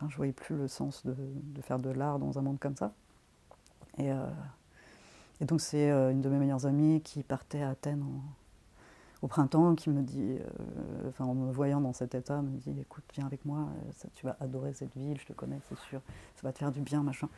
Enfin, 0.00 0.08
je 0.10 0.16
voyais 0.16 0.32
plus 0.32 0.56
le 0.56 0.66
sens 0.68 1.04
de, 1.04 1.14
de 1.14 1.60
faire 1.62 1.78
de 1.78 1.90
l'art 1.90 2.18
dans 2.18 2.38
un 2.38 2.42
monde 2.42 2.58
comme 2.58 2.76
ça. 2.76 2.92
Et, 3.98 4.10
euh, 4.10 4.26
et 5.40 5.44
donc, 5.44 5.60
c'est 5.60 5.90
euh, 5.90 6.10
une 6.10 6.20
de 6.20 6.28
mes 6.28 6.38
meilleures 6.38 6.66
amies 6.66 7.00
qui 7.02 7.22
partait 7.22 7.62
à 7.62 7.70
Athènes 7.70 8.02
en- 8.02 8.22
au 9.22 9.28
printemps 9.28 9.74
qui 9.74 9.90
me 9.90 10.02
dit, 10.02 10.38
euh, 10.40 11.08
enfin, 11.08 11.26
en 11.26 11.34
me 11.34 11.52
voyant 11.52 11.80
dans 11.80 11.92
cet 11.92 12.14
état, 12.14 12.40
me 12.40 12.56
dit 12.56 12.74
écoute, 12.80 13.04
viens 13.14 13.26
avec 13.26 13.44
moi, 13.44 13.68
ça, 13.96 14.08
tu 14.14 14.24
vas 14.24 14.36
adorer 14.40 14.72
cette 14.72 14.96
ville, 14.96 15.18
je 15.20 15.26
te 15.26 15.34
connais, 15.34 15.58
c'est 15.68 15.78
sûr, 15.78 16.00
ça 16.36 16.42
va 16.42 16.52
te 16.52 16.58
faire 16.58 16.72
du 16.72 16.80
bien, 16.80 17.02
machin. 17.02 17.28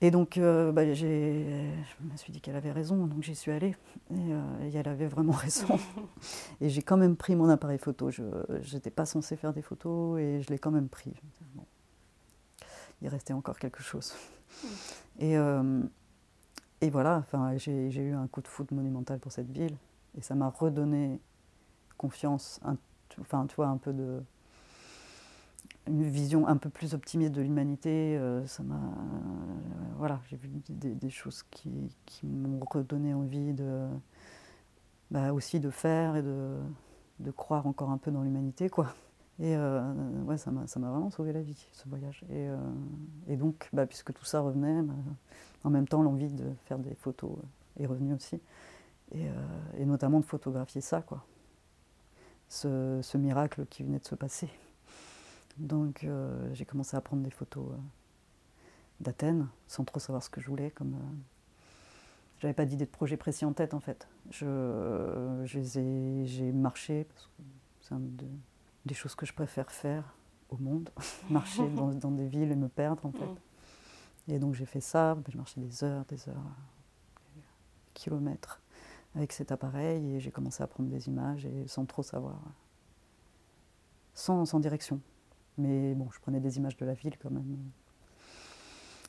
Et 0.00 0.10
donc, 0.10 0.36
euh, 0.36 0.72
bah, 0.72 0.92
je 0.92 1.06
me 1.06 2.16
suis 2.16 2.32
dit 2.32 2.40
qu'elle 2.40 2.56
avait 2.56 2.72
raison, 2.72 3.06
donc 3.06 3.22
j'y 3.22 3.34
suis 3.34 3.50
allée. 3.52 3.74
Et, 4.10 4.32
euh, 4.32 4.40
et 4.62 4.76
elle 4.76 4.88
avait 4.88 5.06
vraiment 5.06 5.32
raison. 5.32 5.78
et 6.60 6.68
j'ai 6.68 6.82
quand 6.82 6.96
même 6.96 7.16
pris 7.16 7.36
mon 7.36 7.48
appareil 7.48 7.78
photo. 7.78 8.10
Je 8.10 8.22
n'étais 8.74 8.90
pas 8.90 9.06
censée 9.06 9.36
faire 9.36 9.52
des 9.54 9.62
photos 9.62 10.20
et 10.20 10.42
je 10.42 10.48
l'ai 10.50 10.58
quand 10.58 10.72
même 10.72 10.88
pris. 10.88 11.10
Je 11.14 11.20
me 11.26 11.30
disais, 11.30 11.46
bon, 11.54 11.64
il 13.04 13.08
restait 13.08 13.34
encore 13.34 13.58
quelque 13.58 13.82
chose. 13.82 14.14
Et, 15.18 15.36
euh, 15.36 15.80
et 16.80 16.90
voilà, 16.90 17.18
enfin, 17.18 17.56
j'ai, 17.56 17.90
j'ai 17.90 18.02
eu 18.02 18.14
un 18.14 18.26
coup 18.26 18.40
de 18.40 18.48
foudre 18.48 18.74
monumental 18.74 19.18
pour 19.20 19.30
cette 19.30 19.50
ville. 19.50 19.76
Et 20.18 20.22
ça 20.22 20.34
m'a 20.34 20.48
redonné 20.48 21.20
confiance, 21.98 22.60
un- 22.64 22.76
enfin, 23.20 23.46
tu 23.46 23.56
vois, 23.56 23.68
un 23.68 23.76
peu 23.76 23.92
de 23.92 24.22
une 25.86 26.02
vision 26.02 26.46
un 26.48 26.56
peu 26.56 26.70
plus 26.70 26.94
optimiste 26.94 27.32
de 27.32 27.42
l'humanité. 27.42 28.16
euh, 28.16 28.46
ça 28.46 28.62
m'a, 28.62 28.76
euh, 28.76 28.78
voilà, 29.98 30.20
j'ai 30.30 30.36
vu 30.36 30.48
des, 30.70 30.94
des 30.94 31.10
choses 31.10 31.42
qui, 31.50 31.70
qui 32.06 32.26
m'ont 32.26 32.60
redonné 32.70 33.12
envie 33.12 33.52
de, 33.52 33.86
bah, 35.10 35.32
aussi 35.32 35.60
de 35.60 35.70
faire 35.70 36.16
et 36.16 36.22
de, 36.22 36.58
de 37.20 37.30
croire 37.30 37.66
encore 37.66 37.90
un 37.90 37.98
peu 37.98 38.10
dans 38.10 38.22
l'humanité, 38.22 38.68
quoi. 38.70 38.94
Et 39.40 39.56
euh, 39.56 39.82
ouais, 40.24 40.38
ça 40.38 40.50
m'a, 40.50 40.64
vraiment 40.64 41.10
sauvé 41.10 41.32
la 41.32 41.42
vie, 41.42 41.66
ce 41.72 41.88
voyage. 41.88 42.24
Et, 42.30 42.48
euh, 42.48 42.56
et 43.28 43.36
donc, 43.36 43.68
bah, 43.72 43.86
puisque 43.86 44.12
tout 44.12 44.24
ça 44.24 44.40
revenait, 44.40 44.82
bah, 44.82 44.94
en 45.64 45.70
même 45.70 45.88
temps, 45.88 46.02
l'envie 46.02 46.32
de 46.32 46.44
faire 46.66 46.78
des 46.78 46.94
photos 46.94 47.36
est 47.78 47.86
revenue 47.86 48.14
aussi. 48.14 48.40
Et, 49.12 49.28
euh, 49.28 49.84
notamment 49.84 50.20
de 50.20 50.24
photographier 50.24 50.80
ça, 50.80 51.02
quoi. 51.02 51.24
Ce, 52.48 53.00
ce 53.02 53.18
miracle 53.18 53.66
qui 53.66 53.82
venait 53.82 53.98
de 53.98 54.06
se 54.06 54.14
passer. 54.14 54.48
Donc 55.56 56.04
euh, 56.04 56.52
j'ai 56.52 56.64
commencé 56.64 56.96
à 56.96 57.00
prendre 57.00 57.22
des 57.22 57.30
photos 57.30 57.66
euh, 57.70 57.76
d'Athènes 59.00 59.48
sans 59.66 59.84
trop 59.84 60.00
savoir 60.00 60.22
ce 60.22 60.30
que 60.30 60.40
je 60.40 60.48
voulais. 60.48 60.70
Comme 60.70 60.94
euh, 60.94 61.14
j'avais 62.40 62.54
pas 62.54 62.64
d'idée 62.64 62.86
de 62.86 62.90
projet 62.90 63.16
précis 63.16 63.44
en 63.44 63.52
tête 63.52 63.74
en 63.74 63.80
fait. 63.80 64.08
Euh, 64.42 65.44
j'ai 65.44 66.52
marché 66.52 67.04
parce 67.04 67.26
que 67.26 67.42
c'est 67.80 67.94
une 67.94 68.16
de- 68.16 68.26
des 68.84 68.94
choses 68.94 69.14
que 69.14 69.26
je 69.26 69.32
préfère 69.32 69.70
faire 69.70 70.14
au 70.50 70.56
monde, 70.56 70.90
marcher 71.30 71.68
dans, 71.70 71.88
dans 71.94 72.10
des 72.10 72.26
villes 72.26 72.52
et 72.52 72.56
me 72.56 72.68
perdre 72.68 73.06
en 73.06 73.12
fait. 73.12 73.24
Mm. 73.24 73.36
Et 74.28 74.38
donc 74.38 74.54
j'ai 74.54 74.66
fait 74.66 74.80
ça. 74.80 75.16
J'ai 75.28 75.36
marché 75.36 75.60
des 75.60 75.84
heures, 75.84 76.04
des 76.06 76.28
heures, 76.28 76.50
des 77.34 77.42
kilomètres 77.92 78.60
avec 79.14 79.32
cet 79.32 79.52
appareil 79.52 80.14
et 80.14 80.20
j'ai 80.20 80.30
commencé 80.30 80.62
à 80.62 80.66
prendre 80.66 80.88
des 80.88 81.08
images 81.08 81.44
et 81.46 81.66
sans 81.68 81.84
trop 81.84 82.02
savoir, 82.02 82.40
sans, 84.14 84.44
sans 84.44 84.60
direction. 84.60 85.00
Mais 85.56 85.94
bon, 85.94 86.10
je 86.10 86.18
prenais 86.20 86.40
des 86.40 86.56
images 86.56 86.76
de 86.76 86.84
la 86.84 86.94
ville 86.94 87.16
quand 87.18 87.30
même, 87.30 87.56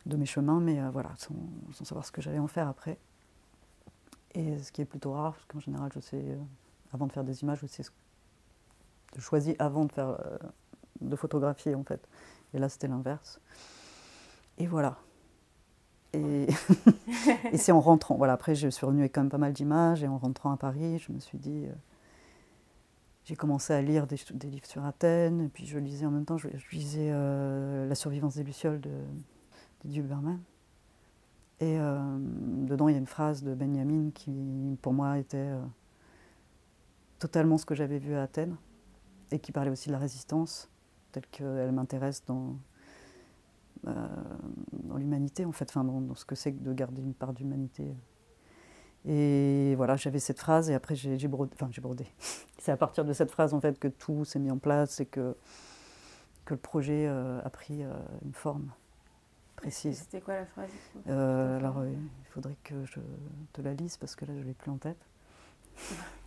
de 0.05 0.15
mes 0.15 0.27
chemins, 0.27 0.59
mais 0.59 0.79
euh, 0.79 0.91
voilà, 0.91 1.11
sans, 1.17 1.35
sans 1.71 1.85
savoir 1.85 2.05
ce 2.05 2.11
que 2.11 2.21
j'allais 2.21 2.39
en 2.39 2.47
faire 2.47 2.67
après. 2.67 2.99
Et 4.35 4.59
ce 4.59 4.71
qui 4.71 4.81
est 4.81 4.85
plutôt 4.85 5.13
rare, 5.13 5.33
parce 5.33 5.45
qu'en 5.45 5.59
général, 5.59 5.91
je 5.95 5.99
sais, 6.01 6.21
euh, 6.21 6.37
avant 6.93 7.07
de 7.07 7.11
faire 7.11 7.23
des 7.23 7.41
images, 7.41 7.59
je 7.61 7.67
sais 7.67 7.81
ce 7.81 7.89
je 9.15 9.21
choisis 9.21 9.55
avant 9.59 9.85
de 9.85 9.91
faire, 9.91 10.09
euh, 10.09 10.37
de 11.01 11.15
photographier 11.15 11.75
en 11.75 11.83
fait. 11.83 12.07
Et 12.53 12.59
là, 12.59 12.69
c'était 12.69 12.87
l'inverse. 12.87 13.39
Et 14.57 14.67
voilà. 14.67 14.97
Et, 16.13 16.47
et 17.51 17.57
c'est 17.57 17.71
en 17.71 17.81
rentrant. 17.81 18.15
Voilà, 18.17 18.33
après, 18.33 18.55
je 18.55 18.69
suis 18.69 18.85
revenue 18.85 19.01
avec 19.01 19.13
quand 19.13 19.21
même 19.21 19.29
pas 19.29 19.37
mal 19.37 19.53
d'images. 19.53 20.03
Et 20.03 20.07
en 20.07 20.17
rentrant 20.17 20.51
à 20.51 20.57
Paris, 20.57 20.99
je 20.99 21.11
me 21.11 21.19
suis 21.19 21.37
dit. 21.37 21.65
euh, 21.67 21.73
j'ai 23.25 23.35
commencé 23.35 23.73
à 23.73 23.81
lire 23.81 24.07
des, 24.07 24.17
des 24.33 24.49
livres 24.49 24.65
sur 24.67 24.85
Athènes. 24.85 25.41
Et 25.41 25.47
puis 25.49 25.65
je 25.65 25.77
lisais 25.79 26.05
en 26.05 26.11
même 26.11 26.25
temps, 26.25 26.37
je, 26.37 26.47
je 26.55 26.75
lisais 26.75 27.09
euh, 27.11 27.87
La 27.87 27.95
survivance 27.95 28.35
des 28.35 28.43
Lucioles 28.43 28.81
de 28.81 28.91
Didier 29.83 30.01
Huberman. 30.01 30.39
Et 31.59 31.79
euh, 31.79 31.99
dedans, 32.19 32.87
il 32.89 32.93
y 32.93 32.95
a 32.95 32.99
une 32.99 33.07
phrase 33.07 33.43
de 33.43 33.53
Benjamin 33.55 34.11
qui, 34.13 34.77
pour 34.81 34.93
moi, 34.93 35.17
était 35.17 35.51
totalement 37.19 37.57
ce 37.57 37.65
que 37.65 37.75
j'avais 37.75 37.97
vu 37.99 38.15
à 38.15 38.23
Athènes. 38.23 38.55
Et 39.31 39.39
qui 39.39 39.51
parlait 39.51 39.71
aussi 39.71 39.89
de 39.89 39.93
la 39.93 39.99
résistance, 39.99 40.69
telle 41.11 41.25
qu'elle 41.27 41.71
m'intéresse 41.71 42.23
dans, 42.25 42.55
euh, 43.87 44.07
dans 44.73 44.97
l'humanité, 44.97 45.45
en 45.45 45.51
fait, 45.51 45.69
enfin, 45.69 45.83
dans, 45.83 46.01
dans 46.01 46.15
ce 46.15 46.25
que 46.25 46.35
c'est 46.35 46.53
que 46.53 46.63
de 46.63 46.73
garder 46.73 47.01
une 47.01 47.13
part 47.13 47.33
d'humanité. 47.33 47.95
Et 49.07 49.75
voilà, 49.75 49.95
j'avais 49.95 50.19
cette 50.19 50.39
phrase 50.39 50.69
et 50.69 50.73
après 50.73 50.95
j'ai 50.95 51.27
brodé. 51.27 51.51
Enfin, 51.53 51.69
j'ai 51.71 51.81
brodé. 51.81 52.07
C'est 52.57 52.71
à 52.71 52.77
partir 52.77 53.05
de 53.05 53.13
cette 53.13 53.29
phrase 53.29 53.53
en 53.53 53.59
fait 53.59 53.77
que 53.77 53.87
tout 53.87 54.25
s'est 54.25 54.39
mis 54.39 54.49
en 54.49 54.57
place 54.57 54.99
et 54.99 55.05
que, 55.05 55.35
que 56.45 56.55
le 56.55 56.59
projet 56.59 57.05
euh, 57.07 57.39
a 57.43 57.49
pris 57.51 57.83
euh, 57.83 57.93
une 58.23 58.33
forme 58.33 58.71
précise. 59.55 59.99
C'était 59.99 60.21
quoi 60.21 60.33
la 60.33 60.45
phrase 60.47 60.71
Alors, 61.07 61.85
il 61.85 62.25
faudrait 62.31 62.57
que 62.63 62.83
je 62.85 62.99
te 63.53 63.61
la 63.61 63.75
lise 63.75 63.97
parce 63.97 64.15
que 64.15 64.25
là, 64.25 64.33
je 64.33 64.39
ne 64.39 64.45
l'ai 64.45 64.53
plus 64.55 64.71
en 64.71 64.77
tête. 64.77 65.05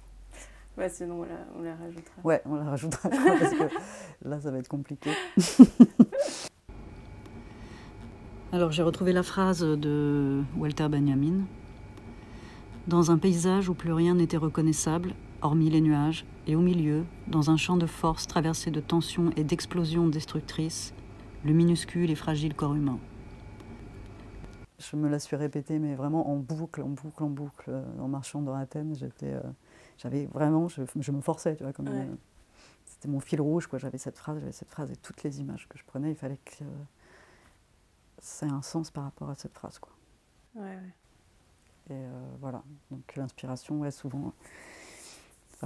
ouais, 0.78 0.88
sinon, 0.88 1.20
on 1.20 1.24
la, 1.24 1.46
on 1.56 1.62
la 1.62 1.76
rajoutera. 1.76 2.20
Ouais, 2.24 2.40
on 2.46 2.54
la 2.54 2.64
rajoutera 2.64 3.08
parce 3.10 3.54
que 3.54 3.64
là, 4.22 4.40
ça 4.40 4.50
va 4.50 4.58
être 4.58 4.68
compliqué. 4.68 5.10
Alors, 8.52 8.72
j'ai 8.72 8.82
retrouvé 8.82 9.12
la 9.12 9.22
phrase 9.22 9.60
de 9.60 10.42
Walter 10.56 10.88
Benjamin 10.88 11.44
dans 12.86 13.10
un 13.10 13.18
paysage 13.18 13.68
où 13.68 13.74
plus 13.74 13.92
rien 13.92 14.14
n'était 14.14 14.38
reconnaissable, 14.38 15.12
hormis 15.42 15.68
les 15.68 15.82
nuages, 15.82 16.24
et 16.46 16.56
au 16.56 16.60
milieu, 16.60 17.04
dans 17.26 17.50
un 17.50 17.58
champ 17.58 17.76
de 17.76 17.84
force 17.84 18.26
traversé 18.26 18.70
de 18.70 18.80
tensions 18.80 19.30
et 19.36 19.44
d'explosions 19.44 20.08
destructrices, 20.08 20.94
le 21.44 21.52
minuscule 21.52 22.10
et 22.10 22.14
fragile 22.14 22.54
corps 22.54 22.74
humain. 22.74 22.98
Je 24.78 24.96
me 24.96 25.08
la 25.08 25.18
suis 25.18 25.36
répétée, 25.36 25.78
mais 25.78 25.94
vraiment 25.94 26.30
en 26.30 26.36
boucle, 26.36 26.80
en 26.80 26.88
boucle, 26.88 27.22
en 27.22 27.28
boucle, 27.28 27.68
euh, 27.68 27.82
en 28.00 28.08
marchant 28.08 28.40
dans 28.40 28.54
Athènes. 28.54 28.94
J'étais, 28.94 29.34
euh, 29.34 29.42
j'avais 29.98 30.26
vraiment, 30.26 30.68
je, 30.68 31.12
me 31.12 31.20
forçais, 31.20 31.56
tu 31.56 31.64
vois, 31.64 31.72
comme 31.72 31.88
euh, 31.88 32.06
c'était 32.86 33.08
mon 33.08 33.20
fil 33.20 33.40
rouge, 33.40 33.66
quoi. 33.66 33.78
J'avais 33.78 33.98
cette 33.98 34.16
phrase, 34.16 34.38
j'avais 34.40 34.52
cette 34.52 34.70
phrase 34.70 34.90
et 34.90 34.96
toutes 34.96 35.22
les 35.22 35.40
images 35.40 35.68
que 35.68 35.76
je 35.76 35.84
prenais, 35.84 36.10
il 36.10 36.16
fallait 36.16 36.38
que 36.44 36.64
ça 38.20 38.46
ait 38.46 38.52
un 38.52 38.62
sens 38.62 38.90
par 38.90 39.04
rapport 39.04 39.28
à 39.28 39.34
cette 39.34 39.54
phrase, 39.54 39.78
quoi. 39.78 39.92
Ouais, 40.54 40.62
ouais. 40.62 40.94
Et 41.90 41.94
euh, 41.94 42.28
voilà, 42.40 42.62
donc 42.90 43.16
l'inspiration, 43.16 43.80
ouais, 43.80 43.90
souvent, 43.90 44.32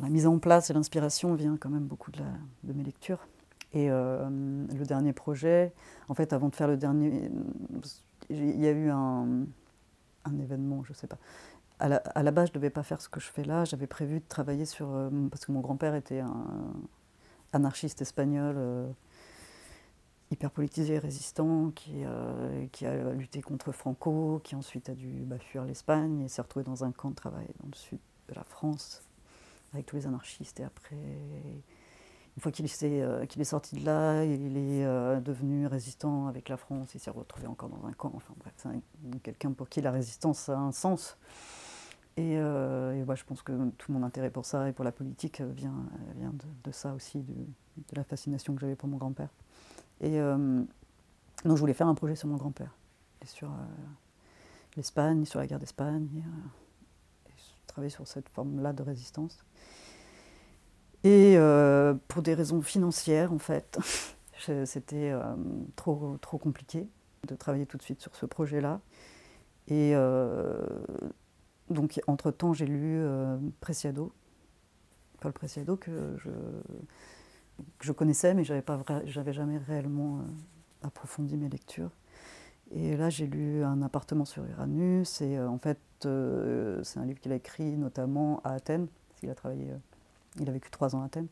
la 0.00 0.08
mise 0.08 0.26
en 0.26 0.38
place 0.38 0.70
et 0.70 0.72
l'inspiration 0.72 1.34
vient 1.34 1.56
quand 1.56 1.70
même 1.70 1.86
beaucoup 1.86 2.10
de, 2.10 2.20
la, 2.20 2.32
de 2.64 2.72
mes 2.72 2.84
lectures. 2.84 3.26
Et 3.74 3.90
euh, 3.90 4.28
le 4.28 4.84
dernier 4.84 5.12
projet, 5.12 5.72
en 6.08 6.14
fait, 6.14 6.32
avant 6.32 6.48
de 6.48 6.54
faire 6.54 6.68
le 6.68 6.76
dernier, 6.76 7.30
il 8.30 8.60
y 8.60 8.66
a 8.66 8.70
eu 8.70 8.88
un, 8.90 9.46
un 10.24 10.38
événement, 10.38 10.82
je 10.84 10.92
ne 10.92 10.96
sais 10.96 11.06
pas. 11.06 11.18
À 11.78 11.88
la, 11.88 11.96
à 11.96 12.22
la, 12.22 12.30
base, 12.30 12.48
je 12.48 12.52
ne 12.52 12.54
devais 12.54 12.70
pas 12.70 12.82
faire 12.82 13.00
ce 13.00 13.08
que 13.08 13.18
je 13.18 13.26
fais 13.26 13.44
là. 13.44 13.64
J'avais 13.64 13.86
prévu 13.86 14.20
de 14.20 14.24
travailler 14.28 14.64
sur. 14.64 14.88
Euh, 14.92 15.10
parce 15.30 15.44
que 15.44 15.52
mon 15.52 15.60
grand-père 15.60 15.94
était 15.94 16.20
un 16.20 16.46
anarchiste 17.52 18.02
espagnol 18.02 18.94
hyper 20.32 20.50
politisé, 20.50 20.98
résistant, 20.98 21.70
qui, 21.70 22.04
euh, 22.04 22.66
qui, 22.72 22.86
a 22.86 23.12
lutté 23.12 23.42
contre 23.42 23.70
Franco, 23.70 24.40
qui 24.42 24.56
ensuite 24.56 24.88
a 24.88 24.94
dû 24.94 25.22
bah, 25.24 25.38
fuir 25.38 25.64
l'Espagne 25.64 26.22
et 26.22 26.28
s'est 26.28 26.42
retrouvé 26.42 26.64
dans 26.64 26.84
un 26.84 26.90
camp 26.90 27.10
de 27.10 27.14
travail 27.14 27.46
dans 27.60 27.68
le 27.70 27.76
sud 27.76 27.98
de 28.28 28.34
la 28.34 28.42
France, 28.44 29.02
avec 29.74 29.86
tous 29.86 29.96
les 29.96 30.06
anarchistes. 30.06 30.58
Et 30.60 30.64
après, 30.64 30.96
une 30.96 32.42
fois 32.42 32.50
qu'il 32.50 32.64
est, 32.64 33.02
euh, 33.02 33.24
est, 33.24 33.44
sorti 33.44 33.76
de 33.76 33.84
là, 33.84 34.24
il 34.24 34.56
est 34.56 34.84
euh, 34.84 35.20
devenu 35.20 35.66
résistant 35.66 36.26
avec 36.26 36.48
la 36.48 36.56
France, 36.56 36.94
il 36.94 37.00
s'est 37.00 37.10
retrouvé 37.10 37.46
encore 37.46 37.68
dans 37.68 37.86
un 37.86 37.92
camp. 37.92 38.12
Enfin 38.14 38.34
bref, 38.38 38.54
quelqu'un 39.22 39.52
pour 39.52 39.68
qui 39.68 39.82
la 39.82 39.90
résistance 39.90 40.48
a 40.48 40.56
un 40.56 40.72
sens. 40.72 41.18
Et, 42.16 42.32
et 42.32 43.04
je 43.14 43.24
pense 43.24 43.42
que 43.42 43.70
tout 43.78 43.92
mon 43.92 44.02
intérêt 44.02 44.30
pour 44.30 44.44
ça 44.44 44.68
et 44.68 44.72
pour 44.72 44.84
la 44.84 44.92
politique 44.92 45.40
vient, 45.40 45.86
vient 46.16 46.32
de, 46.64 46.70
ça 46.70 46.92
aussi, 46.94 47.20
de, 47.20 47.96
la 47.96 48.04
fascination 48.04 48.54
que 48.54 48.60
j'avais 48.60 48.76
pour 48.76 48.88
mon 48.88 48.98
grand-père. 48.98 49.30
Et 50.02 50.20
euh, 50.20 50.36
donc 51.44 51.56
je 51.56 51.60
voulais 51.60 51.74
faire 51.74 51.86
un 51.86 51.94
projet 51.94 52.16
sur 52.16 52.28
mon 52.28 52.36
grand-père, 52.36 52.74
et 53.22 53.26
sur 53.26 53.48
euh, 53.48 53.56
l'Espagne, 54.76 55.24
sur 55.24 55.38
la 55.38 55.46
guerre 55.46 55.60
d'Espagne, 55.60 56.08
et, 56.14 56.18
euh, 56.18 57.32
travailler 57.66 57.90
sur 57.90 58.06
cette 58.06 58.28
forme-là 58.28 58.72
de 58.72 58.82
résistance. 58.82 59.44
Et 61.04 61.36
pour 62.06 62.22
des 62.22 62.34
raisons 62.34 62.62
financières, 62.62 63.32
en 63.32 63.38
fait, 63.38 63.76
c'était 64.64 65.12
trop, 65.74 66.16
trop 66.20 66.38
compliqué 66.38 66.86
de 67.26 67.34
travailler 67.34 67.66
tout 67.66 67.76
de 67.76 67.82
suite 67.82 68.00
sur 68.00 68.14
ce 68.14 68.24
projet-là. 68.24 68.80
Et 69.66 69.94
donc, 71.72 72.00
entre-temps, 72.06 72.52
j'ai 72.52 72.66
lu 72.66 73.02
Preciado, 73.60 74.12
Paul 75.20 75.32
Preciado, 75.32 75.76
que 75.76 76.16
je, 76.18 76.30
que 77.78 77.86
je 77.86 77.92
connaissais, 77.92 78.34
mais 78.34 78.44
je 78.44 78.54
n'avais 78.54 79.32
jamais 79.32 79.58
réellement 79.58 80.18
euh, 80.18 80.22
approfondi 80.86 81.36
mes 81.36 81.48
lectures. 81.48 81.90
Et 82.74 82.96
là, 82.96 83.10
j'ai 83.10 83.26
lu 83.26 83.62
Un 83.62 83.82
appartement 83.82 84.24
sur 84.24 84.44
Uranus, 84.44 85.20
et 85.20 85.38
euh, 85.38 85.48
en 85.48 85.58
fait, 85.58 85.78
euh, 86.04 86.82
c'est 86.82 86.98
un 86.98 87.04
livre 87.04 87.20
qu'il 87.20 87.32
a 87.32 87.36
écrit 87.36 87.76
notamment 87.76 88.40
à 88.44 88.52
Athènes, 88.52 88.88
parce 89.08 89.20
qu'il 89.20 89.30
a 89.30 89.34
travaillé, 89.34 89.68
il 90.40 90.48
a 90.48 90.52
vécu 90.52 90.70
trois 90.70 90.96
ans 90.96 91.02
à 91.02 91.06
Athènes. 91.06 91.28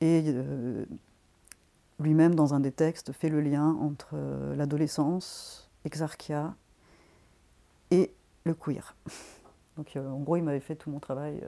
Et 0.00 0.34
lui-même, 1.98 2.34
dans 2.34 2.54
un 2.54 2.60
des 2.60 2.72
textes, 2.72 3.12
fait 3.12 3.28
le 3.28 3.42
lien 3.42 3.76
entre 3.82 4.16
l'adolescence, 4.56 5.70
Exarchia 5.84 6.54
et 7.90 8.10
le 8.44 8.54
queer. 8.54 8.96
Donc, 9.76 9.96
en 9.96 10.18
gros, 10.18 10.36
il 10.36 10.42
m'avait 10.42 10.60
fait 10.60 10.74
tout 10.74 10.90
mon 10.90 10.98
travail 10.98 11.42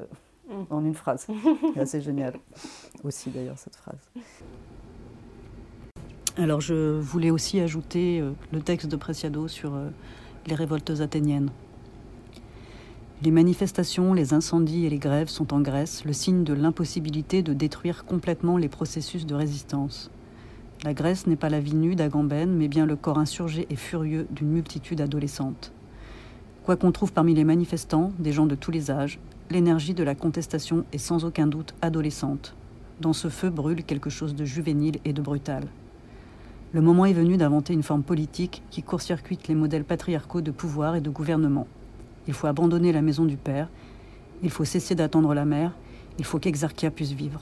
en 0.71 0.85
une 0.85 0.95
phrase. 0.95 1.27
C'est 1.75 1.81
assez 1.81 2.01
génial 2.01 2.35
aussi 3.05 3.31
d'ailleurs 3.31 3.59
cette 3.59 3.77
phrase. 3.77 4.11
Alors 6.37 6.61
je 6.61 6.99
voulais 6.99 7.31
aussi 7.31 7.61
ajouter 7.61 8.21
euh, 8.21 8.33
le 8.53 8.61
texte 8.61 8.89
de 8.89 8.97
Preciado 8.97 9.49
sur 9.49 9.75
euh, 9.75 9.91
les 10.47 10.55
révoltes 10.55 11.01
athéniennes. 11.01 11.51
Les 13.23 13.31
manifestations, 13.31 14.15
les 14.15 14.33
incendies 14.33 14.87
et 14.87 14.91
les 14.91 14.99
grèves 14.99 15.29
sont 15.29 15.53
en 15.55 15.61
Grèce 15.61 16.05
le 16.05 16.13
signe 16.13 16.43
de 16.43 16.55
l'impossibilité 16.55 17.43
de 17.43 17.53
détruire 17.53 18.05
complètement 18.05 18.57
les 18.57 18.69
processus 18.69 19.27
de 19.27 19.35
résistance. 19.35 20.11
La 20.83 20.95
Grèce 20.95 21.29
n'est 21.29 21.37
pas 21.37 21.49
la 21.49 21.61
vie 21.61 21.77
nue 21.77 21.95
d'Agamben, 21.95 22.51
mais 22.51 22.67
bien 22.67 22.85
le 22.85 22.97
corps 22.97 23.19
insurgé 23.19 23.69
et 23.71 23.77
furieux 23.77 24.27
d'une 24.31 24.49
multitude 24.49 25.01
adolescente. 25.01 25.71
Quoi 26.65 26.77
qu'on 26.77 26.93
trouve 26.93 27.13
parmi 27.13 27.35
les 27.35 27.43
manifestants, 27.43 28.13
des 28.21 28.31
gens 28.31 28.47
de 28.47 28.55
tous 28.55 28.71
les 28.71 28.93
âges, 28.93 29.19
l'énergie 29.51 29.95
de 29.95 30.05
la 30.05 30.15
contestation 30.15 30.85
est 30.93 30.99
sans 30.99 31.25
aucun 31.25 31.49
doute 31.49 31.75
adolescente. 31.83 32.55
Dans 33.01 33.13
ce 33.13 33.29
feu 33.29 33.51
brûle 33.51 33.83
quelque 33.83 34.11
chose 34.11 34.37
de 34.37 34.45
juvénile 34.45 35.01
et 35.05 35.13
de 35.13 35.21
brutal. 35.21 35.65
Le 36.73 36.81
moment 36.81 37.05
est 37.05 37.15
venu 37.15 37.37
d'inventer 37.37 37.73
une 37.73 37.83
forme 37.83 38.05
politique 38.05 38.63
qui 38.71 38.85
court-circuite 38.85 39.49
les 39.49 39.57
modèles 39.57 39.83
patriarcaux 39.83 40.41
de 40.41 40.53
pouvoir 40.53 40.95
et 40.95 41.01
de 41.01 41.11
gouvernement. 41.11 41.67
Il 42.29 42.33
faut 42.33 42.47
abandonner 42.47 42.93
la 42.93 43.03
maison 43.03 43.25
du 43.25 43.37
père, 43.37 43.69
il 44.45 44.51
faut 44.51 44.65
cesser 44.65 44.95
d'attendre 44.95 45.35
la 45.35 45.45
mère, 45.45 45.73
il 46.19 46.25
faut 46.25 46.39
qu'Exarchia 46.39 46.93
puisse 46.93 47.11
vivre. 47.11 47.41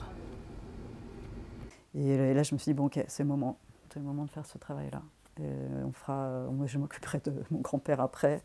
Et 1.93 2.33
là, 2.33 2.41
je 2.41 2.55
me 2.55 2.57
suis 2.57 2.71
dit, 2.71 2.73
bon, 2.73 2.85
ok, 2.85 3.03
c'est 3.07 3.21
le 3.21 3.29
moment, 3.29 3.59
c'est 3.93 3.99
le 3.99 4.05
moment 4.05 4.25
de 4.25 4.31
faire 4.31 4.47
ce 4.47 4.57
travail-là. 4.57 5.03
on 5.39 5.91
fera, 5.91 6.47
moi, 6.51 6.65
je 6.65 6.79
m'occuperai 6.79 7.21
de 7.23 7.33
mon 7.51 7.59
grand-père 7.59 8.01
après 8.01 8.41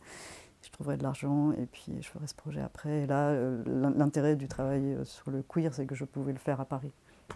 je 0.67 0.73
trouverai 0.73 0.97
de 0.97 1.05
l'argent 1.05 1.53
et 1.53 1.67
puis 1.67 1.93
je 2.01 2.09
ferai 2.09 2.27
ce 2.27 2.35
projet 2.35 2.61
après. 2.61 3.03
Et 3.03 3.07
là, 3.07 3.29
euh, 3.29 3.63
l'intérêt 3.97 4.35
du 4.35 4.49
travail 4.49 4.95
euh, 4.95 5.05
sur 5.05 5.31
le 5.31 5.43
queer, 5.43 5.73
c'est 5.73 5.87
que 5.87 5.95
je 5.95 6.05
pouvais 6.05 6.33
le 6.33 6.39
faire 6.41 6.61
à 6.61 6.65
Paris. 6.65 6.91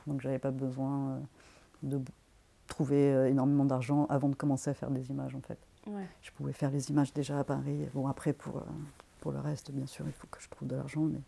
Donc 0.09 0.21
j'avais 0.21 0.41
pas 0.41 0.51
besoin 0.51 1.11
euh, 1.11 1.19
de 1.85 2.01
trouver 2.67 3.29
énormément 3.29 3.65
d'argent 3.65 4.07
avant 4.07 4.29
de 4.29 4.35
commencer 4.35 4.71
à 4.71 4.75
faire 4.75 4.91
des 4.91 5.11
images 5.11 5.35
en 5.35 5.41
fait. 5.41 5.59
Je 6.23 6.31
pouvais 6.33 6.53
faire 6.53 6.71
les 6.71 6.91
images 6.91 7.13
déjà 7.13 7.39
à 7.39 7.45
Paris. 7.45 7.89
Bon 7.95 8.07
après 8.07 8.33
pour, 8.33 8.63
pour 9.21 9.33
le 9.33 9.41
reste, 9.41 9.73
bien 9.73 9.87
sûr, 9.87 10.07
il 10.07 10.13
faut 10.13 10.29
que 10.31 10.41
je 10.41 10.49
trouve 10.49 10.69
de 10.69 10.77
l'argent, 10.77 11.03
mais 11.03 11.21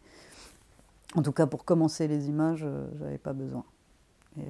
en 1.17 1.23
tout 1.23 1.33
cas 1.33 1.47
pour 1.47 1.65
commencer 1.65 2.07
les 2.07 2.29
images, 2.29 2.65
j'avais 2.97 3.19
pas 3.19 3.33
besoin. 3.33 3.65
Et 4.39 4.45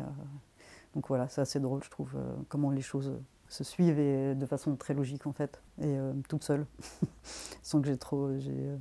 donc 0.94 1.08
voilà, 1.08 1.28
c'est 1.28 1.40
assez 1.40 1.60
drôle, 1.60 1.82
je 1.82 1.88
trouve, 1.88 2.12
comment 2.50 2.70
les 2.70 2.82
choses 2.82 3.10
se 3.52 3.64
suivent 3.64 3.98
et 3.98 4.34
de 4.34 4.46
façon 4.46 4.76
très 4.76 4.94
logique 4.94 5.26
en 5.26 5.32
fait, 5.32 5.60
et 5.78 5.84
euh, 5.98 6.12
toute 6.28 6.42
seule, 6.42 6.66
sans 7.62 7.82
que 7.82 7.86
j'ai 7.86 7.98
trop. 7.98 8.28
Euh, 8.28 8.76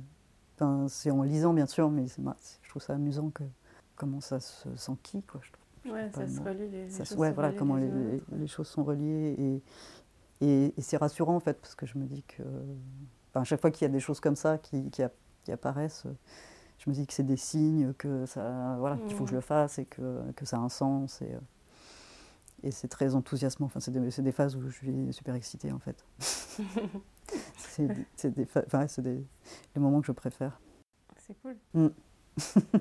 enfin, 0.56 0.86
c'est 0.88 1.10
en 1.10 1.22
lisant 1.22 1.52
bien 1.52 1.66
sûr, 1.66 1.90
mais 1.90 2.06
je 2.06 2.68
trouve 2.70 2.82
ça 2.82 2.94
amusant 2.94 3.30
que 3.30 3.44
comment 3.96 4.20
ça 4.20 4.40
se 4.40 4.74
s'enquille 4.76 5.22
quoi. 5.24 5.40
Je 5.44 5.52
trouve, 5.52 5.94
ouais, 5.94 6.10
ça 6.12 6.26
se 6.26 6.40
relie 6.40 6.70
les, 6.70 6.88
ça, 6.88 7.04
choses 7.04 7.18
ouais, 7.18 7.32
voilà 7.32 7.52
comment 7.52 7.76
les, 7.76 8.46
choses 8.46 8.68
sont 8.68 8.82
reliées 8.82 9.60
et, 10.40 10.72
et, 10.76 10.80
c'est 10.80 10.96
rassurant 10.96 11.36
en 11.36 11.40
fait 11.40 11.60
parce 11.60 11.74
que 11.74 11.84
je 11.84 11.98
me 11.98 12.06
dis 12.06 12.22
que 12.22 12.42
enfin, 13.30 13.42
à 13.42 13.44
chaque 13.44 13.60
fois 13.60 13.70
qu'il 13.70 13.82
y 13.82 13.90
a 13.90 13.92
des 13.92 14.00
choses 14.00 14.20
comme 14.20 14.36
ça 14.36 14.56
qui, 14.56 14.90
qui, 14.90 15.02
apparaissent, 15.52 16.06
je 16.78 16.88
me 16.88 16.94
dis 16.94 17.06
que 17.06 17.12
c'est 17.12 17.26
des 17.26 17.36
signes 17.36 17.92
que 17.92 18.24
ça 18.24 18.76
voilà 18.78 18.96
qu'il 18.96 19.14
faut 19.14 19.24
que 19.24 19.30
je 19.30 19.34
mmh. 19.34 19.36
le 19.36 19.42
fasse 19.42 19.78
et 19.78 19.84
que, 19.84 20.32
que 20.32 20.46
ça 20.46 20.56
a 20.56 20.60
un 20.60 20.70
sens 20.70 21.20
et 21.20 21.34
euh, 21.34 21.38
et 22.62 22.70
c'est 22.70 22.88
très 22.88 23.14
enthousiasmant. 23.14 23.66
Enfin, 23.66 23.80
c'est 23.80 23.90
des, 23.90 24.22
des, 24.22 24.32
phases 24.32 24.56
où 24.56 24.62
je 24.62 24.70
suis 24.70 25.12
super 25.12 25.34
excitée, 25.34 25.72
en 25.72 25.78
fait. 25.78 26.04
c'est 27.56 27.86
des, 28.30 28.46
enfin, 28.66 28.86
des, 28.98 29.24
les 29.74 29.80
moments 29.80 30.00
que 30.00 30.06
je 30.06 30.12
préfère. 30.12 30.60
C'est 31.18 31.34
cool. 31.42 31.56
Mm. 31.74 31.88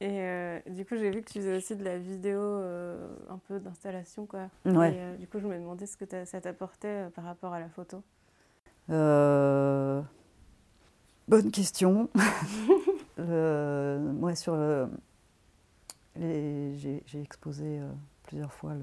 et 0.00 0.20
euh, 0.22 0.60
du 0.68 0.84
coup, 0.84 0.96
j'ai 0.96 1.10
vu 1.10 1.22
que 1.22 1.30
tu 1.30 1.40
faisais 1.40 1.56
aussi 1.56 1.76
de 1.76 1.84
la 1.84 1.98
vidéo 1.98 2.40
euh, 2.40 3.08
un 3.28 3.38
peu 3.38 3.60
d'installation, 3.60 4.26
quoi. 4.26 4.48
Ouais. 4.64 4.94
Et 4.94 5.00
euh, 5.00 5.16
du 5.16 5.26
coup, 5.26 5.40
je 5.40 5.46
me 5.46 5.58
demandais 5.58 5.86
ce 5.86 5.96
que 5.96 6.04
ça 6.24 6.40
t'apportait 6.40 7.08
par 7.14 7.24
rapport 7.24 7.52
à 7.52 7.60
la 7.60 7.68
photo. 7.68 8.02
Bonne 11.28 11.50
question. 11.52 12.08
le, 13.18 14.32
sur 14.34 14.56
j'ai, 16.16 17.02
exposé 17.14 17.80
plusieurs 18.30 18.52
fois 18.52 18.74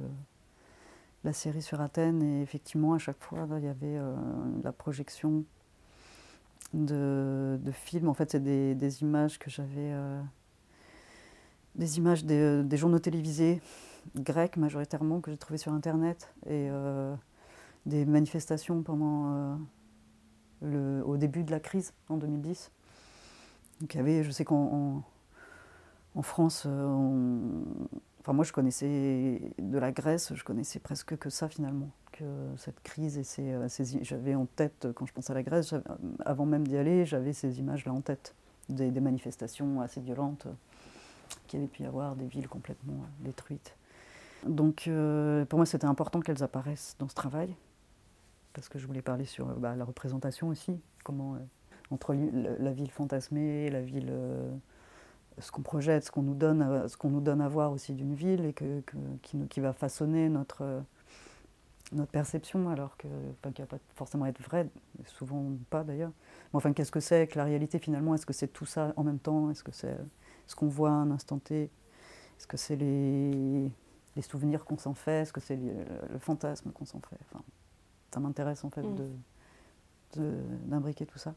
la 1.23 1.33
série 1.33 1.61
sur 1.61 1.79
Athènes 1.81 2.21
et 2.21 2.41
effectivement 2.41 2.93
à 2.93 2.99
chaque 2.99 3.21
fois 3.21 3.47
il 3.57 3.63
y 3.63 3.67
avait 3.67 3.97
la 4.61 4.71
projection 4.73 5.45
de, 6.73 7.71
films. 7.71 8.09
En 8.09 8.13
fait, 8.13 8.31
c'est 8.31 8.43
des, 8.43 9.01
images 9.01 9.39
que 9.39 9.49
j'avais. 9.49 9.91
Euh, 9.93 10.21
des 11.75 11.97
images 11.97 12.25
des, 12.25 12.77
journaux 12.77 12.99
télévisés 12.99 13.61
grecs 14.15 14.57
majoritairement 14.57 15.19
que 15.19 15.31
j'ai 15.31 15.37
trouvées 15.37 15.57
sur 15.57 15.73
Internet 15.73 16.33
et 16.45 16.69
euh, 16.71 17.15
des 17.85 18.05
manifestations 18.05 18.81
pendant. 18.81 19.33
Euh, 19.33 19.55
le, 20.63 21.03
au 21.05 21.17
début 21.17 21.43
de 21.43 21.51
la 21.51 21.59
crise 21.59 21.93
en 22.09 22.17
2010. 22.17 22.71
Donc 23.79 23.93
il 23.93 23.97
y 23.97 23.99
avait, 23.99 24.23
je 24.23 24.31
sais 24.31 24.43
qu'en 24.43 25.03
en, 26.15 26.21
France, 26.23 26.65
enfin 28.27 28.33
moi 28.33 28.43
je 28.43 28.51
connaissais 28.51 29.41
de 29.57 29.77
la 29.77 29.93
Grèce, 29.93 30.33
je 30.35 30.43
connaissais 30.43 30.79
presque 30.79 31.17
que 31.17 31.29
ça 31.29 31.47
finalement 31.47 31.89
cette 32.57 32.81
crise 32.81 33.17
et 33.17 33.23
ces, 33.23 33.53
euh, 33.53 33.67
j'avais 34.01 34.35
en 34.35 34.45
tête, 34.45 34.87
quand 34.95 35.05
je 35.05 35.13
pense 35.13 35.29
à 35.29 35.33
la 35.33 35.43
Grèce, 35.43 35.73
avant 36.25 36.45
même 36.45 36.67
d'y 36.67 36.77
aller, 36.77 37.05
j'avais 37.05 37.33
ces 37.33 37.59
images-là 37.59 37.93
en 37.93 38.01
tête, 38.01 38.33
des, 38.69 38.89
manifestations 38.99 39.81
assez 39.81 40.01
violentes 40.01 40.45
euh, 40.47 40.51
qu'il 41.47 41.59
avait 41.59 41.67
pu 41.67 41.83
y 41.83 41.85
avoir, 41.85 42.15
des 42.15 42.25
villes 42.25 42.47
complètement 42.47 42.95
euh, 42.95 43.25
détruites. 43.25 43.75
Donc 44.45 44.89
pour 45.49 45.57
moi, 45.57 45.65
c'était 45.65 45.85
important 45.85 46.19
qu'elles 46.19 46.43
apparaissent 46.43 46.95
dans 46.99 47.09
ce 47.09 47.15
travail, 47.15 47.55
parce 48.53 48.69
que 48.69 48.77
je 48.77 48.85
voulais 48.85 49.01
parler 49.01 49.25
sur 49.25 49.47
bah, 49.47 49.75
la 49.75 49.83
représentation 49.83 50.47
aussi, 50.47 50.79
comment 51.03 51.37
entre 51.89 52.13
la 52.13 52.71
ville 52.71 52.91
fantasmée, 52.91 53.69
la 53.69 53.81
ville 53.81 54.13
ce 55.39 55.51
qu'on 55.51 55.61
projette, 55.61 56.05
ce 56.05 56.11
qu'on 56.11 56.23
nous 56.23 56.35
donne, 56.35 56.87
ce 56.87 56.97
qu'on 56.97 57.09
nous 57.09 57.21
donne 57.21 57.41
à 57.41 57.47
voir 57.47 57.71
aussi 57.71 57.93
d'une 57.93 58.15
ville 58.15 58.45
et 58.45 58.53
que, 58.53 58.81
qui, 59.21 59.37
qui, 59.47 59.59
va 59.59 59.73
façonner 59.73 60.29
notre 60.29 60.81
notre 61.93 62.11
perception, 62.11 62.69
alors 62.69 62.97
que, 62.97 63.07
enfin, 63.39 63.51
qui 63.51 63.61
va 63.61 63.67
pas 63.67 63.79
forcément 63.95 64.25
être 64.25 64.41
vraie, 64.41 64.67
souvent 65.05 65.51
pas 65.69 65.83
d'ailleurs. 65.83 66.11
Mais 66.51 66.57
enfin, 66.57 66.73
qu'est-ce 66.73 66.91
que 66.91 66.99
c'est 66.99 67.27
que 67.27 67.37
la 67.37 67.45
réalité 67.45 67.79
finalement? 67.79 68.13
Est-ce 68.15 68.25
que 68.25 68.33
c'est 68.33 68.47
tout 68.47 68.65
ça 68.65 68.93
en 68.97 69.03
même 69.03 69.19
temps? 69.19 69.49
Est-ce 69.49 69.63
que 69.63 69.71
c'est 69.71 69.97
ce 70.47 70.55
qu'on 70.55 70.67
voit 70.67 70.89
à 70.89 70.93
un 70.93 71.11
instant 71.11 71.39
T? 71.39 71.63
Est-ce 72.37 72.47
que 72.47 72.57
c'est 72.57 72.75
les, 72.75 73.71
les, 74.15 74.21
souvenirs 74.21 74.65
qu'on 74.65 74.77
s'en 74.77 74.93
fait? 74.93 75.21
Est-ce 75.21 75.33
que 75.33 75.39
c'est 75.39 75.55
le, 75.55 76.19
fantasme 76.19 76.71
qu'on 76.71 76.85
s'en 76.85 76.99
fait? 76.99 77.17
Enfin, 77.31 77.43
Ça 78.13 78.19
m'intéresse 78.19 78.63
en 78.63 78.69
fait 78.69 78.83
mm. 78.83 78.95
de, 80.15 80.33
d'imbriquer 80.65 81.05
tout 81.05 81.17
ça. 81.17 81.35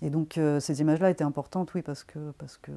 Et 0.00 0.10
donc 0.10 0.38
euh, 0.38 0.60
ces 0.60 0.80
images-là 0.80 1.10
étaient 1.10 1.24
importantes, 1.24 1.74
oui, 1.74 1.82
parce 1.82 2.04
que 2.04 2.30
parce 2.38 2.56
que 2.56 2.72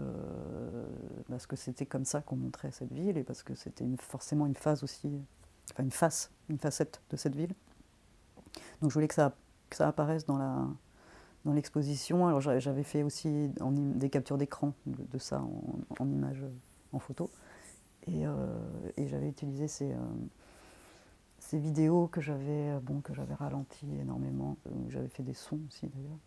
parce 1.30 1.46
que 1.46 1.56
c'était 1.56 1.86
comme 1.86 2.06
ça 2.06 2.22
qu'on 2.22 2.36
montrait 2.36 2.72
cette 2.72 2.92
ville 2.92 3.18
et 3.18 3.24
parce 3.24 3.44
que 3.44 3.54
c'était 3.54 3.86
forcément 3.98 4.48
une 4.48 4.56
phase 4.56 4.84
aussi 4.84 5.22
enfin 5.72 5.84
une 5.84 5.92
face, 5.92 6.32
une 6.50 6.58
facette 6.58 7.02
de 7.12 7.18
cette 7.18 7.36
ville. 7.36 7.54
Donc 8.82 8.90
je 8.90 8.94
voulais 8.96 9.08
que 9.08 9.14
ça, 9.14 9.36
que 9.70 9.76
ça 9.76 9.88
apparaisse 9.88 10.26
dans 10.26 10.38
la 10.38 10.68
dans 11.46 11.54
l'exposition. 11.54 12.28
Alors 12.28 12.42
j'avais 12.42 12.84
fait 12.84 13.04
aussi 13.04 13.52
des 13.60 14.10
captures 14.10 14.38
d'écran 14.38 14.74
de, 14.86 15.18
ça 15.18 15.44
en, 16.00 16.10
images, 16.10 16.46
en 16.92 17.00
photo. 17.00 17.30
Et, 18.08 18.26
euh, 18.26 18.34
j'avais 18.98 19.30
utilisé 19.30 19.68
ces, 19.68 19.92
euh, 19.92 19.98
ces 21.38 21.60
vidéos 21.60 22.08
que 22.08 22.22
j'avais 22.22 22.80
bon, 22.82 23.02
que 23.02 23.14
j'avais 23.14 23.34
ralenti 23.34 23.88
énormément. 24.00 24.58
J'avais 24.90 25.08
fait 25.08 25.24
des 25.24 25.34
sons 25.34 25.60
aussi 25.68 25.88
d'ailleurs. 25.88 26.18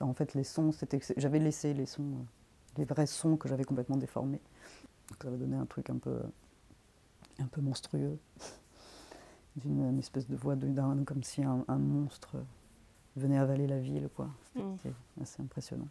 En 0.00 0.14
fait, 0.14 0.34
les 0.34 0.44
sons, 0.44 0.72
c'était, 0.72 1.00
j'avais 1.16 1.38
laissé 1.38 1.74
les 1.74 1.86
sons, 1.86 2.24
les 2.76 2.84
vrais 2.84 3.06
sons 3.06 3.36
que 3.36 3.48
j'avais 3.48 3.64
complètement 3.64 3.96
déformés. 3.96 4.40
Donc 5.08 5.22
ça 5.22 5.28
avait 5.28 5.38
donné 5.38 5.56
un 5.56 5.66
truc 5.66 5.90
un 5.90 5.96
peu, 5.96 6.18
un 7.38 7.46
peu 7.46 7.60
monstrueux 7.60 8.18
d'une 9.56 9.98
espèce 9.98 10.28
de 10.28 10.36
voix 10.36 10.56
de 10.56 10.68
d'un 10.68 11.04
comme 11.04 11.22
si 11.22 11.42
un, 11.42 11.64
monstre 11.68 12.36
venait 13.16 13.38
avaler 13.38 13.66
la 13.66 13.78
ville. 13.78 14.08
quoi. 14.14 14.28
C'était 14.54 14.90
mm. 14.90 15.22
assez 15.22 15.42
impressionnant. 15.42 15.88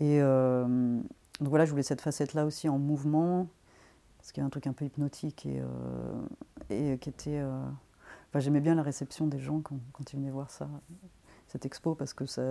Et 0.00 0.20
euh, 0.20 1.00
donc 1.40 1.48
voilà, 1.48 1.64
je 1.64 1.70
voulais 1.70 1.82
cette 1.82 2.00
facette-là 2.00 2.44
aussi 2.44 2.68
en 2.68 2.78
mouvement, 2.78 3.48
parce 4.18 4.32
qu'il 4.32 4.40
y 4.40 4.44
a 4.44 4.46
un 4.46 4.50
truc 4.50 4.66
un 4.66 4.72
peu 4.72 4.84
hypnotique 4.84 5.46
et, 5.46 5.60
euh, 5.60 5.64
et 6.70 6.98
qui 6.98 7.08
était... 7.08 7.38
Euh, 7.38 7.64
enfin, 8.28 8.40
j'aimais 8.40 8.60
bien 8.60 8.74
la 8.74 8.82
réception 8.82 9.26
des 9.26 9.38
gens 9.38 9.60
quand, 9.60 9.78
quand, 9.92 10.12
ils 10.12 10.16
venaient 10.16 10.30
voir 10.30 10.50
ça, 10.50 10.68
cette 11.48 11.66
expo, 11.66 11.94
parce 11.94 12.14
que 12.14 12.26
ça... 12.26 12.42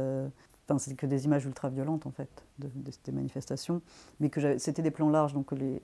Enfin, 0.72 0.78
c'est 0.78 0.96
que 0.96 1.06
des 1.06 1.26
images 1.26 1.46
ultra 1.46 1.70
violentes 1.70 2.06
en 2.06 2.12
fait, 2.12 2.46
de, 2.60 2.70
des 3.04 3.12
manifestations, 3.12 3.82
mais 4.22 4.30
que 4.30 4.58
c'était 4.58 4.82
des 4.82 4.92
plans 4.92 5.10
larges, 5.10 5.34
donc 5.34 5.52
euh, 5.52 5.80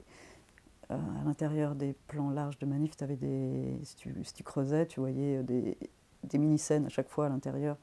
à 0.90 1.26
l'intérieur 1.26 1.76
des 1.76 1.94
plans 2.08 2.30
larges 2.30 2.58
de 2.58 2.66
manif, 2.66 2.94
avais 3.02 3.18
des, 3.18 3.78
si, 3.84 3.98
tu, 3.98 4.44
creusais, 4.46 4.86
tu 4.86 5.02
voyais 5.02 5.44
des, 5.44 5.78
des 6.24 6.38
mini-scènes 6.38 6.86
à 6.86 6.90
chaque 6.90 7.10
fois 7.10 7.26
à 7.26 7.30
l'intérieur 7.30 7.76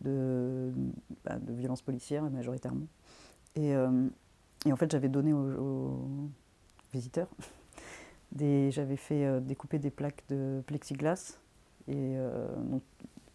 de, 0.00 0.72
bah, 1.24 1.38
violences 1.50 1.82
policières 1.82 2.24
majoritairement. 2.24 2.88
Et, 3.54 3.76
euh, 3.76 4.08
et 4.66 4.72
en 4.72 4.76
fait, 4.76 4.90
j'avais 4.90 5.08
donné 5.08 5.32
aux, 5.32 6.08
visiteurs, 6.92 7.28
j'avais 8.36 8.96
fait 8.96 9.24
euh, 9.24 9.38
découper 9.38 9.78
des 9.78 9.90
plaques 9.90 10.24
de 10.28 10.64
plexiglas. 10.66 11.38
Et 11.86 12.16
donc, 12.70 12.82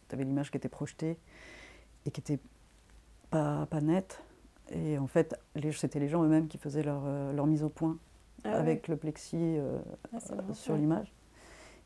tu 0.09 0.15
avais 0.15 0.23
l'image 0.25 0.51
qui 0.51 0.57
était 0.57 0.69
projetée 0.69 1.17
et 2.05 2.11
qui 2.11 2.21
n'était 2.21 2.39
pas, 3.35 3.65
pas 3.69 3.81
nette. 3.81 4.23
Et 4.71 4.97
en 4.97 5.07
fait, 5.07 5.39
c'était 5.73 5.99
les 5.99 6.07
gens 6.07 6.23
eux-mêmes 6.23 6.47
qui 6.47 6.57
faisaient 6.57 6.83
leur, 6.83 7.03
leur 7.33 7.45
mise 7.45 7.63
au 7.63 7.69
point 7.69 7.97
ah 8.45 8.53
avec 8.53 8.87
le 8.87 8.95
plexi 8.95 9.37
euh, 9.37 9.77
ah, 10.13 10.53
sur 10.53 10.75
l'image. 10.75 11.13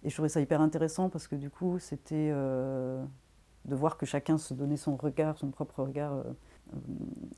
Et 0.04 0.10
je 0.10 0.14
trouvais 0.14 0.30
ça 0.30 0.42
hyper 0.42 0.62
intéressant 0.62 1.10
parce 1.10 1.28
que 1.28 1.36
du 1.36 1.50
coup, 1.50 1.80
c'était 1.80 2.30
euh, 2.32 3.04
de 3.66 3.76
voir 3.76 3.98
que 3.98 4.06
chacun 4.06 4.38
se 4.38 4.54
donnait 4.54 4.78
son 4.78 4.96
regard, 4.96 5.38
son 5.38 5.50
propre 5.50 5.84
regard, 5.84 6.14
euh, 6.14 6.24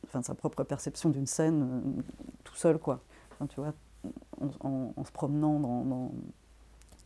enfin 0.05 0.21
sa 0.21 0.35
propre 0.35 0.63
perception 0.63 1.09
d'une 1.09 1.25
scène 1.25 2.03
tout 2.43 2.55
seul, 2.55 2.77
quoi. 2.77 3.01
Enfin, 3.31 3.47
tu 3.47 3.61
vois, 3.61 3.73
en, 4.59 5.03
se 5.03 5.11
promenant 5.11 5.59
dans. 5.59 6.11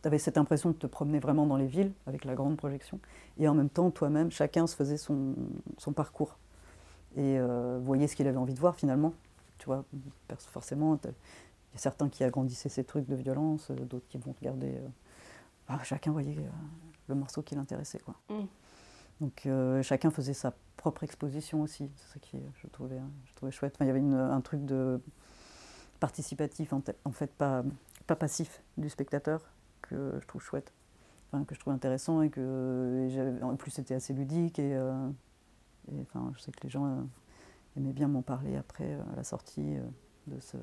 tu 0.02 0.08
avais 0.08 0.18
cette 0.18 0.38
impression 0.38 0.70
de 0.70 0.76
te 0.76 0.86
promener 0.86 1.20
vraiment 1.20 1.46
dans 1.46 1.56
les 1.56 1.66
villes 1.66 1.92
avec 2.06 2.24
la 2.24 2.34
grande 2.34 2.56
projection. 2.56 2.98
Et 3.38 3.48
en 3.48 3.54
même 3.54 3.70
temps, 3.70 3.90
toi-même, 3.90 4.30
chacun 4.30 4.66
se 4.66 4.74
faisait 4.74 4.98
son, 4.98 5.34
son 5.78 5.92
parcours. 5.92 6.38
Et 7.16 7.38
voyait 7.80 8.06
ce 8.06 8.16
qu'il 8.16 8.28
avait 8.28 8.36
envie 8.36 8.54
de 8.54 8.60
voir 8.60 8.76
finalement. 8.76 9.12
Tu 9.58 9.66
vois, 9.66 9.84
forcément, 10.38 10.98
y 11.76 11.78
a 11.78 11.80
certains 11.80 12.08
qui 12.08 12.24
agrandissaient 12.24 12.68
ces 12.68 12.84
trucs 12.84 13.06
de 13.06 13.14
violence, 13.14 13.70
euh, 13.70 13.74
d'autres 13.74 14.06
qui 14.08 14.18
vont 14.18 14.32
regarder. 14.32 14.74
Euh, 15.70 15.76
chacun 15.84 16.10
voyait 16.10 16.38
euh, 16.38 16.48
le 17.08 17.14
morceau 17.14 17.42
qui 17.42 17.54
l'intéressait. 17.54 18.00
Quoi. 18.00 18.14
Mm. 18.28 18.46
Donc 19.20 19.48
chacun 19.82 20.10
faisait 20.10 20.34
sa 20.34 20.52
propre 20.76 21.02
exposition 21.02 21.62
aussi. 21.62 21.90
C'est 21.96 22.12
ça 22.12 22.18
qui 22.20 22.38
je 22.62 22.68
trouvais, 22.68 23.00
je 23.24 23.34
trouvais 23.34 23.50
chouette. 23.50 23.74
il 23.80 23.86
y 23.86 23.90
avait 23.90 24.00
un 24.00 24.40
truc 24.42 24.66
de 24.66 25.00
participatif, 26.00 26.74
en, 26.74 27.12
fait, 27.12 27.32
pas, 27.32 27.64
pas 28.06 28.14
passif 28.14 28.62
du 28.76 28.90
spectateur, 28.90 29.40
que 29.80 30.18
je 30.20 30.26
trouve 30.26 30.42
chouette. 30.42 30.70
Enfin, 31.32 31.44
que 31.44 31.54
je 31.54 31.60
trouve 31.60 31.72
intéressant 31.72 32.20
et 32.20 32.28
que 32.28 33.42
en 33.42 33.56
plus 33.56 33.70
c'était 33.70 33.94
assez 33.94 34.12
ludique 34.12 34.58
et, 34.58 34.78
enfin, 36.02 36.32
je 36.34 36.40
sais 36.40 36.52
que 36.52 36.62
les 36.62 36.70
gens 36.70 37.06
aimaient 37.76 37.92
bien 37.92 38.08
m'en 38.08 38.22
parler 38.22 38.56
après 38.56 38.94
à 39.12 39.16
la 39.16 39.24
sortie 39.24 39.76
de 40.26 40.40
ce, 40.40 40.56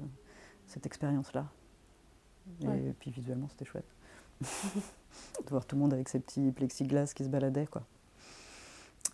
cette 0.67 0.85
expérience-là. 0.85 1.47
Et 2.61 2.93
puis 2.99 3.11
visuellement, 3.11 3.47
c'était 3.49 3.65
chouette. 3.65 3.87
de 4.41 5.49
voir 5.49 5.65
tout 5.65 5.75
le 5.75 5.81
monde 5.81 5.93
avec 5.93 6.09
ses 6.09 6.19
petits 6.19 6.51
plexiglas 6.51 7.13
qui 7.15 7.23
se 7.23 7.29
baladaient, 7.29 7.67
quoi. 7.67 7.83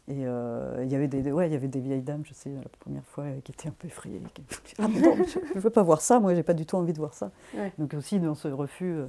Et 0.07 0.25
euh, 0.25 0.83
il 0.83 0.91
y 0.91 0.95
avait 0.95 1.07
des, 1.07 1.31
ouais, 1.31 1.47
il 1.47 1.53
y 1.53 1.55
avait 1.55 1.67
des 1.67 1.79
vieilles 1.79 2.01
dames, 2.01 2.23
je 2.25 2.33
sais, 2.33 2.49
la 2.49 2.69
première 2.79 3.05
fois, 3.05 3.25
euh, 3.25 3.41
qui 3.41 3.51
étaient 3.51 3.69
un 3.69 3.75
peu 3.77 3.87
effrayées. 3.87 4.21
Ah, 4.79 4.87
non, 4.87 5.15
je 5.23 5.53
ne 5.53 5.59
veux 5.59 5.69
pas 5.69 5.83
voir 5.83 6.01
ça, 6.01 6.19
moi, 6.19 6.33
j'ai 6.33 6.41
pas 6.41 6.55
du 6.55 6.65
tout 6.65 6.77
envie 6.77 6.93
de 6.93 6.97
voir 6.97 7.13
ça. 7.13 7.31
Donc 7.77 7.93
aussi, 7.93 8.19
dans 8.19 8.33
ce 8.33 8.47
refus, 8.47 8.91
euh, 8.91 9.05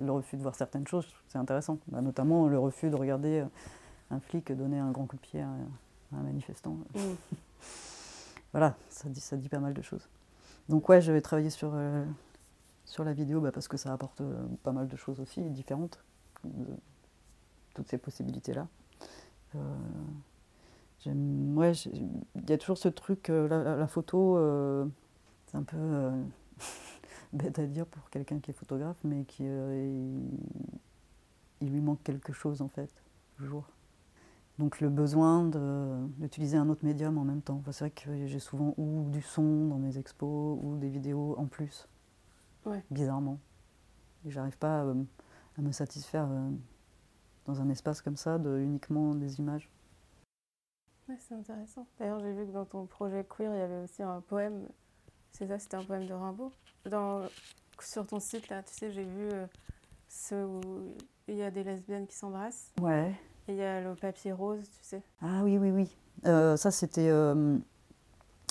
le 0.00 0.10
refus 0.10 0.36
de 0.36 0.42
voir 0.42 0.56
certaines 0.56 0.86
choses, 0.86 1.06
c'est 1.28 1.38
intéressant. 1.38 1.78
Bah, 1.88 2.00
notamment 2.00 2.48
le 2.48 2.58
refus 2.58 2.90
de 2.90 2.96
regarder 2.96 3.44
un 4.10 4.18
flic 4.18 4.50
donner 4.52 4.78
un 4.78 4.90
grand 4.90 5.06
coup 5.06 5.16
de 5.16 5.20
pied 5.20 5.40
à, 5.40 5.48
un 6.12 6.22
manifestant. 6.22 6.78
Mm. 6.94 6.98
voilà, 8.52 8.76
ça 8.88 9.08
dit, 9.08 9.20
ça 9.20 9.36
dit 9.36 9.48
pas 9.48 9.58
mal 9.58 9.74
de 9.74 9.82
choses. 9.82 10.08
Donc 10.68 10.88
ouais, 10.88 11.00
je 11.00 11.12
vais 11.12 11.20
travailler 11.20 11.50
sur, 11.50 11.72
euh, 11.74 12.04
sur 12.84 13.04
la 13.04 13.12
vidéo 13.12 13.40
bah, 13.40 13.52
parce 13.52 13.68
que 13.68 13.76
ça 13.76 13.92
apporte 13.92 14.20
euh, 14.20 14.46
pas 14.62 14.72
mal 14.72 14.88
de 14.88 14.96
choses 14.96 15.20
aussi 15.20 15.40
différentes, 15.50 16.02
de, 16.44 16.66
toutes 17.74 17.88
ces 17.88 17.98
possibilités-là. 17.98 18.66
Euh, 19.54 19.60
ouais, 21.54 21.72
il 21.72 22.50
y 22.50 22.52
a 22.52 22.58
toujours 22.58 22.78
ce 22.78 22.88
truc, 22.88 23.28
la, 23.28 23.86
photo, 23.86 24.38
c'est 25.46 25.56
un 25.56 25.62
peu 25.62 26.10
bête 27.32 27.58
à 27.58 27.66
dire 27.66 27.86
pour 27.86 28.10
quelqu'un 28.10 28.40
qui 28.40 28.50
est 28.50 28.54
photographe, 28.54 28.98
mais 29.04 29.24
qui 29.24 29.44
il, 29.44 30.20
lui 31.60 31.80
manque 31.80 32.02
quelque 32.02 32.32
chose 32.32 32.60
en 32.60 32.68
fait, 32.68 32.90
toujours. 33.36 33.64
Donc 34.58 34.80
le 34.80 34.88
besoin 34.88 35.44
d'utiliser 36.18 36.56
un 36.56 36.68
autre 36.68 36.84
médium 36.84 37.18
en 37.18 37.24
même 37.24 37.42
temps. 37.42 37.62
c'est 37.66 37.84
vrai 37.84 37.90
que 37.90 38.26
j'ai 38.26 38.38
souvent 38.38 38.74
ou 38.78 39.10
du 39.10 39.20
son 39.20 39.68
dans 39.68 39.78
mes 39.78 39.98
expos 39.98 40.58
ou 40.62 40.76
des 40.76 40.88
vidéos 40.88 41.34
en 41.38 41.46
plus. 41.46 41.88
Bizarrement. 42.90 43.38
Et 44.24 44.30
j'arrive 44.30 44.58
pas 44.58 44.82
euh, 44.82 44.94
à 45.56 45.62
me 45.62 45.70
satisfaire 45.70 46.26
euh, 46.28 46.50
dans 47.44 47.60
un 47.60 47.68
espace 47.68 48.02
comme 48.02 48.16
ça 48.16 48.38
de 48.38 48.58
uniquement 48.58 49.14
des 49.14 49.38
images. 49.38 49.70
Ouais, 51.08 51.16
c'est 51.20 51.34
intéressant. 51.34 51.86
D'ailleurs, 51.98 52.18
j'ai 52.18 52.32
vu 52.32 52.46
que 52.46 52.50
dans 52.50 52.64
ton 52.64 52.86
projet 52.86 53.24
queer, 53.24 53.54
il 53.54 53.58
y 53.58 53.62
avait 53.62 53.84
aussi 53.84 54.02
un 54.02 54.20
poème. 54.20 54.66
C'est 55.30 55.46
ça, 55.46 55.58
c'était 55.60 55.76
un 55.76 55.84
poème 55.84 56.06
de 56.06 56.12
Rimbaud. 56.12 56.50
Dans, 56.86 57.22
sur 57.80 58.04
ton 58.04 58.18
site, 58.18 58.48
là, 58.48 58.64
tu 58.64 58.74
sais, 58.74 58.90
j'ai 58.90 59.04
vu 59.04 59.28
euh, 59.30 59.46
ce 60.08 60.34
où 60.34 60.60
il 61.28 61.36
y 61.36 61.42
a 61.42 61.52
des 61.52 61.62
lesbiennes 61.62 62.08
qui 62.08 62.16
s'embrassent. 62.16 62.72
Ouais. 62.80 63.14
Et 63.48 63.52
il 63.52 63.58
y 63.58 63.62
a 63.62 63.80
le 63.80 63.94
papier 63.94 64.32
rose, 64.32 64.68
tu 64.70 64.78
sais. 64.82 65.02
Ah 65.22 65.42
oui, 65.44 65.58
oui, 65.58 65.70
oui. 65.70 65.96
Euh, 66.26 66.56
ça, 66.56 66.70
c'était. 66.70 67.08
Euh, 67.08 67.56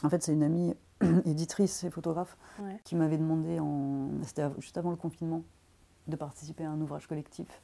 en 0.04 0.10
fait, 0.10 0.24
c'est 0.24 0.34
une 0.34 0.44
amie 0.44 0.74
éditrice 1.26 1.84
et 1.84 1.90
photographe 1.90 2.38
qui 2.84 2.96
m'avait 2.96 3.18
demandé, 3.18 3.60
en... 3.60 4.10
c'était 4.24 4.48
juste 4.60 4.78
avant 4.78 4.92
le 4.92 4.96
confinement, 4.96 5.44
de 6.08 6.16
participer 6.16 6.64
à 6.64 6.72
un 6.72 6.80
ouvrage 6.80 7.08
collectif 7.08 7.62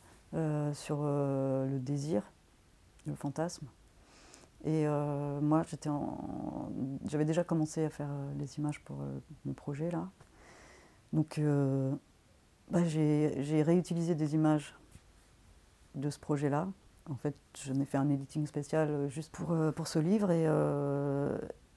sur 0.73 1.03
le 1.03 1.77
désir, 1.79 2.23
le 3.05 3.15
fantasme. 3.15 3.67
Et 4.63 4.85
euh, 4.85 5.41
moi, 5.41 5.63
j'étais 5.67 5.89
en... 5.89 6.69
j'avais 7.07 7.25
déjà 7.25 7.43
commencé 7.43 7.83
à 7.83 7.89
faire 7.89 8.09
euh, 8.09 8.33
les 8.37 8.59
images 8.59 8.79
pour 8.81 9.01
euh, 9.01 9.19
mon 9.45 9.53
projet 9.53 9.89
là. 9.89 10.09
Donc, 11.13 11.41
bah, 12.69 12.85
j'ai 12.85 13.63
réutilisé 13.63 14.15
des 14.15 14.33
images 14.33 14.75
de 15.93 16.09
ce 16.09 16.17
projet-là. 16.17 16.69
En 17.09 17.15
fait, 17.15 17.35
je 17.57 17.73
n'ai 17.73 17.85
fait 17.85 17.97
un 17.97 18.09
editing 18.09 18.45
spécial 18.45 19.09
juste 19.09 19.31
pour, 19.31 19.55
pour 19.75 19.87
ce 19.87 19.99
livre 19.99 20.31
et, 20.31 20.45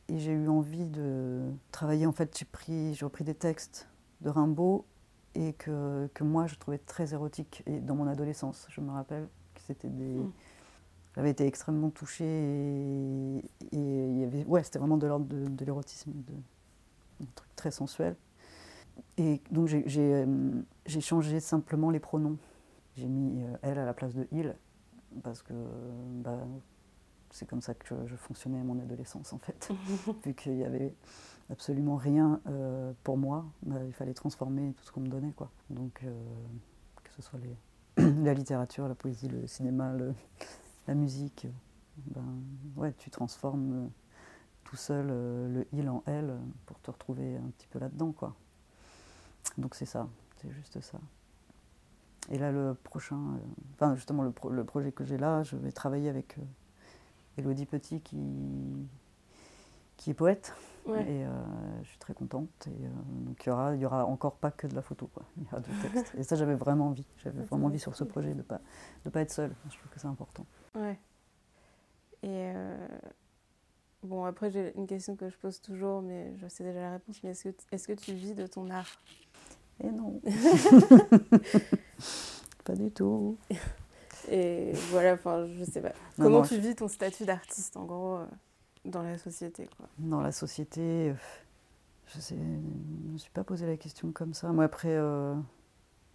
et 0.09 0.19
j'ai 0.19 0.33
eu 0.33 0.49
envie 0.49 0.87
de 0.87 1.43
travailler. 1.73 2.07
En 2.07 2.13
fait, 2.13 2.37
j'ai 2.39 2.45
pris, 2.45 2.97
repris 3.03 3.25
des 3.25 3.35
textes 3.35 3.89
de 4.21 4.31
Rimbaud 4.31 4.85
et 5.35 5.53
que, 5.55 6.09
que, 6.15 6.25
moi 6.25 6.47
je 6.47 6.57
trouvais 6.57 6.79
très 6.79 7.13
érotiques 7.13 7.63
et 7.67 7.81
dans 7.81 7.95
mon 7.95 8.07
adolescence. 8.07 8.67
Je 8.71 8.81
me 8.81 8.91
rappelle 8.91 9.29
que 9.55 9.61
c'était 9.61 9.89
des. 9.89 10.19
Mm. 10.19 10.33
J'avais 11.15 11.31
été 11.31 11.47
extrêmement 11.47 11.91
touchée 11.91 12.25
et, 12.25 13.43
il 13.73 14.19
y 14.19 14.25
avait, 14.25 14.45
ouais, 14.47 14.65
c'était 14.65 14.81
vraiment 14.81 14.97
de 14.97 15.07
l'ordre 15.07 15.27
de, 15.27 15.65
l'érotisme, 15.65 16.13
un 17.23 17.27
truc 17.37 17.55
très 17.55 17.71
sensuel. 17.71 18.17
Et 19.17 19.41
donc 19.53 19.73
euh, 19.73 20.63
j'ai 20.87 21.01
changé 21.01 21.39
simplement 21.39 21.91
les 21.91 22.01
pronoms. 22.01 22.37
J'ai 22.97 23.07
mis 23.07 23.43
euh, 23.43 23.57
elle 23.63 23.79
à 23.79 23.85
la 23.85 23.95
place 23.95 24.15
de 24.15 24.27
il 24.33 24.57
parce 25.23 25.43
que 25.43 25.55
bah, 26.23 26.47
c'est 27.31 27.47
comme 27.47 27.61
ça 27.61 27.75
que 27.75 28.07
je 28.07 28.17
fonctionnais 28.17 28.61
à 28.61 28.65
mon 28.65 28.79
adolescence 28.79 29.33
en 29.33 29.39
fait. 29.39 29.71
Vu 30.25 30.35
qu'il 30.35 30.55
n'y 30.55 30.65
avait 30.65 30.95
absolument 31.51 31.97
rien 31.97 32.41
euh, 32.47 32.93
pour 33.03 33.19
moi, 33.19 33.45
bah, 33.63 33.85
il 33.85 33.93
fallait 33.93 34.15
transformer 34.15 34.73
tout 34.75 34.85
ce 34.85 34.93
qu'on 34.93 35.01
me 35.01 35.09
donnait. 35.09 35.33
Quoi. 35.33 35.51
Donc 35.71 36.05
que 37.03 37.13
ce 37.13 37.23
soit 37.23 37.39
les, 37.39 37.57
la 38.25 38.35
littérature, 38.35 38.89
la 38.89 38.95
poésie, 38.95 39.29
le 39.29 39.47
cinéma, 39.47 39.93
le, 39.93 40.15
la 40.87 40.95
musique, 40.95 41.47
ben, 41.97 42.43
ouais, 42.77 42.93
tu 42.95 43.11
transformes 43.11 43.73
euh, 43.73 43.89
tout 44.65 44.77
seul 44.77 45.07
euh, 45.11 45.49
le 45.49 45.67
il 45.73 45.89
en 45.89 46.03
elle 46.07 46.37
pour 46.67 46.81
te 46.81 46.91
retrouver 46.91 47.37
un 47.37 47.51
petit 47.57 47.69
peu 47.69 47.79
là-dedans. 47.79 48.13
quoi. 48.13 48.35
Donc 49.59 49.75
c'est 49.75 49.87
ça, 49.87 50.09
c'est 50.37 50.51
juste 50.51 50.81
ça. 50.81 50.99
Et 52.31 52.39
là, 52.39 52.51
le 52.51 52.75
prochain, 52.75 53.17
euh, 53.17 53.39
enfin 53.75 53.95
justement, 53.95 54.23
le, 54.23 54.33
le, 54.51 54.65
projet 54.65 54.93
que 54.93 55.05
j'ai 55.05 55.19
là, 55.19 55.43
je 55.43 55.57
vais 55.57 55.73
travailler 55.73 56.09
avec 56.09 56.37
Elodie 57.37 57.67
Petit 57.67 58.01
qui, 58.01 58.19
qui 59.97 60.11
est 60.11 60.15
poète. 60.15 60.55
Et 60.87 61.25
je 61.83 61.89
suis 61.89 61.99
très 61.99 62.13
contente. 62.13 62.67
Et, 62.67 62.87
donc 63.25 63.43
il 63.45 63.49
y 63.49 63.53
aura, 63.53 63.75
y 63.75 63.87
aura 63.87 64.05
encore 64.05 64.37
pas 64.37 64.51
que 64.51 64.67
de 64.67 64.75
la 64.75 64.83
photo, 64.83 65.07
quoi. 65.07 65.23
Il 65.39 65.45
y 65.45 65.47
aura 65.47 65.61
du 65.61 65.71
texte. 65.81 66.15
et 66.19 66.23
ça, 66.23 66.37
j'avais 66.37 66.55
vraiment 66.55 66.89
envie. 66.89 67.07
J'avais 67.17 67.43
vraiment 67.43 67.67
envie 67.67 67.79
sur 67.79 67.97
ce 67.97 68.05
projet 68.05 68.31
de 68.31 68.35
ne 68.35 68.43
pas, 68.43 68.61
de 69.07 69.11
pas 69.11 69.23
être 69.23 69.33
seule. 69.33 69.55
Je 69.71 69.79
trouve 69.79 69.91
que 69.91 69.99
c'est 69.99 70.07
important. 70.07 70.45
Ouais. 70.75 70.99
Et 72.25 72.53
euh, 72.55 72.89
bon, 74.03 74.25
après, 74.25 74.51
j'ai 74.51 74.75
une 74.77 74.87
question 74.87 75.15
que 75.15 75.29
je 75.29 75.37
pose 75.37 75.61
toujours, 75.61 76.01
mais 76.01 76.35
je 76.39 76.49
sais 76.49 76.65
déjà 76.65 76.81
la 76.81 76.93
réponse. 76.93 77.23
Mais 77.23 77.31
est-ce 77.31 77.51
que, 77.51 77.55
est 77.71 77.87
que 77.87 77.93
tu 77.93 78.15
vis 78.15 78.35
de 78.35 78.47
ton 78.47 78.71
art? 78.71 78.99
Eh 79.83 79.91
non. 79.91 80.21
pas 82.65 82.75
du 82.75 82.91
tout. 82.91 83.39
Et 84.31 84.73
voilà, 84.91 85.15
enfin, 85.15 85.47
je 85.47 85.65
sais 85.65 85.81
pas. 85.81 85.93
Comment 86.17 86.43
tu 86.43 86.59
vis 86.59 86.77
ton 86.77 86.89
statut 86.89 87.25
d'artiste, 87.25 87.77
en 87.77 87.85
gros, 87.85 88.19
euh, 88.19 88.27
dans 88.85 89.03
la 89.03 89.19
société 89.19 89.69
quoi? 89.77 89.89
Dans 89.99 90.21
la 90.21 90.33
société, 90.33 91.11
euh, 91.11 91.15
je 92.07 92.21
sais, 92.21 92.37
je 92.37 93.13
me 93.13 93.19
suis 93.19 93.33
pas 93.33 93.45
posé 93.45 93.67
la 93.67 93.77
question 93.77 94.13
comme 94.13 94.35
ça. 94.35 94.53
Moi, 94.53 94.65
après, 94.65 94.97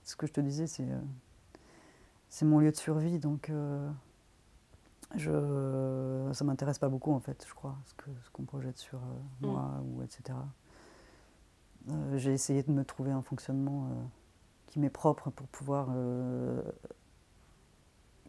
ce 0.03 0.16
que 0.16 0.26
je 0.26 0.34
te 0.34 0.41
disais, 0.41 0.68
c'est 0.68 0.88
c'est 2.30 2.45
mon 2.45 2.60
lieu 2.60 2.72
de 2.72 2.78
survie, 2.78 3.20
donc 3.20 3.51
je, 5.16 6.30
ça 6.34 6.43
m'intéresse 6.43 6.80
pas 6.80 6.89
beaucoup 6.89 7.12
en 7.12 7.20
fait, 7.20 7.43
je 7.47 7.53
crois, 7.53 7.78
ce 7.86 7.93
qu'on 8.32 8.43
ce 8.43 8.47
projette 8.47 8.78
sur 8.78 8.99
euh, 8.99 9.41
mm. 9.41 9.47
moi 9.47 9.84
ou 9.84 10.03
etc. 10.03 10.38
Euh, 11.90 12.18
j'ai 12.18 12.34
essayé 12.34 12.64
de 12.64 12.72
me 12.72 12.84
trouver 12.84 13.12
un 13.12 13.22
fonctionnement 13.22 13.86
euh, 13.86 14.04
qui 14.68 14.80
m'est 14.80 14.90
propre 14.90 15.30
pour 15.30 15.48
pouvoir 15.48 15.90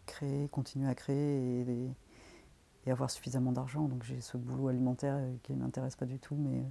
créer, 0.07 0.49
continuer 0.49 0.89
à 0.89 0.95
créer 0.95 1.61
et, 1.61 1.91
et 2.87 2.91
avoir 2.91 3.11
suffisamment 3.11 3.53
d'argent. 3.53 3.83
Donc 3.83 4.05
j'ai 4.05 4.21
ce 4.21 4.37
boulot 4.37 4.69
alimentaire 4.69 5.21
qui 5.43 5.53
ne 5.53 5.59
m'intéresse 5.59 5.97
pas 5.97 6.07
du 6.07 6.19
tout, 6.19 6.37
mais, 6.37 6.63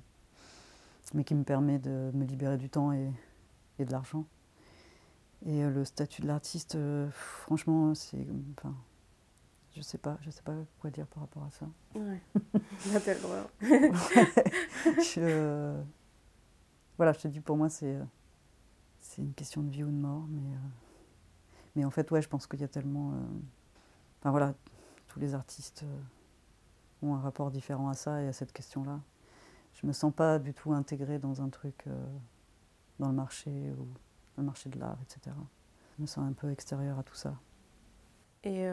mais 1.13 1.23
qui 1.23 1.35
me 1.35 1.43
permet 1.43 1.79
de 1.79 2.11
me 2.13 2.25
libérer 2.25 2.57
du 2.57 2.69
temps 2.69 2.91
et, 2.91 3.11
et 3.77 3.85
de 3.85 3.91
l'argent. 3.91 4.25
Et 5.45 5.63
le 5.63 5.85
statut 5.85 6.21
de 6.21 6.27
l'artiste, 6.27 6.77
franchement, 7.11 7.95
c'est. 7.95 8.25
Enfin, 8.57 8.75
je 9.75 9.81
sais 9.81 9.97
pas, 9.97 10.17
je 10.21 10.29
sais 10.29 10.41
pas 10.41 10.55
quoi 10.79 10.89
dire 10.89 11.07
par 11.07 11.23
rapport 11.23 11.43
à 11.43 11.51
ça. 11.51 11.65
Ouais, 11.95 12.21
le 12.93 13.21
droit. 13.21 13.49
je, 15.01 15.81
voilà, 16.99 17.13
je 17.13 17.19
te 17.19 17.29
dis, 17.29 17.39
pour 17.39 17.55
moi, 17.55 17.69
c'est, 17.69 17.97
c'est 18.99 19.21
une 19.21 19.33
question 19.33 19.63
de 19.63 19.69
vie 19.69 19.85
ou 19.85 19.87
de 19.87 19.95
mort, 19.95 20.25
mais, 20.27 20.53
euh, 20.53 20.69
mais 21.77 21.85
en 21.85 21.91
fait, 21.91 22.11
ouais, 22.11 22.21
je 22.21 22.27
pense 22.27 22.45
qu'il 22.45 22.59
y 22.59 22.63
a 22.65 22.67
tellement. 22.67 23.13
Euh, 23.13 23.21
enfin 24.19 24.31
voilà, 24.31 24.53
tous 25.07 25.17
les 25.17 25.33
artistes 25.33 25.83
euh, 25.83 27.07
ont 27.07 27.15
un 27.15 27.21
rapport 27.21 27.51
différent 27.51 27.87
à 27.87 27.93
ça 27.93 28.21
et 28.21 28.27
à 28.27 28.33
cette 28.33 28.51
question-là. 28.51 28.99
Je 29.75 29.87
me 29.87 29.93
sens 29.93 30.13
pas 30.13 30.39
du 30.39 30.53
tout 30.53 30.73
intégrée 30.73 31.19
dans 31.19 31.41
un 31.41 31.47
truc, 31.47 31.85
dans 32.99 33.07
le 33.07 33.13
marché 33.13 33.71
ou 33.79 33.87
le 34.35 34.43
marché 34.43 34.69
de 34.69 34.77
l'art, 34.77 34.97
etc. 35.01 35.33
Je 35.95 36.01
me 36.01 36.05
sens 36.05 36.27
un 36.29 36.33
peu 36.33 36.51
extérieure 36.51 36.99
à 36.99 37.03
tout 37.03 37.15
ça. 37.15 37.33
Et 38.43 38.67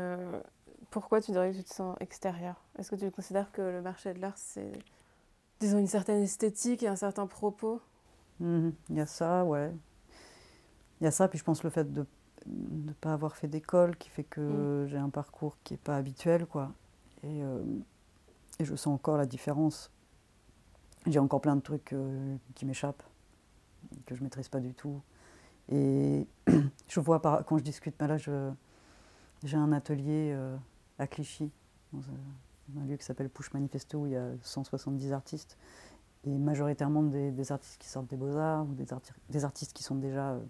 pourquoi 0.91 1.20
tu 1.20 1.31
dirais 1.31 1.53
que 1.53 1.59
tu 1.59 1.62
te 1.62 1.72
sens 1.72 1.97
extérieur 2.01 2.57
Est-ce 2.77 2.91
que 2.91 2.97
tu 2.97 3.09
considères 3.12 3.53
que 3.53 3.62
le 3.62 3.83
marché 3.83 4.14
de 4.14 4.20
l'art, 4.20 4.37
c'est, 4.37 4.72
disons, 5.61 5.79
une 5.79 5.87
certaine 5.87 6.22
esthétique 6.22 6.83
et 6.83 6.89
un 6.89 6.97
certain 6.97 7.29
propos? 7.29 7.81
Mhm. 8.41 8.72
Il 8.91 8.97
y 8.97 9.01
a 9.01 9.07
ça, 9.07 9.45
ouais. 9.45 9.72
Il 11.01 11.05
y 11.05 11.07
a 11.07 11.11
ça, 11.11 11.28
puis 11.28 11.39
je 11.39 11.45
pense 11.45 11.62
le 11.62 11.70
fait 11.70 11.93
de 11.93 12.07
ne 12.47 12.93
pas 12.93 13.12
avoir 13.12 13.37
fait 13.37 13.49
d'école 13.49 13.97
qui 13.97 14.09
fait 14.09 14.24
que 14.24 14.84
mm. 14.84 14.87
j'ai 14.87 14.99
un 14.99 15.11
parcours 15.11 15.57
qui 15.64 15.74
n'est 15.74 15.78
pas 15.78 15.97
habituel, 15.97 16.47
quoi. 16.47 16.72
Et, 17.22 17.43
euh, 17.43 17.62
et, 18.59 18.64
je 18.64 18.74
sens 18.76 18.95
encore 18.95 19.16
la 19.16 19.26
différence. 19.26 19.91
J'ai 21.07 21.18
encore 21.18 21.41
plein 21.41 21.57
de 21.57 21.61
trucs 21.61 21.93
euh, 21.93 22.37
qui 22.55 22.64
m'échappent, 22.64 23.03
que 24.07 24.14
je 24.14 24.20
ne 24.20 24.26
maîtrise 24.26 24.49
pas 24.49 24.61
du 24.61 24.74
tout. 24.74 25.01
Et 25.68 26.26
je 26.89 27.01
vois, 27.01 27.20
par, 27.20 27.45
quand 27.45 27.59
je 27.59 27.64
discute, 27.64 27.95
ben 27.99 28.07
là, 28.07 28.16
j'ai 28.16 29.57
un 29.57 29.72
atelier... 29.72 30.32
Euh, 30.34 30.57
à 30.99 31.07
Clichy, 31.07 31.51
dans 31.93 32.01
un, 32.80 32.84
lieu 32.87 32.97
qui 32.97 33.05
s'appelle 33.05 33.28
Push 33.28 33.53
Manifesto, 33.53 33.99
où 33.99 34.07
il 34.07 34.12
y 34.12 34.16
a 34.16 34.30
170 34.43 35.12
artistes, 35.12 35.57
et 36.27 36.39
majoritairement 36.39 37.05
des, 37.05 37.53
artistes 37.53 37.81
qui 37.81 37.89
sortent 37.89 38.09
des 38.09 38.16
beaux-arts, 38.16 38.66
ou 38.66 38.74
des, 38.74 39.45
artistes 39.45 39.72
qui 39.72 39.83
sont 39.83 39.95
déjà 39.95 40.33
euh, 40.33 40.41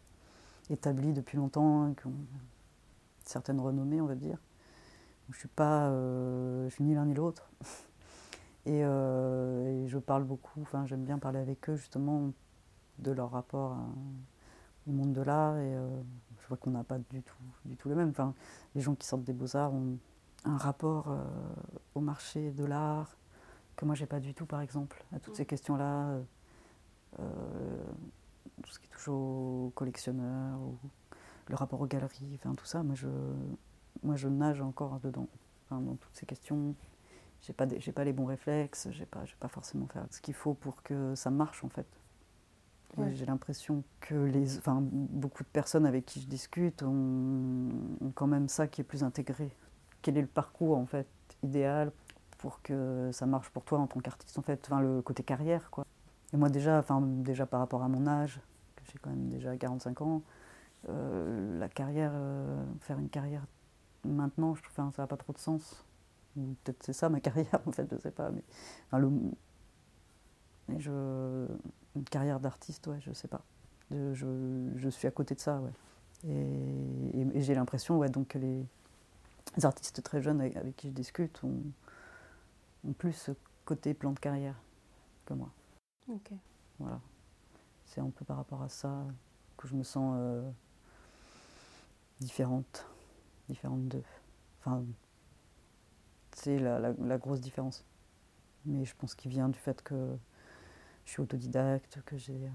établis 0.70 1.12
depuis 1.12 1.37
longtemps, 1.37 1.93
qui 1.95 2.07
ont 2.07 2.14
certaines 3.24 3.61
renommées, 3.61 4.01
on 4.01 4.07
va 4.07 4.14
dire. 4.14 4.39
je 5.31 5.39
suis 5.39 5.49
pas, 5.49 5.89
euh, 5.89 6.68
suis 6.70 6.85
ni 6.85 6.95
l'un 6.95 7.05
ni 7.05 7.14
l'autre. 7.14 7.51
Euh, 8.68 9.85
et, 9.85 9.87
je 9.87 9.97
parle 9.97 10.24
beaucoup, 10.24 10.61
enfin 10.61 10.87
j'aime 10.87 11.05
bien 11.05 11.20
parler 11.20 11.39
avec 11.39 11.70
eux 11.70 11.77
justement 11.77 12.33
de 12.99 13.12
leur 13.12 13.31
rapport 13.31 13.77
au 14.89 14.91
monde 14.91 15.12
de 15.12 15.20
l'art 15.22 15.57
et 15.57 15.72
je 16.41 16.49
vois 16.49 16.57
qu'on 16.57 16.72
n'a 16.72 16.83
pas 16.83 16.99
du 16.99 17.22
tout, 17.22 17.37
du 17.64 17.77
tout 17.77 17.89
le 17.89 17.95
même. 17.95 18.09
Enfin, 18.09 18.35
les 18.74 18.81
gens 18.81 18.97
qui 18.97 19.07
sortent 19.07 19.22
des 19.22 19.33
beaux-arts 19.33 19.72
ont 19.72 19.99
un 20.45 20.57
rapport 20.57 21.16
au 21.95 22.01
marché 22.01 22.51
de 22.51 22.64
l'art 22.64 23.16
que 23.77 23.85
moi 23.85 23.95
j'ai 23.95 24.07
pas 24.07 24.20
du 24.20 24.35
tout 24.35 24.47
par 24.47 24.61
exemple 24.61 25.05
à 25.14 25.18
toutes 25.18 25.35
mm. 25.35 25.37
ces 25.37 25.47
questions 25.47 25.77
là 25.77 26.09
euh, 26.09 26.22
euh, 27.20 27.85
tout 28.62 28.70
ce 28.70 28.79
qui 28.79 28.89
touche 28.89 29.09
aux 29.09 29.72
collectionneurs 29.74 30.59
ou 30.61 30.77
le 31.49 31.55
rapport 31.55 31.81
aux 31.81 31.87
galeries 31.87 32.39
enfin 32.41 32.55
tout 32.55 32.64
ça 32.64 32.83
moi 32.83 32.95
je 32.95 33.09
moi 34.03 34.16
je 34.16 34.29
nage 34.29 34.61
encore 34.61 34.99
dedans 35.01 35.29
enfin, 35.66 35.81
dans 35.81 35.97
toutes 35.97 36.14
ces 36.14 36.27
questions. 36.27 36.74
J'ai 37.43 37.53
pas, 37.53 37.66
des- 37.66 37.79
pas 37.93 38.05
les 38.05 38.12
bons 38.12 38.24
réflexes, 38.24 38.89
j'ai 38.91 39.07
pas, 39.07 39.24
j'ai 39.24 39.37
pas 39.39 39.49
forcément 39.49 39.87
faire 39.87 40.07
ce 40.11 40.20
qu'il 40.20 40.35
faut 40.35 40.55
pour 40.55 40.83
que 40.83 41.14
ça 41.14 41.31
marche 41.31 41.62
en 41.64 41.68
fait. 41.68 41.87
Ouais. 42.97 43.12
J'ai 43.14 43.27
l'impression 43.27 43.85
que 44.01 44.14
les, 44.14 44.57
enfin, 44.59 44.79
beaucoup 44.81 45.43
de 45.43 45.49
personnes 45.49 45.85
avec 45.85 46.07
qui 46.07 46.20
je 46.20 46.27
discute 46.27 46.83
ont, 46.83 47.68
ont 48.01 48.11
quand 48.14 48.27
même 48.27 48.49
ça 48.49 48.66
qui 48.66 48.81
est 48.81 48.85
plus 48.85 49.05
intégré. 49.05 49.51
Quel 50.01 50.16
est 50.16 50.22
le 50.22 50.27
parcours 50.27 50.79
en 50.79 50.87
fait 50.87 51.07
idéal 51.43 51.93
pour 52.39 52.62
que 52.62 53.11
ça 53.12 53.26
marche 53.26 53.51
pour 53.51 53.64
toi 53.64 53.78
en 53.78 53.87
tant 53.87 54.01
qu'artiste 54.01 54.39
en 54.39 54.43
fait, 54.43 54.61
enfin, 54.66 54.80
le 54.80 55.03
côté 55.03 55.22
carrière 55.22 55.70
quoi. 55.70 55.87
Et 56.32 56.37
moi 56.37 56.49
déjà, 56.49 56.78
enfin, 56.78 57.01
déjà 57.01 57.47
par 57.47 57.61
rapport 57.61 57.82
à 57.82 57.89
mon 57.89 58.07
âge, 58.07 58.41
que 58.76 58.82
j'ai 58.87 58.99
quand 59.01 59.11
même 59.11 59.28
déjà 59.28 59.57
45 59.57 60.01
ans, 60.03 60.22
euh, 60.89 61.59
la 61.59 61.68
carrière, 61.68 62.12
euh, 62.14 62.64
faire 62.80 62.99
une 62.99 63.09
carrière 63.09 63.45
maintenant, 64.05 64.55
je 64.55 64.62
trouve 64.62 64.72
enfin, 64.78 64.93
ça 64.95 65.03
n'a 65.03 65.07
pas 65.07 65.16
trop 65.16 65.32
de 65.32 65.39
sens. 65.39 65.84
Peut-être 66.34 66.82
c'est 66.82 66.93
ça 66.93 67.09
ma 67.09 67.20
carrière 67.20 67.61
en 67.66 67.72
fait, 67.72 67.89
je 67.91 67.99
sais 67.99 68.11
pas. 68.11 68.30
Mais, 68.30 68.43
le, 68.99 69.11
mais 70.68 70.80
je, 70.80 71.47
une 71.95 72.05
carrière 72.05 72.41
d'artiste, 72.41 72.87
ouais, 72.87 73.01
je 73.01 73.12
sais 73.12 73.28
pas. 73.28 73.43
Je, 73.91 74.26
je, 74.76 74.89
suis 74.89 75.07
à 75.07 75.12
côté 75.12 75.34
de 75.34 75.41
ça, 75.41 75.61
ouais. 75.61 75.70
Et, 76.28 77.41
j'ai 77.41 77.55
l'impression, 77.55 77.99
ouais, 77.99 78.09
donc 78.09 78.28
que 78.28 78.39
les, 78.39 78.64
les 79.57 79.66
artistes 79.66 80.03
très 80.03 80.20
jeunes 80.20 80.41
avec, 80.41 80.76
qui 80.76 80.89
je 80.89 80.93
discute 80.93 81.43
ont, 81.45 81.62
ont 82.87 82.93
plus 82.93 83.30
côté 83.64 83.95
plan 83.95 84.12
de 84.12 84.18
carrière 84.18 84.57
que 85.24 85.34
moi. 85.34 85.51
Ok. 86.09 86.30
Voilà. 86.78 87.01
C'est 87.87 88.01
un 88.01 88.11
peu 88.11 88.24
par 88.24 88.37
rapport 88.37 88.62
à 88.62 88.68
ça 88.68 89.05
que 89.57 89.66
je 89.68 89.74
me 89.74 89.82
sens 89.82 90.14
euh, 90.18 90.51
différente, 92.20 92.87
différente 93.49 93.87
d'eux. 93.89 94.05
Enfin, 94.61 94.84
c'est 96.32 96.59
la, 96.59 96.78
la- 96.78 96.93
la 96.93 97.18
grosse 97.18 97.41
différence. 97.41 97.84
Mais 98.64 98.84
je 98.84 98.95
pense 98.97 99.14
qu'il 99.14 99.30
vient 99.30 99.49
du 99.49 99.59
fait 99.59 99.82
que 99.82 100.16
je 101.05 101.11
suis 101.12 101.22
autodidacte, 101.22 102.01
que 102.05 102.16
j'ai 102.16 102.34
euh, 102.47 102.51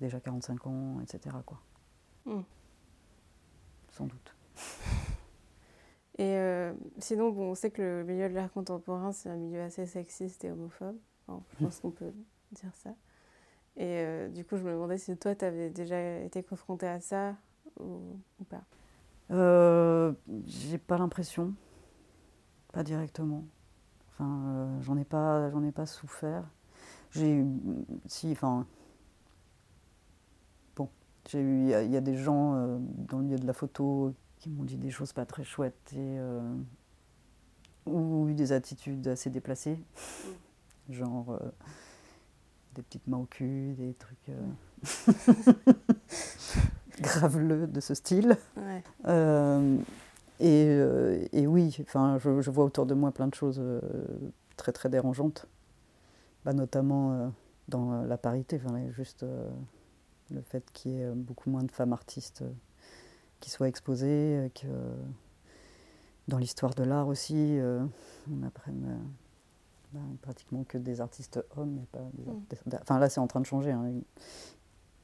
déjà 0.00 0.20
45 0.20 0.66
ans, 0.66 1.00
etc. 1.00 1.36
Quoi. 1.44 1.60
Mm. 2.26 2.40
Sans 3.92 4.06
doute. 4.06 4.34
Et 6.20 6.36
euh, 6.36 6.74
sinon, 6.98 7.30
bon, 7.30 7.52
on 7.52 7.54
sait 7.54 7.70
que 7.70 7.80
le 7.80 8.04
milieu 8.04 8.28
de 8.28 8.34
l'art 8.34 8.52
contemporain, 8.52 9.10
c'est 9.10 9.30
un 9.30 9.36
milieu 9.36 9.62
assez 9.62 9.86
sexiste 9.86 10.44
et 10.44 10.50
homophobe. 10.50 10.98
Je 11.28 11.64
pense 11.64 11.80
qu'on 11.80 11.92
peut 11.92 12.12
dire 12.52 12.74
ça. 12.74 12.90
Et 13.78 14.00
euh, 14.00 14.28
du 14.28 14.44
coup, 14.44 14.58
je 14.58 14.62
me 14.62 14.70
demandais 14.70 14.98
si 14.98 15.16
toi, 15.16 15.34
tu 15.34 15.46
avais 15.46 15.70
déjà 15.70 16.18
été 16.18 16.42
confronté 16.42 16.86
à 16.86 17.00
ça 17.00 17.36
ou, 17.78 18.18
pas. 18.50 18.60
Euh, 19.30 20.12
j'ai 20.44 20.76
pas 20.76 20.98
l'impression, 20.98 21.54
pas 22.74 22.82
directement. 22.82 23.46
Enfin, 24.10 24.78
j'en 24.82 24.98
ai 24.98 25.04
pas, 25.04 25.48
ai 25.48 25.72
pas 25.72 25.86
souffert. 25.86 26.44
J'ai 27.12 27.32
eu, 27.32 27.46
si, 28.04 28.32
enfin, 28.32 28.66
bon, 30.76 30.90
j'ai 31.30 31.40
eu, 31.40 31.70
il 31.70 31.86
y, 31.86 31.92
y 31.92 31.96
a 31.96 32.02
des 32.02 32.16
gens 32.16 32.78
dans 33.08 33.20
le 33.20 33.24
milieu 33.24 33.38
de 33.38 33.46
la 33.46 33.54
photo 33.54 34.12
qui 34.40 34.48
m'ont 34.48 34.64
dit 34.64 34.76
des 34.76 34.90
choses 34.90 35.12
pas 35.12 35.26
très 35.26 35.44
chouettes 35.44 35.92
et 35.92 36.18
euh, 36.18 36.40
ou 37.86 38.28
eu 38.28 38.34
des 38.34 38.52
attitudes 38.52 39.06
assez 39.06 39.30
déplacées, 39.30 39.78
genre 40.88 41.32
euh, 41.32 41.38
des 42.74 42.82
petites 42.82 43.06
mains 43.06 43.18
au 43.18 43.26
cul, 43.26 43.74
des 43.74 43.94
trucs 43.94 44.30
euh, 44.30 45.52
graveleux 47.00 47.66
de 47.66 47.80
ce 47.80 47.94
style. 47.94 48.36
Ouais. 48.56 48.82
Et, 50.42 50.70
et 51.34 51.46
oui, 51.46 51.76
enfin, 51.82 52.16
je, 52.18 52.40
je 52.40 52.50
vois 52.50 52.64
autour 52.64 52.86
de 52.86 52.94
moi 52.94 53.12
plein 53.12 53.28
de 53.28 53.34
choses 53.34 53.60
très 54.56 54.72
très 54.72 54.88
dérangeantes, 54.88 55.44
bah, 56.46 56.54
notamment 56.54 57.30
dans 57.68 58.00
la 58.04 58.16
parité, 58.16 58.58
enfin, 58.64 58.90
juste 58.92 59.26
le 60.30 60.40
fait 60.40 60.64
qu'il 60.72 60.92
y 60.92 61.02
ait 61.02 61.10
beaucoup 61.10 61.50
moins 61.50 61.62
de 61.62 61.70
femmes 61.70 61.92
artistes 61.92 62.42
qui 63.40 63.50
soient 63.50 63.68
exposées, 63.68 64.38
euh, 64.38 64.48
que 64.50 64.66
dans 66.28 66.38
l'histoire 66.38 66.74
de 66.74 66.84
l'art 66.84 67.08
aussi, 67.08 67.58
euh, 67.58 67.84
on 68.30 68.42
apprenne 68.44 68.84
euh, 68.88 68.96
bah, 69.92 70.00
pratiquement 70.22 70.62
que 70.64 70.78
des 70.78 71.00
artistes 71.00 71.40
hommes, 71.56 71.72
mais 71.80 71.86
pas 71.90 72.04
des 72.14 72.24
Mm. 72.30 72.36
artistes- 72.36 72.78
Enfin 72.82 72.98
là, 72.98 73.08
c'est 73.08 73.20
en 73.20 73.26
train 73.26 73.40
de 73.40 73.46
changer. 73.46 73.72
hein. 73.72 73.90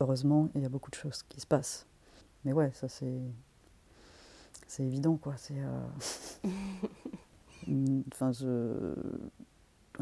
Heureusement, 0.00 0.48
il 0.54 0.60
y 0.62 0.64
a 0.64 0.68
beaucoup 0.68 0.90
de 0.90 0.96
choses 0.96 1.22
qui 1.24 1.40
se 1.40 1.46
passent. 1.46 1.86
Mais 2.44 2.52
ouais, 2.52 2.70
ça 2.74 2.88
c'est 2.88 3.20
c'est 4.68 4.84
évident 4.84 5.16
quoi. 5.16 5.34
C'est 5.36 5.58
euh, 5.58 5.86
mm, 7.66 8.02
enfin 8.12 8.32
je 8.32 8.94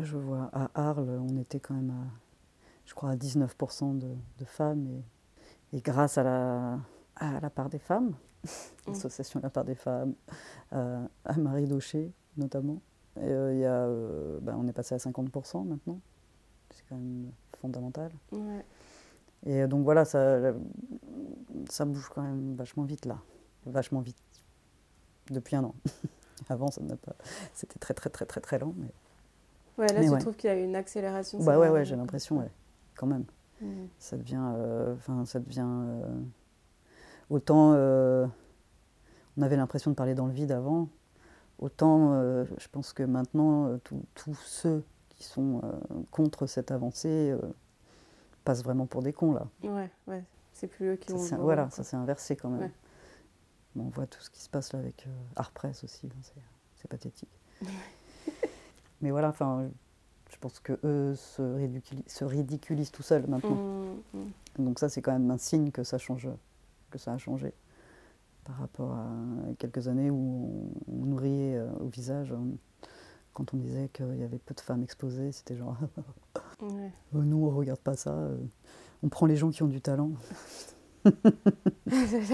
je 0.02 0.16
vois 0.16 0.50
à 0.52 0.70
Arles, 0.74 1.08
on 1.22 1.36
était 1.36 1.60
quand 1.60 1.74
même 1.74 1.90
à 1.90 2.04
je 2.86 2.92
crois 2.94 3.10
à 3.10 3.16
19% 3.16 3.94
de, 3.98 4.08
de 4.38 4.44
femmes 4.44 4.86
et, 5.72 5.76
et 5.76 5.80
grâce 5.80 6.18
à 6.18 6.22
la 6.24 6.78
à 7.16 7.40
la 7.40 7.50
part 7.50 7.68
des 7.68 7.78
femmes, 7.78 8.14
Mm. 8.44 8.90
l'association 8.92 9.40
La 9.42 9.48
part 9.50 9.64
des 9.64 9.74
femmes, 9.74 10.14
à, 10.70 10.98
à 11.24 11.36
Marie 11.38 11.66
Daucher 11.66 12.12
notamment. 12.36 12.82
Et, 13.16 13.20
euh, 13.24 13.54
y 13.54 13.64
a, 13.64 13.84
euh, 13.86 14.38
ben, 14.42 14.56
on 14.58 14.66
est 14.68 14.72
passé 14.72 14.94
à 14.94 14.98
50% 14.98 15.64
maintenant. 15.64 15.98
C'est 16.74 16.82
quand 16.88 16.96
même 16.96 17.30
fondamental. 17.58 18.10
Ouais. 18.32 18.64
Et 19.46 19.62
euh, 19.62 19.66
donc 19.66 19.84
voilà, 19.84 20.04
ça, 20.04 20.52
ça 21.70 21.84
bouge 21.86 22.10
quand 22.14 22.22
même 22.22 22.54
vachement 22.56 22.82
vite 22.84 23.06
là. 23.06 23.18
Vachement 23.66 24.00
vite. 24.00 24.16
Depuis 25.30 25.56
un 25.56 25.64
an. 25.64 25.74
Avant, 26.50 26.70
ça 26.70 26.82
n'a 26.82 26.96
pas. 26.96 27.14
C'était 27.54 27.78
très 27.78 27.94
très 27.94 28.10
très 28.10 28.26
très 28.26 28.40
très 28.42 28.58
lent. 28.58 28.74
Mais... 28.76 28.92
Ouais, 29.78 29.86
là, 29.92 30.00
Mais 30.00 30.06
tu 30.06 30.12
ouais. 30.12 30.18
trouves 30.18 30.36
qu'il 30.36 30.50
y 30.50 30.52
a 30.52 30.58
eu 30.60 30.64
une 30.64 30.76
accélération 30.76 31.38
Bah 31.42 31.58
ouais, 31.58 31.70
ouais, 31.70 31.84
j'ai 31.86 31.96
l'impression, 31.96 32.38
ouais. 32.40 32.50
Quand 32.96 33.06
même. 33.06 33.24
Mm. 33.62 33.86
Ça 33.98 34.16
devient. 34.18 34.52
euh, 34.56 34.94
Enfin, 34.94 35.24
ça 35.24 35.38
devient. 35.40 35.64
Autant. 37.30 37.72
euh, 37.74 38.26
on 39.36 39.42
avait 39.42 39.56
l'impression 39.56 39.90
de 39.90 39.96
parler 39.96 40.14
dans 40.14 40.26
le 40.26 40.32
vide 40.32 40.52
avant. 40.52 40.88
Autant, 41.58 42.12
euh, 42.12 42.44
je 42.58 42.68
pense 42.68 42.92
que 42.92 43.02
maintenant, 43.02 43.66
euh, 43.66 43.78
tous 44.14 44.34
ceux 44.34 44.84
qui 45.10 45.24
sont 45.24 45.60
contre 46.10 46.46
cette 46.46 46.70
avancée 46.70 47.34
passent 48.44 48.62
vraiment 48.64 48.86
pour 48.86 49.02
des 49.02 49.12
cons 49.12 49.32
là. 49.32 49.46
Ouais, 49.62 49.90
ouais. 50.08 50.24
C'est 50.52 50.68
plus 50.68 50.92
eux 50.92 50.96
qui 50.96 51.16
Ça, 51.18 51.36
voilà, 51.36 51.68
ça 51.70 51.82
s'est 51.82 51.96
inversé 51.96 52.36
quand 52.36 52.48
même. 52.48 52.60
Ouais. 52.60 52.70
Bon, 53.74 53.84
on 53.86 53.88
voit 53.88 54.06
tout 54.06 54.20
ce 54.20 54.30
qui 54.30 54.40
se 54.40 54.48
passe 54.48 54.72
là 54.72 54.78
avec 54.78 55.04
euh, 55.06 55.10
Art 55.36 55.50
Press 55.50 55.82
aussi, 55.82 56.06
hein, 56.06 56.30
c'est, 56.76 56.88
pathétique. 56.88 57.40
Mais 59.00 59.10
voilà, 59.10 59.28
enfin, 59.28 59.68
je 60.30 60.36
pense 60.36 60.60
que 60.60 60.78
eux 60.84 61.14
se, 61.16 61.42
ridiculi- 61.42 62.08
se 62.08 62.24
ridiculisent 62.24 62.92
tout 62.92 63.02
seuls 63.02 63.26
maintenant. 63.26 63.56
Mm, 63.56 64.18
mm. 64.18 64.64
Donc 64.64 64.78
ça, 64.78 64.88
c'est 64.88 65.02
quand 65.02 65.12
même 65.12 65.30
un 65.30 65.38
signe 65.38 65.72
que 65.72 65.82
ça 65.82 65.98
change, 65.98 66.28
que 66.94 67.00
ça 67.00 67.12
a 67.12 67.18
changé 67.18 67.52
par 68.44 68.56
rapport 68.58 68.92
à 68.92 69.08
quelques 69.58 69.88
années 69.88 70.10
où 70.10 70.70
on, 70.86 71.04
nous 71.06 71.16
riait 71.16 71.56
euh, 71.56 71.68
au 71.80 71.88
visage 71.88 72.30
hein. 72.32 72.44
quand 73.32 73.52
on 73.52 73.56
disait 73.56 73.88
qu'il 73.92 74.16
y 74.16 74.22
avait 74.22 74.38
peu 74.38 74.54
de 74.54 74.60
femmes 74.60 74.82
exposées. 74.84 75.32
C'était 75.32 75.56
genre, 75.56 75.76
Ouais. 76.62 76.92
Oh, 77.14 77.22
nous, 77.22 77.46
on 77.46 77.50
regarde 77.50 77.80
pas 77.80 77.96
ça. 77.96 78.10
euh, 78.12 78.36
on 79.02 79.08
prend 79.08 79.26
les 79.26 79.36
gens 79.36 79.50
qui 79.50 79.62
ont 79.64 79.68
du 79.68 79.80
talent. 79.80 80.12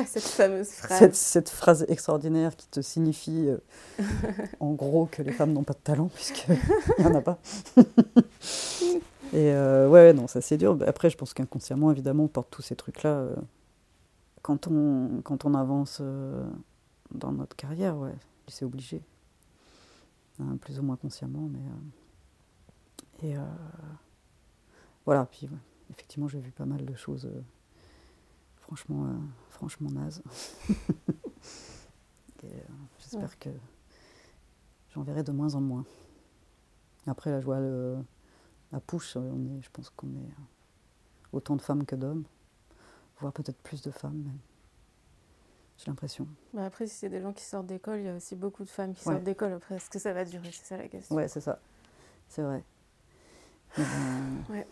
Cette 0.07 0.23
fameuse 0.23 0.69
phrase. 0.69 0.99
Cette, 0.99 1.15
cette 1.17 1.49
phrase 1.49 1.87
extraordinaire 1.89 2.55
qui 2.55 2.69
te 2.69 2.81
signifie 2.83 3.49
euh, 3.49 3.59
en 4.61 4.73
gros 4.75 5.07
que 5.11 5.23
les 5.23 5.33
femmes 5.33 5.53
n'ont 5.53 5.65
pas 5.65 5.73
de 5.73 5.79
talent 5.79 6.09
puisqu'il 6.15 6.57
n'y 6.99 7.07
en 7.07 7.15
a 7.15 7.21
pas. 7.23 7.39
Et 9.33 9.53
euh, 9.53 9.89
ouais, 9.89 10.13
non, 10.13 10.27
ça 10.29 10.41
c'est 10.41 10.57
dur. 10.57 10.77
Après, 10.87 11.09
je 11.09 11.17
pense 11.17 11.35
qu'inconsciemment, 11.35 11.91
évidemment, 11.91 12.25
on 12.25 12.29
porte 12.29 12.51
tous 12.51 12.63
ces 12.63 12.77
trucs-là. 12.77 13.11
euh, 13.11 13.35
quand, 14.51 14.67
on, 14.69 15.23
quand 15.23 15.45
on 15.45 15.55
avance 15.55 15.99
euh, 16.01 16.49
dans 17.13 17.33
notre 17.33 17.57
carrière, 17.57 17.97
ouais, 17.97 18.15
c'est 18.49 18.65
obligé. 18.65 19.03
Hein, 20.41 20.57
plus 20.61 20.79
ou 20.79 20.83
moins 20.83 20.97
consciemment, 20.97 21.49
mais. 21.53 21.61
euh, 21.61 23.27
et 23.29 23.37
euh, 23.37 23.43
voilà, 25.05 25.27
puis 25.27 25.47
ouais, 25.49 25.59
effectivement, 25.91 26.29
j'ai 26.29 26.41
vu 26.41 26.51
pas 26.53 26.67
mal 26.67 26.85
de 26.85 26.95
choses. 26.95 27.29
franchement, 28.57 29.07
euh, 29.07 29.19
franchement 29.51 29.91
naze. 29.91 30.23
Euh, 32.45 32.49
J'espère 32.99 33.39
que 33.39 33.51
j'en 34.95 35.03
verrai 35.03 35.23
de 35.23 35.33
moins 35.33 35.55
en 35.55 35.61
moins. 35.61 35.85
Après, 37.07 37.31
là, 37.31 37.41
je 37.41 37.45
vois 37.47 37.61
le, 37.61 37.99
la 38.73 38.81
push, 38.81 39.17
euh, 39.17 39.21
on 39.21 39.45
est, 39.47 39.63
je 39.63 39.71
pense 39.73 39.91
qu'on 39.91 40.09
est 40.09 40.31
autant 41.33 41.57
de 41.57 41.63
femmes 41.63 41.85
que 41.87 41.97
d'hommes, 41.97 42.25
voire 43.21 43.33
peut-être 43.33 43.59
plus 43.62 43.83
de 43.83 43.91
femmes. 43.91 44.25
J'ai 45.79 45.87
l'impression. 45.87 46.27
Bah 46.53 46.66
après, 46.66 46.87
si 46.87 46.95
c'est 46.95 47.09
des 47.09 47.21
gens 47.23 47.33
qui 47.33 47.45
sortent 47.45 47.66
d'école, 47.66 48.01
il 48.01 48.07
y 48.07 48.09
a 48.09 48.14
aussi 48.14 48.37
beaucoup 48.37 48.64
de 48.64 48.68
femmes 48.68 48.93
qui 48.95 49.07
Ouais. 49.09 49.14
sortent 49.14 49.25
d'école. 49.25 49.53
Après, 49.53 49.77
est-ce 49.77 49.89
que 49.89 49.99
ça 49.99 50.12
va 50.12 50.25
durer? 50.25 50.51
C'est 50.53 50.66
ça 50.66 50.77
la 50.77 50.89
question. 50.89 51.14
Ouais, 51.16 51.27
c'est 51.29 51.41
ça. 51.41 51.59
C'est 52.29 52.43
vrai. 52.43 52.62
Mais 53.79 53.85
bon, 54.49 54.64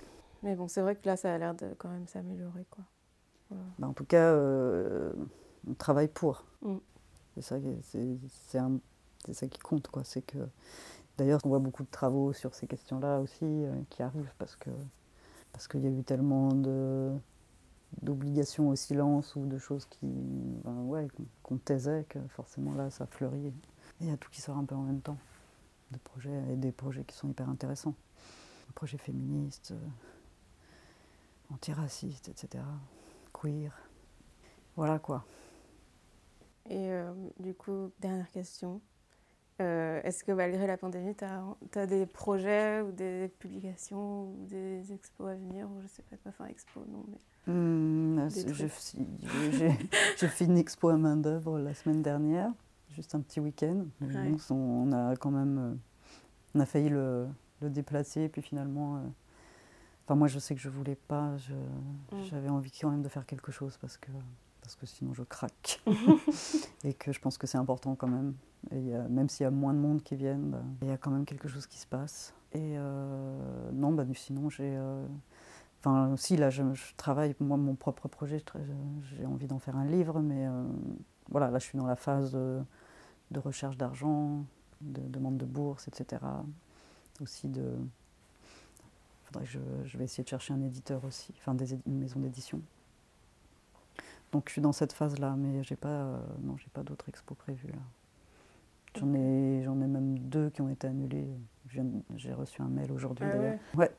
Mais 0.42 0.55
bon, 0.55 0.68
c'est 0.68 0.82
vrai 0.82 0.96
que 0.96 1.07
là, 1.07 1.16
ça 1.16 1.34
a 1.34 1.38
l'air 1.38 1.55
de 1.55 1.74
quand 1.78 1.88
même 1.88 2.07
s'améliorer, 2.07 2.66
quoi. 2.70 2.84
Voilà. 3.51 3.64
bah, 3.78 3.88
en 3.88 3.92
tout 3.94 4.05
cas, 4.05 4.32
euh, 4.32 5.12
on 5.68 5.74
travaille 5.74 6.09
pour. 6.09 6.44
Mm. 6.62 6.76
Ça, 7.40 7.57
C'est 7.82 9.34
ça 9.34 9.46
qui 9.46 9.59
compte, 9.61 9.88
quoi. 9.88 10.05
C'est 10.05 10.22
que 10.22 10.38
d'ailleurs, 11.16 11.40
on 11.44 11.49
voit 11.49 11.59
beaucoup 11.59 11.84
de 11.84 11.90
travaux 11.90 12.32
sur 12.32 12.55
ces 12.55 12.66
questions-là 12.66 13.20
aussi 13.20 13.44
euh, 13.44 13.72
qui 13.90 14.03
arrivent 14.03 14.32
parce 14.38 14.57
que 14.57 14.70
parce 15.53 15.66
qu'il 15.68 15.80
y 15.80 15.86
a 15.86 15.90
eu 15.90 16.03
tellement 16.05 16.53
de 16.53 17.12
d'obligations 18.03 18.68
au 18.68 18.76
silence 18.76 19.34
ou 19.36 19.47
de 19.47 19.59
choses 19.59 19.86
qui 19.86 20.07
ben 20.64 20.82
ouais, 20.82 21.09
qu'on 21.43 21.57
taisait 21.57 22.05
que 22.09 22.18
forcément 22.28 22.74
là 22.74 22.91
ça 22.91 23.07
fleurit. 23.07 23.47
Et 23.47 23.53
il 24.01 24.09
y 24.09 24.11
a 24.11 24.16
tout 24.16 24.30
qui 24.30 24.41
sort 24.41 24.57
un 24.57 24.64
peu 24.64 24.74
en 24.74 24.82
même 24.82 25.01
temps. 25.01 25.18
Des 25.91 25.99
projets 25.99 26.43
et 26.53 26.57
des 26.57 26.72
projets 26.72 27.05
qui 27.05 27.16
sont 27.16 27.28
hyper 27.28 27.49
intéressants. 27.49 27.95
Des 28.66 28.74
projets 28.74 28.99
féministes 28.99 29.72
euh, 29.72 31.55
antiracistes 31.55 32.28
etc 32.28 32.62
queer. 33.32 33.72
Voilà 34.76 34.99
quoi. 34.99 35.24
Et 36.68 36.93
euh, 36.93 37.12
du 37.41 37.55
coup 37.55 37.91
dernière 38.01 38.30
question. 38.30 38.80
Euh, 39.61 40.01
est-ce 40.05 40.22
que 40.22 40.30
malgré 40.30 40.68
la 40.68 40.76
pandémie, 40.76 41.16
tu 41.16 41.24
as, 41.24 41.86
des 41.86 42.07
projets 42.07 42.80
ou 42.80 42.93
des 42.93 43.28
publications 43.41 44.30
ou 44.30 44.47
des 44.47 44.93
expos 44.93 45.28
à 45.28 45.34
venir 45.34 45.68
ou 45.68 45.80
je 45.82 45.89
sais 45.89 46.03
pas 46.03 46.16
quoi, 46.16 46.30
enfin 46.30 46.47
expo, 46.47 46.80
non, 46.89 47.05
mais... 47.09 47.18
Mmh, 47.49 48.28
J'ai 50.18 50.28
fait 50.28 50.44
une 50.44 50.59
expo 50.59 50.90
à 50.90 50.99
main 50.99 51.16
d'œuvre 51.16 51.59
la 51.59 51.72
semaine 51.72 52.03
dernière, 52.03 52.51
juste 52.90 53.14
un 53.14 53.20
petit 53.20 53.40
week-end. 53.40 53.86
on, 54.51 54.92
a 54.92 55.16
quand 55.16 55.30
même... 55.30 55.59
Euh, 55.59 55.74
on 56.55 56.61
a 56.61 56.66
failli 56.66 56.90
le, 56.90 57.26
le 57.62 57.70
déplacer, 57.70 58.28
puis 58.28 58.42
finalement... 58.42 58.96
Euh, 58.96 59.01
enfin, 60.05 60.14
moi, 60.14 60.28
je 60.28 60.38
sais 60.38 60.55
que 60.55 60.61
je 60.61 60.68
voulais 60.68 60.96
pas. 61.09 61.36
Mmh. 62.12 62.16
J'avais 62.24 62.51
envie 62.51 62.70
quand 62.70 62.90
même 62.90 63.03
de 63.03 63.09
faire 63.09 63.24
quelque 63.24 63.51
chose 63.51 63.78
parce 63.80 63.96
que 63.96 64.11
parce 64.61 64.76
que 64.76 64.84
sinon 64.84 65.14
je 65.14 65.22
craque. 65.22 65.80
et 66.84 66.92
que 66.92 67.11
je 67.11 67.20
pense 67.20 67.38
que 67.38 67.46
c'est 67.46 67.57
important 67.57 67.94
quand 67.94 68.09
même. 68.09 68.34
Et 68.70 68.92
même 69.09 69.30
s'il 69.30 69.44
y 69.44 69.46
a 69.46 69.51
moins 69.51 69.72
de 69.72 69.78
monde 69.78 70.03
qui 70.03 70.14
viennent, 70.14 70.51
bah, 70.51 70.62
il 70.82 70.88
y 70.88 70.90
a 70.90 70.99
quand 70.99 71.11
même 71.11 71.24
quelque 71.24 71.49
chose 71.49 71.66
qui 71.66 71.78
se 71.78 71.86
passe. 71.86 72.34
Et 72.53 72.74
euh, 72.76 73.70
non, 73.72 73.92
bah, 73.92 74.05
sinon 74.14 74.51
j'ai. 74.51 74.78
Enfin, 75.81 76.16
si 76.16 76.37
là 76.37 76.51
je, 76.51 76.62
travaille, 76.97 77.35
moi, 77.41 77.57
mon 77.57 77.74
propre 77.74 78.09
projet, 78.09 78.43
j'ai 79.03 79.26
envie 79.26 79.47
d'en 79.47 79.59
faire 79.59 79.76
un 79.76 79.85
livre, 79.85 80.20
mais 80.20 80.47
euh, 80.47 80.64
voilà, 81.31 81.51
là 81.51 81.59
je 81.59 81.64
suis 81.64 81.79
dans 81.79 81.87
la 81.87 81.97
phase 81.97 82.33
de, 82.33 83.39
recherche 83.39 83.76
d'argent, 83.76 84.45
de 84.81 85.01
demande 85.03 85.39
de 85.39 85.47
bourse, 85.47 85.87
etc. 85.89 86.22
Aussi 87.20 87.49
de. 87.49 87.76
Faudrait 89.24 89.45
que 89.45 89.51
je, 89.51 89.59
je, 89.85 89.99
vais 89.99 90.05
essayer 90.05 90.24
de 90.24 90.29
chercher 90.29 90.55
un 90.55 90.62
éditeur 90.62 91.05
aussi, 91.05 91.33
enfin 91.39 91.55
des, 91.55 91.74
une 91.87 91.99
maison 91.99 92.18
d'édition. 92.18 92.61
Donc 94.33 94.45
je 94.49 94.53
suis 94.53 94.62
dans 94.62 94.72
cette 94.72 94.93
phase-là, 94.93 95.37
mais 95.37 95.62
j'ai 95.62 95.76
pas, 95.76 95.89
euh, 95.89 96.18
non, 96.43 96.57
j'ai 96.57 96.68
pas 96.72 96.83
d'autres 96.83 97.09
expos 97.09 97.37
prévus 97.37 97.68
là. 97.68 97.79
J'en 98.99 99.12
ai, 99.14 99.62
j'en 99.64 99.81
ai 99.81 99.87
même 99.87 100.18
deux 100.18 100.51
qui 100.51 100.61
ont 100.61 100.68
été 100.68 100.87
annulés. 100.87 101.29
J'ai 102.16 102.33
reçu 102.33 102.62
un 102.62 102.68
mail 102.68 102.91
aujourd'hui 102.91 103.26
ah 103.29 103.37
d'ailleurs. 103.37 103.59
Ouais. 103.74 103.91